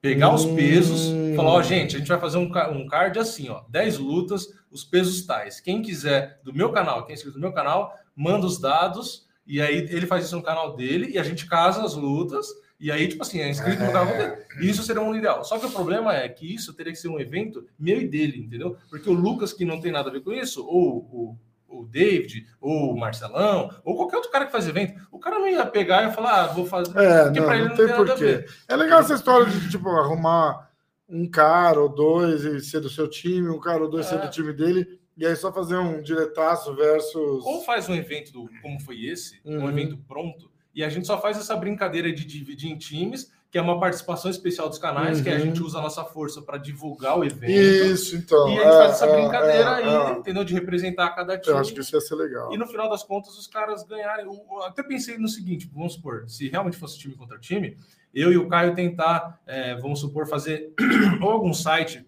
pegar 0.01 0.35
os 0.35 0.47
pesos, 0.47 1.09
hum. 1.09 1.35
falar, 1.37 1.51
ó, 1.51 1.63
gente, 1.63 1.97
a 1.97 1.99
gente 1.99 2.09
vai 2.09 2.19
fazer 2.19 2.39
um, 2.39 2.51
um 2.73 2.87
card 2.87 3.19
assim, 3.19 3.49
ó, 3.51 3.63
10 3.69 3.99
lutas, 3.99 4.49
os 4.71 4.85
pesos 4.85 5.25
tais. 5.27 5.61
Quem 5.61 5.83
quiser 5.83 6.41
do 6.43 6.55
meu 6.55 6.71
canal, 6.71 7.05
quem 7.05 7.13
é 7.13 7.17
inscrito 7.17 7.39
do 7.39 7.41
meu 7.41 7.53
canal, 7.53 7.95
manda 8.15 8.47
os 8.47 8.61
dados, 8.61 9.27
e 9.47 9.61
aí 9.61 9.77
ele 9.91 10.07
faz 10.07 10.25
isso 10.25 10.37
no 10.37 10.43
canal 10.43 10.77
dele, 10.77 11.11
e 11.13 11.19
a 11.19 11.23
gente 11.23 11.47
casa 11.47 11.83
as 11.83 11.95
lutas, 11.95 12.47
e 12.79 12.91
aí, 12.91 13.09
tipo 13.09 13.23
assim, 13.23 13.41
é 13.41 13.51
inscrito 13.51 13.83
no 13.83 13.93
canal 13.93 14.07
dele. 14.07 14.37
Isso 14.61 14.83
seria 14.83 15.03
um 15.03 15.15
ideal. 15.15 15.45
Só 15.45 15.59
que 15.59 15.67
o 15.67 15.71
problema 15.71 16.17
é 16.17 16.29
que 16.29 16.55
isso 16.55 16.73
teria 16.73 16.93
que 16.93 16.99
ser 16.99 17.09
um 17.09 17.21
evento 17.21 17.67
meu 17.79 18.01
e 18.01 18.09
dele, 18.09 18.39
entendeu? 18.39 18.77
Porque 18.89 19.11
o 19.11 19.13
Lucas, 19.13 19.53
que 19.53 19.67
não 19.67 19.81
tem 19.81 19.93
nada 19.93 20.09
a 20.09 20.13
ver 20.13 20.23
com 20.23 20.33
isso, 20.33 20.65
ou 20.67 20.99
o 21.13 21.39
o 21.71 21.85
David, 21.85 22.47
ou 22.61 22.93
o 22.93 22.99
Marcelão, 22.99 23.71
ou 23.85 23.97
qualquer 23.97 24.17
outro 24.17 24.31
cara 24.31 24.45
que 24.45 24.53
faz 24.53 24.67
evento, 24.67 25.01
o 25.11 25.19
cara 25.19 25.39
não 25.39 25.49
ia 25.49 25.65
pegar 25.65 26.09
e 26.09 26.13
falar, 26.13 26.43
ah, 26.43 26.47
vou 26.49 26.67
fazer. 26.67 26.91
É, 26.99 27.25
porque 27.25 27.41
não, 27.41 27.53
ele 27.53 27.63
não, 27.63 27.69
não 27.69 27.77
tem, 27.77 27.87
tem 27.87 27.97
porquê. 27.97 28.47
É 28.69 28.77
legal 28.77 29.01
essa 29.01 29.15
história 29.15 29.47
de 29.47 29.71
tipo, 29.71 29.89
arrumar 29.89 30.70
um 31.11 31.29
cara 31.29 31.81
ou 31.81 31.89
dois 31.89 32.45
e 32.45 32.61
ser 32.61 32.81
do 32.81 32.89
seu 32.89 33.09
time, 33.09 33.49
um 33.49 33.61
cara 33.61 33.83
ou 33.83 33.91
dois 33.91 34.07
é. 34.07 34.11
ser 34.11 34.21
do 34.21 34.31
time 34.31 34.53
dele, 34.53 35.01
e 35.17 35.27
aí 35.27 35.35
só 35.37 35.53
fazer 35.53 35.77
um 35.77 36.01
diretaço 36.01 36.75
versus. 36.75 37.45
Ou 37.45 37.63
faz 37.63 37.89
um 37.89 37.95
evento 37.95 38.33
do, 38.33 38.49
como 38.63 38.81
foi 38.81 39.05
esse, 39.05 39.41
uhum. 39.45 39.65
um 39.65 39.69
evento 39.69 39.99
pronto, 40.09 40.51
e 40.75 40.85
a 40.85 40.89
gente 40.89 41.07
só 41.07 41.21
faz 41.21 41.37
essa 41.37 41.57
brincadeira 41.57 42.13
de 42.13 42.25
dividir 42.25 42.71
em 42.71 42.79
times 42.79 43.31
que 43.51 43.59
é 43.59 43.61
uma 43.61 43.81
participação 43.81 44.31
especial 44.31 44.69
dos 44.69 44.79
canais, 44.79 45.19
uhum. 45.19 45.25
que 45.25 45.29
a 45.29 45.33
uhum. 45.33 45.41
gente 45.41 45.63
usa 45.63 45.79
a 45.79 45.83
nossa 45.83 46.05
força 46.05 46.41
para 46.41 46.57
divulgar 46.57 47.19
o 47.19 47.25
evento. 47.25 47.51
Isso, 47.51 48.15
então. 48.15 48.49
E 48.49 48.53
a 48.53 48.63
gente 48.63 48.69
é, 48.69 48.79
faz 48.79 48.93
essa 48.93 49.07
é, 49.07 49.13
brincadeira 49.13 49.71
é, 49.71 49.75
aí, 49.75 49.89
é. 49.89 50.19
entendeu? 50.19 50.45
De 50.45 50.55
representar 50.55 51.11
cada 51.11 51.37
time. 51.37 51.57
Eu 51.57 51.61
acho 51.61 51.75
que 51.75 51.81
isso 51.81 51.97
ia 51.97 52.01
ser 52.01 52.15
legal. 52.15 52.55
E 52.55 52.57
no 52.57 52.67
final 52.69 52.89
das 52.89 53.03
contas, 53.03 53.37
os 53.37 53.49
caras 53.49 53.83
ganharem. 53.83 54.25
Eu 54.25 54.63
até 54.63 54.85
pensei 54.85 55.19
no 55.19 55.29
seguinte: 55.29 55.69
vamos 55.73 55.95
supor, 55.95 56.25
se 56.29 56.49
realmente 56.49 56.77
fosse 56.77 56.97
time 56.97 57.17
contra 57.17 57.41
time, 57.41 57.77
eu 58.15 58.33
e 58.33 58.37
o 58.37 58.49
Caio 58.49 58.75
tentar, 58.75 59.41
é, 59.47 59.75
vamos 59.77 60.01
supor, 60.01 60.27
fazer 60.27 60.73
ou 61.23 61.31
algum 61.31 61.55
site, 61.55 62.07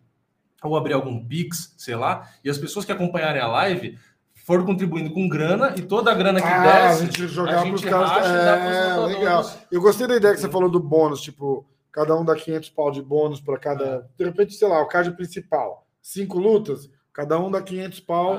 ou 0.62 0.76
abrir 0.76 0.92
algum 0.92 1.24
Pix, 1.24 1.74
sei 1.76 1.94
lá, 1.94 2.28
e 2.44 2.50
as 2.50 2.58
pessoas 2.58 2.84
que 2.84 2.92
acompanharem 2.92 3.40
a 3.40 3.48
live 3.48 3.98
for 4.44 4.64
contribuindo 4.64 5.12
com 5.12 5.28
grana 5.28 5.74
e 5.76 5.82
toda 5.82 6.10
a 6.10 6.14
grana 6.14 6.40
que 6.40 6.46
ah, 6.46 6.62
desce, 6.62 7.02
a 7.02 7.04
gente 7.06 7.28
jogar 7.28 7.62
para 7.62 7.74
os 7.74 7.84
caras. 7.84 8.26
É, 8.26 8.96
legal. 9.06 9.50
Eu 9.70 9.80
gostei 9.80 10.06
da 10.06 10.16
ideia 10.16 10.34
que 10.34 10.40
você 10.40 10.48
falou 10.48 10.68
do 10.68 10.80
bônus, 10.80 11.20
tipo, 11.20 11.64
cada 11.92 12.16
um 12.16 12.24
dá 12.24 12.34
500 12.34 12.70
pau 12.70 12.90
de 12.90 13.00
bônus 13.00 13.40
para 13.40 13.58
cada. 13.58 13.84
É. 13.84 14.04
De 14.18 14.24
repente, 14.24 14.54
sei 14.54 14.66
lá, 14.66 14.82
o 14.82 14.88
card 14.88 15.12
principal, 15.12 15.86
cinco 16.00 16.38
lutas, 16.38 16.90
cada 17.12 17.38
um 17.38 17.50
dá 17.50 17.62
500 17.62 18.00
pau 18.00 18.36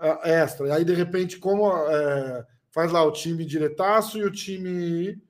é. 0.00 0.42
extra. 0.42 0.68
E 0.68 0.70
aí, 0.70 0.84
de 0.84 0.94
repente, 0.94 1.38
como 1.38 1.70
é, 1.70 2.46
faz 2.70 2.90
lá 2.90 3.04
o 3.04 3.12
time 3.12 3.44
diretaço 3.44 4.18
e 4.18 4.24
o 4.24 4.30
time 4.30 5.20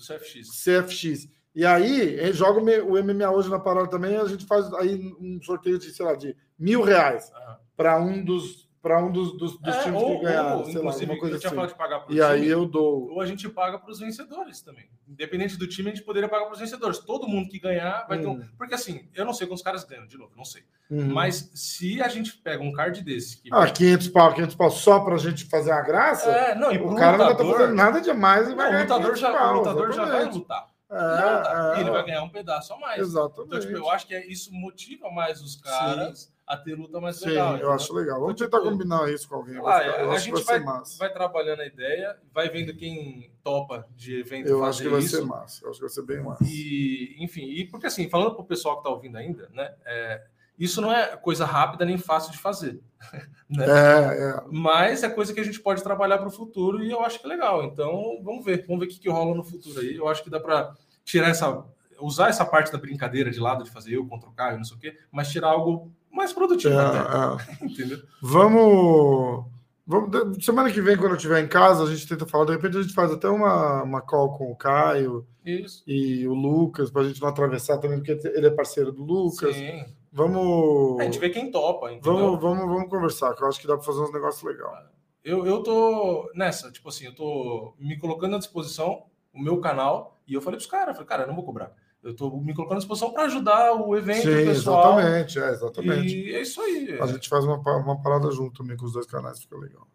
do 0.00 0.06
CFX. 0.06 0.64
CFX. 0.64 1.28
E 1.54 1.66
aí, 1.66 2.32
joga 2.32 2.60
o 2.82 3.02
MMA 3.02 3.30
hoje 3.30 3.50
na 3.50 3.58
parada 3.58 3.88
também, 3.88 4.16
a 4.16 4.24
gente 4.24 4.46
faz 4.46 4.72
aí 4.74 4.96
um 5.20 5.40
sorteio 5.42 5.78
de, 5.78 5.92
sei 5.92 6.06
lá, 6.06 6.14
de 6.14 6.36
mil 6.58 6.82
reais 6.82 7.30
para 7.76 8.00
um 8.00 8.24
dos 8.24 8.69
para 8.82 9.02
um 9.04 9.12
dos, 9.12 9.36
dos, 9.36 9.58
dos 9.60 9.74
É, 9.76 9.82
times 9.82 10.02
ou, 10.02 10.18
que 10.18 10.24
ganhar, 10.24 10.56
ou, 10.56 10.64
sei 10.64 10.74
lá, 10.74 10.80
inclusive, 10.80 11.04
alguma 11.04 11.20
coisa 11.20 11.36
eu 11.36 11.40
tinha 11.40 11.60
assim. 11.62 11.66
de 11.72 11.74
pagar 11.78 12.00
pro 12.00 12.14
E 12.14 12.22
aí 12.22 12.40
time, 12.40 12.52
eu 12.52 12.66
dou. 12.66 13.10
ou 13.10 13.20
a 13.20 13.26
gente 13.26 13.48
paga 13.48 13.78
para 13.78 13.90
os 13.90 13.98
vencedores 14.00 14.62
também. 14.62 14.88
Independente 15.06 15.56
do 15.56 15.66
time, 15.66 15.90
a 15.90 15.94
gente 15.94 16.04
poderia 16.04 16.28
pagar 16.28 16.44
para 16.46 16.54
os 16.54 16.60
vencedores. 16.60 16.98
Todo 16.98 17.28
mundo 17.28 17.48
que 17.48 17.58
ganhar 17.58 18.06
vai 18.08 18.18
ter 18.18 18.26
um. 18.26 18.32
Hum. 18.32 18.48
Porque 18.56 18.74
assim, 18.74 19.08
eu 19.14 19.24
não 19.24 19.32
sei 19.34 19.46
quantos 19.46 19.62
caras 19.62 19.84
ganham, 19.84 20.06
de 20.06 20.16
novo, 20.16 20.32
não 20.36 20.44
sei. 20.44 20.62
Uhum. 20.90 21.12
Mas 21.12 21.50
se 21.54 22.00
a 22.02 22.08
gente 22.08 22.36
pega 22.38 22.62
um 22.62 22.72
card 22.72 23.02
desse 23.02 23.40
que. 23.42 23.48
Ah, 23.52 23.70
500 23.70 24.08
pau, 24.08 24.32
500 24.32 24.54
pau 24.56 24.70
só 24.70 25.00
pra 25.00 25.16
gente 25.18 25.44
fazer 25.44 25.72
a 25.72 25.82
graça? 25.82 26.30
é, 26.30 26.54
não, 26.54 26.72
e 26.72 26.78
o 26.78 26.94
cara 26.94 27.18
não 27.18 27.26
tá 27.26 27.30
lutador, 27.32 27.56
fazendo 27.58 27.74
nada 27.74 28.00
demais 28.00 28.46
e 28.46 28.50
não, 28.50 28.56
vai 28.56 28.66
o 28.68 28.70
ganhar 28.70 28.82
lutador, 28.82 29.14
500 29.14 29.20
já, 29.20 29.32
pau, 29.32 29.54
o 29.54 29.58
lutador 29.58 29.92
já 29.92 30.04
vai 30.06 30.24
lutar. 30.24 30.66
É, 30.92 31.76
é, 31.76 31.80
ele 31.82 31.90
vai 31.90 32.04
ganhar 32.04 32.22
um 32.24 32.28
pedaço 32.28 32.72
a 32.74 32.78
mais. 32.78 32.98
Exatamente. 33.00 33.46
Então, 33.46 33.60
tipo, 33.60 33.72
eu 33.76 33.88
acho 33.90 34.06
que 34.08 34.14
é- 34.14 34.26
isso 34.26 34.52
motiva 34.52 35.08
mais 35.10 35.40
os 35.40 35.54
caras 35.54 36.32
a 36.52 36.56
ter 36.56 36.74
luta 36.74 37.00
mais 37.00 37.16
Sim, 37.18 37.28
legal. 37.28 37.56
eu 37.58 37.70
acho 37.72 37.92
legal. 37.94 38.20
Vamos 38.20 38.34
Então, 38.34 38.46
tentar 38.46 38.58
tipo, 38.58 38.70
combinar 38.70 39.08
isso 39.12 39.28
com 39.28 39.36
alguém. 39.36 39.54
sei 39.54 39.62
vai 39.62 39.82
ficar- 39.84 40.10
a 40.10 40.18
gente 40.18 40.32
vai 40.34 40.42
vai, 40.44 40.58
ser 40.58 40.64
massa. 40.64 40.98
vai 40.98 41.12
trabalhando 41.12 41.60
a 41.60 41.66
ideia, 41.66 42.16
vai 42.32 42.48
vendo 42.48 42.74
quem 42.74 43.32
topa 43.42 43.86
de 43.94 44.18
evento 44.20 44.48
Eu 44.48 44.64
acho 44.64 44.82
que 44.82 44.88
vai 44.88 45.00
isso. 45.00 45.16
ser 45.16 45.22
massa. 45.24 45.64
Eu 45.64 45.70
acho 45.70 45.78
que 45.78 45.84
vai 45.86 45.90
ser 45.94 46.02
bem 46.02 46.20
massa. 46.22 46.44
E, 46.44 47.16
enfim, 47.20 47.44
e 47.44 47.64
porque 47.66 47.86
assim, 47.86 48.08
falando 48.10 48.32
para 48.34 48.42
o 48.42 48.46
pessoal 48.46 48.74
que 48.76 48.80
está 48.80 48.90
ouvindo 48.90 49.16
ainda, 49.16 49.48
né? 49.52 49.72
é, 49.86 50.22
isso 50.58 50.80
não 50.82 50.92
é 50.92 51.16
coisa 51.16 51.46
rápida 51.46 51.84
nem 51.86 51.96
fácil 51.96 52.32
de 52.32 52.38
fazer. 52.38 52.80
né? 53.48 53.64
É, 53.66 54.30
é. 54.30 54.42
Mas 54.50 55.02
é 55.02 55.08
coisa 55.08 55.32
que 55.32 55.40
a 55.40 55.44
gente 55.44 55.58
pode 55.60 55.82
trabalhar 55.82 56.18
para 56.18 56.28
o 56.28 56.32
futuro 56.32 56.82
e 56.82 56.90
eu 56.90 57.00
acho 57.00 57.18
que 57.18 57.26
é 57.26 57.28
legal. 57.30 57.64
Então, 57.64 58.20
vamos 58.22 58.44
ver, 58.44 58.66
vamos 58.66 58.80
ver 58.80 58.86
o 58.86 58.88
que, 58.94 59.00
que 59.00 59.08
rola 59.08 59.34
no 59.34 59.42
futuro 59.44 59.80
aí. 59.80 59.94
Eu 59.96 60.06
acho 60.08 60.22
que 60.22 60.28
dá 60.28 60.38
para 60.40 60.74
tirar 61.04 61.28
essa. 61.30 61.64
usar 61.98 62.28
essa 62.28 62.44
parte 62.44 62.70
da 62.72 62.76
brincadeira 62.78 63.30
de 63.30 63.38
lado, 63.40 63.64
de 63.64 63.70
fazer 63.70 63.94
eu 63.94 64.06
contra 64.06 64.28
o 64.28 64.32
Caio, 64.32 64.56
não 64.58 64.64
sei 64.64 64.76
o 64.76 64.80
quê, 64.80 64.96
mas 65.10 65.30
tirar 65.30 65.48
algo 65.48 65.90
mais 66.10 66.32
produtivo, 66.32 66.78
até, 66.78 66.98
É, 66.98 67.64
é. 67.64 67.66
entendeu? 67.66 67.98
Vamos. 68.22 69.46
Vamos, 69.86 70.44
semana 70.44 70.70
que 70.70 70.80
vem, 70.80 70.96
quando 70.96 71.12
eu 71.12 71.16
estiver 71.16 71.42
em 71.42 71.48
casa, 71.48 71.82
a 71.82 71.86
gente 71.86 72.06
tenta 72.06 72.24
falar. 72.24 72.44
De 72.44 72.52
repente, 72.52 72.76
a 72.76 72.82
gente 72.82 72.94
faz 72.94 73.10
até 73.10 73.28
uma, 73.28 73.82
uma 73.82 74.00
call 74.00 74.38
com 74.38 74.52
o 74.52 74.54
Caio 74.54 75.26
Isso. 75.44 75.82
e 75.84 76.28
o 76.28 76.32
Lucas, 76.34 76.90
para 76.92 77.02
a 77.02 77.08
gente 77.08 77.20
não 77.20 77.28
atravessar 77.28 77.78
também, 77.78 77.98
porque 77.98 78.28
ele 78.28 78.46
é 78.46 78.50
parceiro 78.50 78.92
do 78.92 79.02
Lucas. 79.02 79.56
Sim. 79.56 79.84
Vamos. 80.12 81.00
A 81.00 81.04
gente 81.04 81.18
vê 81.18 81.30
quem 81.30 81.50
topa, 81.50 81.92
entendeu? 81.92 82.14
Vamos, 82.14 82.40
vamos, 82.40 82.66
vamos 82.66 82.88
conversar, 82.88 83.34
que 83.34 83.42
eu 83.42 83.48
acho 83.48 83.60
que 83.60 83.66
dá 83.66 83.76
para 83.76 83.84
fazer 83.84 84.00
uns 84.00 84.12
negócios 84.12 84.42
legais. 84.42 84.86
Eu, 85.24 85.44
eu 85.44 85.62
tô 85.62 86.30
nessa, 86.34 86.70
tipo 86.70 86.88
assim, 86.88 87.06
eu 87.06 87.14
tô 87.14 87.74
me 87.78 87.98
colocando 87.98 88.36
à 88.36 88.38
disposição, 88.38 89.04
o 89.32 89.40
meu 89.40 89.58
canal, 89.60 90.18
e 90.26 90.34
eu 90.34 90.40
falei 90.40 90.56
pros 90.56 90.70
caras, 90.70 90.94
falei, 90.94 91.08
cara, 91.08 91.22
eu 91.24 91.28
não 91.28 91.34
vou 91.34 91.44
cobrar. 91.44 91.74
Eu 92.02 92.14
tô 92.14 92.30
me 92.40 92.54
colocando 92.54 92.76
à 92.76 92.78
disposição 92.78 93.12
para 93.12 93.24
ajudar 93.24 93.74
o 93.74 93.94
evento, 93.96 94.22
Sim, 94.22 94.42
o 94.42 94.46
pessoal. 94.46 94.98
exatamente, 94.98 95.38
é, 95.38 95.50
exatamente. 95.50 96.16
E 96.16 96.34
é 96.34 96.40
isso 96.40 96.60
aí. 96.62 96.98
A 96.98 97.06
gente 97.06 97.28
faz 97.28 97.44
uma, 97.44 97.58
uma 97.58 98.00
parada 98.00 98.30
junto 98.30 98.62
também 98.62 98.76
com 98.76 98.86
os 98.86 98.92
dois 98.92 99.06
canais, 99.06 99.40
fica 99.40 99.56
legal. 99.58 99.86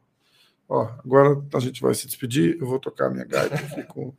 Ó, 0.70 0.84
agora 1.04 1.44
a 1.54 1.60
gente 1.60 1.82
vai 1.82 1.94
se 1.96 2.06
despedir, 2.08 2.58
eu 2.60 2.68
vou 2.68 2.80
tocar 2.80 3.10
minha 3.10 3.26
gaita 3.26 3.56
aqui 3.56 3.84
com. 3.84 4.14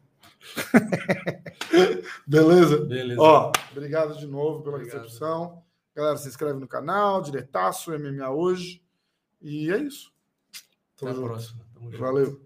Beleza? 2.27 2.79
Beleza. 2.85 3.21
Ó, 3.21 3.53
obrigado 3.73 4.17
de 4.19 4.27
novo 4.27 4.63
pela 4.63 4.77
Obrigado. 4.77 5.03
recepção. 5.03 5.63
Galera, 5.95 6.17
se 6.17 6.29
inscreve 6.29 6.59
no 6.59 6.69
canal, 6.69 7.23
diretaço, 7.23 7.91
MMA 7.99 8.31
hoje. 8.31 8.83
E 9.41 9.71
é 9.71 9.79
isso. 9.79 10.13
Até 10.97 11.07
a 11.07 11.09
Tamo 11.09 11.15
junto. 11.15 11.27
próxima. 11.29 11.61
Tamo 11.75 11.91
junto. 11.91 12.03
Valeu. 12.03 12.46